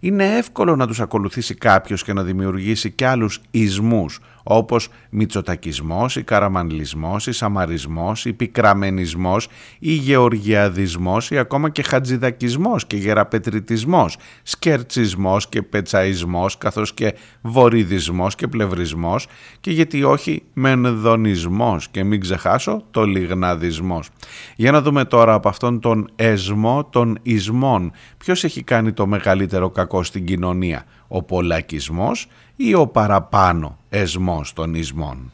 είναι 0.01 0.37
εύκολο 0.37 0.77
να 0.77 0.87
τους 0.87 1.01
ακολουθήσει 1.01 1.55
κάποιος 1.55 2.05
και 2.05 2.13
να 2.13 2.23
δημιουργήσει 2.23 2.91
και 2.91 3.07
άλλους 3.07 3.41
ισμούς 3.51 4.21
όπως 4.43 4.89
μητσοτακισμός, 5.11 6.17
ή 6.17 6.23
καραμανλισμός, 6.23 7.27
ή 7.27 7.33
σαμαρισμός, 7.33 8.25
ή 8.25 8.33
πικραμενισμός, 8.33 9.49
ή 9.79 9.93
γεωργιαδισμός 9.93 11.31
ή 11.31 11.39
ακόμα 11.39 11.71
και 11.71 11.83
χατζηδακισμός 11.83 12.87
και 12.87 12.97
γεραπετριτισμός, 12.97 14.17
σκερτσισμός 14.43 15.49
και 15.49 15.63
πετσαϊσμός 15.63 16.59
καθώς 16.59 16.95
και 16.95 17.15
βορειδισμός 17.41 18.35
και 18.35 18.49
πλευρισμός 18.49 19.27
και 19.61 19.71
γιατί 19.71 20.03
όχι 20.05 20.43
μενδονισμός 20.53 21.89
και 21.89 22.05
μην 22.05 22.21
ξεχάσω 22.21 22.83
το 22.91 23.05
λιγναδισμός. 23.05 24.09
Για 24.57 24.71
να 24.71 24.83
δούμε 24.83 25.05
τώρα 25.05 25.35
από 25.35 25.49
αυτόν 25.49 25.81
τον 25.81 26.11
εσμό 26.17 26.85
των 26.85 27.19
ισμών 27.23 27.93
ποιος 28.19 28.45
έχει 28.45 28.63
κάνει 28.63 28.93
το 28.93 29.07
μεγαλύτερο 29.07 29.71
κακό 29.71 30.03
στην 30.03 30.25
κοινωνία, 30.25 30.85
ο 31.09 31.23
πολλακισμός 31.23 32.27
ή 32.63 32.75
ο 32.75 32.87
παραπάνω 32.87 33.79
εσμός 33.89 34.53
των 34.53 34.75
ισμών. 34.75 35.31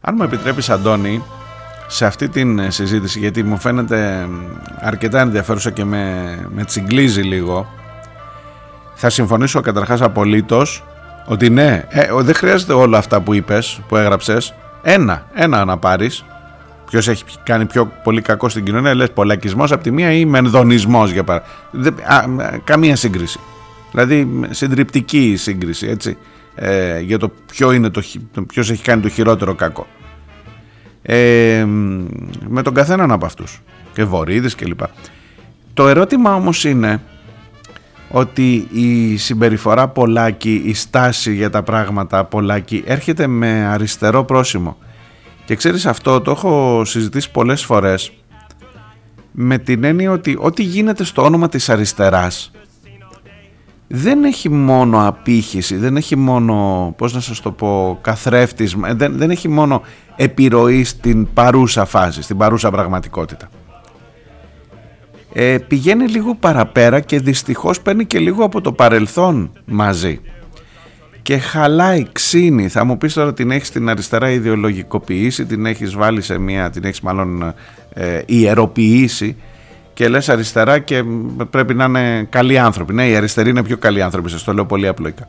Αν 0.00 0.14
μου 0.14 0.22
επιτρέπεις 0.22 0.70
Αντώνη, 0.70 1.22
σε 1.92 2.06
αυτή 2.06 2.28
την 2.28 2.70
συζήτηση, 2.70 3.18
γιατί 3.18 3.42
μου 3.42 3.58
φαίνεται 3.58 4.28
αρκετά 4.80 5.20
ενδιαφέρουσα 5.20 5.70
και 5.70 5.84
με, 5.84 6.36
με 6.54 6.64
τσιγκλίζει 6.64 7.22
λίγο, 7.22 7.68
θα 8.94 9.10
συμφωνήσω 9.10 9.60
καταρχάς 9.60 10.00
απολύτως 10.00 10.84
ότι 11.26 11.50
ναι, 11.50 11.84
ε, 11.88 12.08
δεν 12.12 12.34
χρειάζεται 12.34 12.72
όλα 12.72 12.98
αυτά 12.98 13.20
που 13.20 13.34
είπες, 13.34 13.80
που 13.88 13.96
έγραψες. 13.96 14.54
Ένα, 14.82 15.26
ένα 15.34 15.64
να 15.64 15.78
πάρεις. 15.78 16.24
Ποιος 16.90 17.08
έχει 17.08 17.24
κάνει 17.42 17.66
πιο 17.66 17.92
πολύ 18.02 18.22
κακό 18.22 18.48
στην 18.48 18.64
κοινωνία, 18.64 18.94
λες 18.94 19.10
πολλακισμός 19.10 19.72
από 19.72 19.82
τη 19.82 19.90
μία 19.90 20.12
ή 20.12 20.24
μενδονισμός 20.24 21.10
για 21.10 21.24
παράδειγμα. 21.24 22.60
Καμία 22.64 22.96
σύγκριση. 22.96 23.38
Δηλαδή 23.90 24.40
συντριπτική 24.50 25.34
σύγκριση, 25.36 25.86
έτσι. 25.86 26.18
Ε, 26.54 27.00
για 27.00 27.18
το, 27.18 27.32
ποιο 27.46 27.72
είναι 27.72 27.88
το 27.88 28.02
ποιος 28.46 28.70
έχει 28.70 28.82
κάνει 28.82 29.02
το 29.02 29.08
χειρότερο 29.08 29.54
κακό. 29.54 29.86
Ε, 31.12 31.64
με 32.48 32.62
τον 32.62 32.74
καθέναν 32.74 33.12
από 33.12 33.26
αυτούς. 33.26 33.62
Και 33.92 34.04
Βορύδης 34.04 34.54
και 34.54 34.64
λοιπά. 34.64 34.90
Το 35.74 35.88
ερώτημα 35.88 36.34
όμως 36.34 36.64
είναι 36.64 37.02
ότι 38.10 38.68
η 38.72 39.16
συμπεριφορά 39.16 39.88
Πολάκη, 39.88 40.62
η 40.64 40.74
στάση 40.74 41.34
για 41.34 41.50
τα 41.50 41.62
πράγματα 41.62 42.24
Πολάκη 42.24 42.82
έρχεται 42.86 43.26
με 43.26 43.66
αριστερό 43.66 44.24
πρόσημο. 44.24 44.76
Και 45.44 45.54
ξέρεις 45.56 45.86
αυτό 45.86 46.20
το 46.20 46.30
έχω 46.30 46.82
συζητήσει 46.84 47.30
πολλές 47.30 47.64
φορές 47.64 48.12
με 49.30 49.58
την 49.58 49.84
έννοια 49.84 50.10
ότι 50.10 50.36
ό,τι 50.40 50.62
γίνεται 50.62 51.04
στο 51.04 51.22
όνομα 51.22 51.48
της 51.48 51.68
αριστεράς 51.68 52.50
δεν 53.92 54.24
έχει 54.24 54.48
μόνο 54.48 55.06
απήχηση, 55.06 55.76
δεν 55.76 55.96
έχει 55.96 56.16
μόνο, 56.16 56.94
πώς 56.96 57.14
να 57.14 57.20
σας 57.20 57.40
το 57.40 57.50
πω, 57.50 57.98
καθρέφτισμα, 58.00 58.94
δεν, 58.94 59.16
δεν 59.16 59.30
έχει 59.30 59.48
μόνο 59.48 59.82
επιρροή 60.16 60.84
στην 60.84 61.32
παρούσα 61.32 61.84
φάση, 61.84 62.22
στην 62.22 62.36
παρούσα 62.36 62.70
πραγματικότητα. 62.70 63.48
Ε, 65.32 65.58
πηγαίνει 65.58 66.06
λίγο 66.06 66.34
παραπέρα 66.34 67.00
και 67.00 67.20
δυστυχώς 67.20 67.80
παίρνει 67.80 68.04
και 68.04 68.18
λίγο 68.18 68.44
από 68.44 68.60
το 68.60 68.72
παρελθόν 68.72 69.52
μαζί 69.64 70.20
και 71.22 71.38
χαλάει, 71.38 72.06
ξύνει. 72.12 72.68
Θα 72.68 72.84
μου 72.84 72.98
πεις 72.98 73.14
τώρα 73.14 73.32
την 73.32 73.50
έχεις 73.50 73.70
την 73.70 73.88
αριστερά 73.88 74.30
ιδεολογικοποιήσει, 74.30 75.46
την 75.46 75.66
έχεις 75.66 75.94
βάλει 75.94 76.22
σε 76.22 76.38
μια, 76.38 76.70
την 76.70 76.84
έχεις 76.84 77.00
μάλλον 77.00 77.54
ε, 77.92 78.22
ιεροποιήσει 78.26 79.36
και 80.00 80.08
λες 80.08 80.28
αριστερά 80.28 80.78
και 80.78 81.04
πρέπει 81.50 81.74
να 81.74 81.84
είναι 81.84 82.26
καλοί 82.30 82.58
άνθρωποι. 82.58 82.94
Ναι, 82.94 83.08
οι 83.08 83.16
αριστεροί 83.16 83.50
είναι 83.50 83.62
πιο 83.62 83.76
καλοί 83.76 84.02
άνθρωποι, 84.02 84.30
σας 84.30 84.44
το 84.44 84.52
λέω 84.52 84.66
πολύ 84.66 84.88
απλοϊκά. 84.88 85.28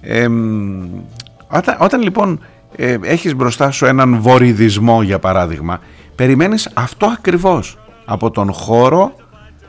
Ε, 0.00 0.28
όταν, 1.48 1.76
όταν 1.78 2.02
λοιπόν 2.02 2.40
ε, 2.76 2.96
έχεις 3.02 3.34
μπροστά 3.34 3.70
σου 3.70 3.86
έναν 3.86 4.20
βορειδισμό 4.20 5.02
για 5.02 5.18
παράδειγμα, 5.18 5.80
περιμένεις 6.14 6.70
αυτό 6.74 7.06
ακριβώς 7.06 7.78
από 8.04 8.30
τον 8.30 8.52
χώρο, 8.52 9.12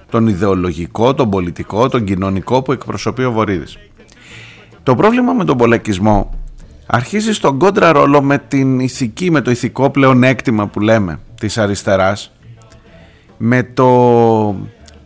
τον 0.10 0.28
ιδεολογικό, 0.28 1.14
τον 1.14 1.30
πολιτικό, 1.30 1.89
τον 1.89 2.04
κοινωνικό 2.04 2.62
που 2.62 2.72
εκπροσωπεί 2.72 3.24
ο 3.24 3.32
Βορύδης. 3.32 3.78
Το 4.84 4.95
πρόβλημα 4.95 5.34
με 5.34 5.45
τον 5.45 5.58
πολακισμό 5.58 6.30
αρχίζει 6.86 7.34
στον 7.34 7.60
κόντρα 7.60 7.91
ρόλο 7.91 8.22
με 8.22 8.38
την 8.38 8.80
ηθική, 8.80 9.32
με 9.32 9.41
το 9.41 9.52
ηθικό 9.52 9.89
πλεονέκτημα 9.89 10.68
που 10.68 10.80
λέμε 10.80 11.20
της 11.39 11.58
αριστεράς, 11.58 12.32
με 13.42 13.64
το 13.64 14.56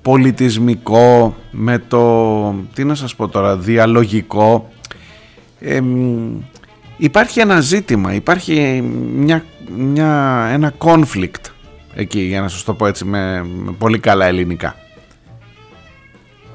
πολιτισμικό, 0.01 1.35
με 1.51 1.77
το, 1.77 2.55
τι 2.73 2.83
να 2.83 2.95
σας 2.95 3.15
πω 3.15 3.27
τώρα, 3.27 3.57
διαλογικό. 3.57 4.69
υπάρχει 6.97 7.39
ένα 7.39 7.59
ζήτημα, 7.59 8.13
υπάρχει 8.13 8.81
μια, 9.15 9.45
μια, 9.77 10.47
ένα 10.51 10.73
conflict 10.77 11.51
εκεί, 11.95 12.19
για 12.19 12.41
να 12.41 12.47
σας 12.47 12.63
το 12.63 12.73
πω 12.73 12.85
έτσι 12.85 13.05
με, 13.05 13.43
με 13.43 13.71
πολύ 13.71 13.99
καλά 13.99 14.25
ελληνικά. 14.25 14.75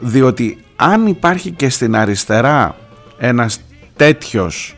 Διότι 0.01 0.59
αν 0.77 1.07
υπάρχει 1.07 1.51
και 1.51 1.69
στην 1.69 1.97
αριστερά 1.97 2.77
ένας 3.19 3.61
τέτοιος 3.97 4.77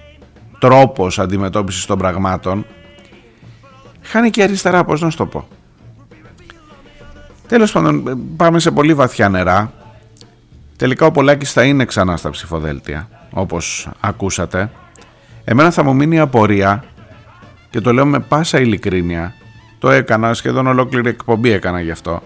τρόπος 0.58 1.18
αντιμετώπισης 1.18 1.86
των 1.86 1.98
πραγμάτων 1.98 2.66
χάνει 4.02 4.30
και 4.30 4.42
αριστερά 4.42 4.84
πώς 4.84 5.00
να 5.00 5.10
σου 5.10 5.16
το 5.16 5.26
πω 5.26 5.48
τέλος 7.50 7.72
πάντων 7.72 8.18
πάμε 8.36 8.58
σε 8.58 8.70
πολύ 8.70 8.94
βαθιά 8.94 9.28
νερά. 9.28 9.72
Τελικά 10.76 11.06
ο 11.06 11.10
Πολάκης 11.10 11.52
θα 11.52 11.64
είναι 11.64 11.84
ξανά 11.84 12.16
στα 12.16 12.30
ψηφοδέλτια 12.30 13.08
όπως 13.30 13.88
ακούσατε. 14.00 14.70
Εμένα 15.44 15.70
θα 15.70 15.84
μου 15.84 15.94
μείνει 15.94 16.16
η 16.16 16.18
απορία 16.18 16.84
και 17.70 17.80
το 17.80 17.92
λέω 17.92 18.06
με 18.06 18.20
πάσα 18.20 18.60
ειλικρίνεια 18.60 19.34
το 19.78 19.90
έκανα 19.90 20.34
σχεδόν 20.34 20.66
ολόκληρη 20.66 21.08
εκπομπή 21.08 21.50
έκανα 21.50 21.80
γι' 21.80 21.90
αυτό. 21.90 22.22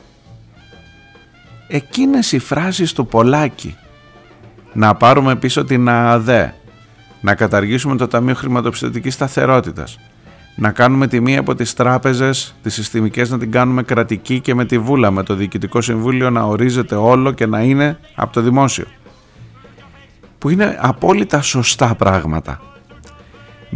Εκείνες 1.68 2.33
οι 2.33 2.39
φράσεις 2.39 2.93
του 2.93 3.07
Πολάκη 3.07 3.77
να 4.72 4.95
πάρουμε 4.95 5.37
πίσω 5.37 5.64
την 5.64 5.89
ΑΑΔΕ, 5.89 6.55
να 7.20 7.35
καταργήσουμε 7.35 7.97
το 7.97 8.09
Ταμείο 8.09 8.35
Χρηματοπιστωτικής 8.35 9.14
Σταθερότητας, 9.14 9.99
να 10.57 10.71
κάνουμε 10.71 11.07
τη 11.07 11.21
μία 11.21 11.41
από 11.41 11.55
τις 11.55 11.75
τράπεζες, 11.75 12.55
τις 12.63 12.75
συστημικές 12.75 13.31
να 13.31 13.39
την 13.39 13.51
κάνουμε 13.51 13.83
κρατική 13.83 14.41
και 14.41 14.55
με 14.55 14.65
τη 14.65 14.79
βούλα, 14.79 15.11
με 15.11 15.23
το 15.23 15.35
Διοικητικό 15.35 15.81
Συμβούλιο 15.81 16.31
να 16.31 16.43
ορίζεται 16.43 16.95
όλο 16.95 17.33
και 17.33 17.47
να 17.47 17.63
είναι 17.63 17.99
από 18.15 18.33
το 18.33 18.41
δημόσιο. 18.41 18.85
Που 20.39 20.51
είναι 20.51 20.79
απόλυτα 20.81 21.43
σωστά 21.43 21.95
πράγματα. 21.95 22.61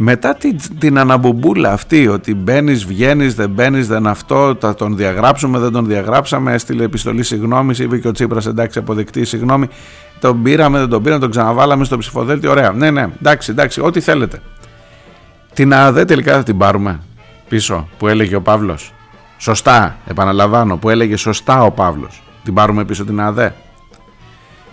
Μετά 0.01 0.35
την, 0.35 0.57
την 0.79 0.97
αναμπουμπούλα 0.97 1.71
αυτή 1.71 2.07
ότι 2.07 2.35
μπαίνεις, 2.35 2.85
βγαίνεις, 2.85 3.35
δεν 3.35 3.49
μπαίνεις, 3.49 3.87
δεν 3.87 4.07
αυτό, 4.07 4.57
θα 4.59 4.75
τον 4.75 4.95
διαγράψουμε, 4.95 5.59
δεν 5.59 5.71
τον 5.71 5.85
διαγράψαμε, 5.85 6.53
έστειλε 6.53 6.83
επιστολή 6.83 7.23
συγγνώμη, 7.23 7.75
είπε 7.77 7.97
και 7.97 8.07
ο 8.07 8.11
Τσίπρας 8.11 8.45
εντάξει 8.45 8.79
αποδεκτή 8.79 9.25
συγγνώμη. 9.25 9.67
Τον 10.19 10.43
πήραμε, 10.43 10.79
δεν 10.79 10.89
τον 10.89 11.03
πήραμε, 11.03 11.21
τον 11.21 11.29
ξαναβάλαμε 11.29 11.85
στο 11.85 11.97
ψηφοδέλτιο. 11.97 12.51
Ωραία. 12.51 12.71
Ναι, 12.71 12.91
ναι, 12.91 13.07
εντάξει, 13.19 13.51
εντάξει, 13.51 13.81
ό,τι 13.81 13.99
θέλετε. 13.99 14.41
Την 15.53 15.73
ΑΔΕ 15.73 16.05
τελικά 16.05 16.33
θα 16.33 16.43
την 16.43 16.57
πάρουμε 16.57 16.99
πίσω 17.49 17.87
που 17.97 18.07
έλεγε 18.07 18.35
ο 18.35 18.41
Παύλος. 18.41 18.93
Σωστά, 19.37 19.97
επαναλαμβάνω, 20.07 20.77
που 20.77 20.89
έλεγε 20.89 21.15
σωστά 21.15 21.63
ο 21.63 21.71
Παύλος. 21.71 22.23
Την 22.43 22.53
πάρουμε 22.53 22.85
πίσω 22.85 23.05
την 23.05 23.21
ΑΔΕ. 23.21 23.53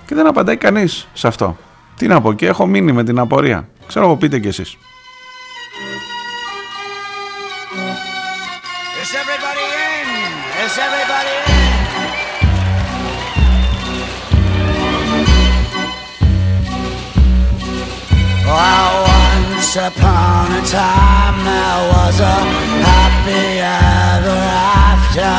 Και 0.07 0.15
δεν 0.15 0.27
απαντάει 0.27 0.57
κανείς 0.57 1.09
σε 1.13 1.27
αυτό. 1.27 1.57
Τι 1.97 2.07
να 2.07 2.21
πω, 2.21 2.33
και 2.33 2.47
έχω 2.47 2.67
μείνει 2.67 2.93
με 2.93 3.05
την 3.05 3.19
απορία. 3.19 3.69
Ξέρω 3.87 4.05
εγώ, 4.05 4.17
πείτε 4.17 4.39
κι 4.39 4.49
εσείς. 4.49 4.77
Once 19.77 19.97
upon 19.97 20.53
a 20.53 20.65
time 20.65 21.37
there 21.45 21.81
was 21.93 22.21
a 22.21 22.37
happy 22.89 23.47
ever 23.61 24.41
after 24.91 25.35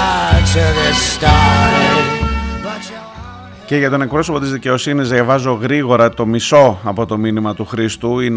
to 0.53 0.63
this 0.79 0.97
story. 1.15 2.17
Και 3.65 3.77
για 3.77 3.89
τον 3.89 4.01
εκπρόσωπο 4.01 4.39
της 4.39 4.51
δικαιοσύνης 4.51 5.09
διαβάζω 5.09 5.51
γρήγορα 5.51 6.09
το 6.09 6.25
μισό 6.25 6.79
από 6.83 7.05
το 7.05 7.17
μήνυμα 7.17 7.53
του 7.53 7.65
Χρήστου. 7.65 8.19
Οι 8.19 8.33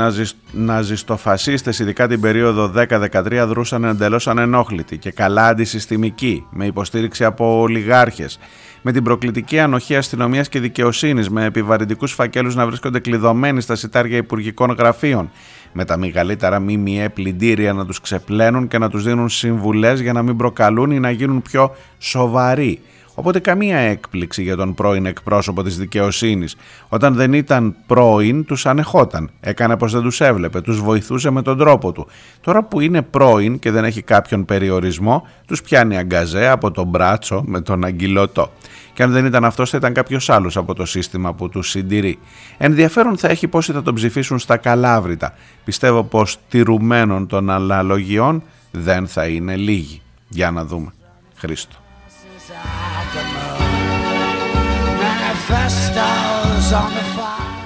ναζιστοφασίστες 0.53 1.78
ειδικά 1.78 2.09
την 2.09 2.20
περίοδο 2.20 2.72
10-13 2.76 3.44
δρούσαν 3.46 3.84
εντελώς 3.84 4.28
ανενόχλητοι 4.28 4.98
και 4.98 5.11
καλά 5.11 5.46
αντισυστημικοί 5.46 6.46
με 6.51 6.66
υποστήριξη 6.66 7.24
από 7.24 7.61
ολιγάρχες 7.61 8.38
με 8.82 8.92
την 8.92 9.03
προκλητική 9.03 9.59
ανοχή 9.59 9.96
αστυνομίας 9.96 10.48
και 10.48 10.61
δικαιοσύνης, 10.61 11.30
με 11.30 11.44
επιβαρυντικούς 11.44 12.12
φακέλους 12.12 12.55
να 12.55 12.66
βρίσκονται 12.66 12.98
κλειδωμένοι 12.98 13.61
στα 13.61 13.74
σιτάρια 13.74 14.16
υπουργικών 14.16 14.70
γραφείων, 14.78 15.30
με 15.72 15.84
τα 15.84 15.96
μεγαλύτερα 15.96 16.60
ΜΜΕ 16.60 17.08
πλυντήρια 17.14 17.72
να 17.72 17.86
τους 17.86 18.00
ξεπλένουν 18.00 18.68
και 18.68 18.78
να 18.78 18.90
τους 18.90 19.04
δίνουν 19.04 19.28
συμβουλές 19.28 20.00
για 20.00 20.12
να 20.12 20.22
μην 20.22 20.36
προκαλούν 20.36 20.90
ή 20.90 21.00
να 21.00 21.10
γίνουν 21.10 21.42
πιο 21.42 21.74
σοβαροί. 21.98 22.80
Οπότε 23.20 23.38
καμία 23.38 23.78
έκπληξη 23.78 24.42
για 24.42 24.56
τον 24.56 24.74
πρώην 24.74 25.06
εκπρόσωπο 25.06 25.62
της 25.62 25.78
δικαιοσύνης. 25.78 26.56
Όταν 26.88 27.14
δεν 27.14 27.32
ήταν 27.32 27.76
πρώην 27.86 28.44
τους 28.44 28.66
ανεχόταν, 28.66 29.30
έκανε 29.40 29.76
πως 29.76 29.92
δεν 29.92 30.02
τους 30.02 30.20
έβλεπε, 30.20 30.60
τους 30.60 30.80
βοηθούσε 30.80 31.30
με 31.30 31.42
τον 31.42 31.58
τρόπο 31.58 31.92
του. 31.92 32.06
Τώρα 32.40 32.62
που 32.62 32.80
είναι 32.80 33.02
πρώην 33.02 33.58
και 33.58 33.70
δεν 33.70 33.84
έχει 33.84 34.02
κάποιον 34.02 34.44
περιορισμό, 34.44 35.26
τους 35.46 35.62
πιάνει 35.62 35.96
αγκαζέ 35.96 36.48
από 36.48 36.70
τον 36.70 36.86
μπράτσο 36.86 37.42
με 37.46 37.60
τον 37.60 37.84
αγγυλωτό. 37.84 38.52
Και 38.92 39.02
αν 39.02 39.10
δεν 39.10 39.24
ήταν 39.24 39.44
αυτός, 39.44 39.70
θα 39.70 39.76
ήταν 39.76 39.92
κάποιος 39.92 40.30
άλλος 40.30 40.56
από 40.56 40.74
το 40.74 40.84
σύστημα 40.84 41.34
που 41.34 41.48
τους 41.48 41.70
συντηρεί. 41.70 42.18
Ενδιαφέρον 42.58 43.18
θα 43.18 43.28
έχει 43.28 43.48
πόσοι 43.48 43.72
θα 43.72 43.82
τον 43.82 43.94
ψηφίσουν 43.94 44.38
στα 44.38 44.56
καλάβρητα. 44.56 45.34
Πιστεύω 45.64 46.02
πως 46.02 46.38
τηρουμένων 46.48 47.26
των 47.26 47.50
αναλογιών 47.50 48.42
δεν 48.70 49.06
θα 49.06 49.26
είναι 49.26 49.56
λίγοι. 49.56 50.02
Για 50.28 50.50
να 50.50 50.64
δούμε. 50.64 50.92
Χρήστο. 51.36 51.80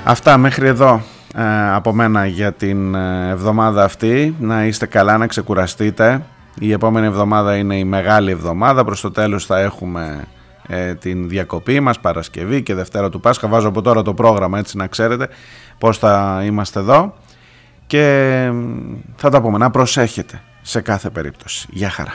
Αυτά 0.05 0.37
μέχρι 0.37 0.69
εδώ 0.69 1.03
ε, 1.37 1.71
από 1.75 1.93
μένα 1.93 2.27
για 2.27 2.53
την 2.53 2.95
ε, 2.95 3.29
εβδομάδα 3.29 3.85
αυτή. 3.85 4.37
Να 4.41 4.65
είστε 4.65 4.87
καλά, 4.87 5.19
να 5.19 5.27
ξεκουραστείτε. 5.27 6.25
Η 6.59 6.73
επόμενη 6.73 7.07
εβδομάδα 7.07 7.57
είναι 7.57 7.77
η 7.77 7.85
μεγάλη 7.85 8.31
εβδομάδα. 8.31 8.85
Προς 8.85 9.01
το 9.01 9.11
τέλος 9.11 9.47
θα 9.47 9.61
έχουμε 9.61 10.25
ε, 10.67 10.95
την 10.95 11.29
διακοπή 11.29 11.81
μας 11.81 12.01
Παρασκευή 12.01 12.63
και 12.63 12.75
Δευτέρα 12.75 13.11
του 13.11 13.21
Πάσχα. 13.21 13.49
Βάζω 13.49 13.69
από 13.69 13.83
τώρα 13.83 14.03
το 14.03 14.15
πρόγραμμα 14.15 14.59
έτσι 14.59 14.77
να 14.77 14.87
ξέρετε 14.87 15.29
πώς 15.79 15.99
θα 15.99 16.43
είμαστε 16.45 16.79
εδώ. 16.81 17.15
Και 17.87 18.51
θα 19.17 19.31
τα 19.31 19.41
πούμε. 19.41 19.59
Να 19.59 19.71
προσέχετε 19.71 20.43
σε 20.63 20.81
κάθε 20.81 21.11
περίπτωση. 21.11 21.69
Γεια 21.71 21.91
χαρά. 21.91 22.15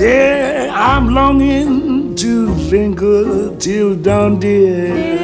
Yeah, 0.00 0.70
I'm 0.72 1.14
longing 1.14 2.14
to 2.16 2.46
linger 2.70 3.56
till 3.56 3.96
dawn, 3.96 4.38
dear. 4.38 5.18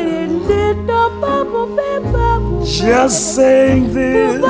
Just 2.64 3.34
saying 3.34 3.92
this. 3.94 4.42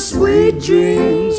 Sweet 0.00 0.60
dreams, 0.60 1.38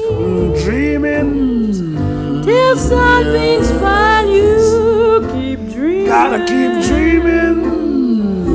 dreaming. 0.64 2.44
Till 2.44 2.78
sunbeams 2.78 3.72
find 3.82 4.30
you, 4.30 5.28
keep 5.34 5.60
dreaming. 5.74 6.06
Gotta 6.08 6.40
keep 6.40 6.72
dreaming. 6.88 7.64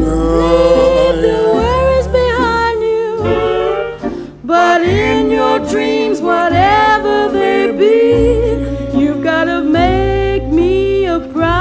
Leave 0.01 1.19
the 1.23 1.39
worries 1.55 2.09
behind 2.09 2.81
you. 2.83 3.09
But 4.45 4.81
dreams, 5.71 6.21
whatever 6.21 7.29
they 7.31 7.71
be, 7.73 8.99
you've 8.99 9.23
gotta 9.23 9.63
make 9.63 10.45
me 10.45 11.05
a 11.05 11.21
promise. 11.21 11.58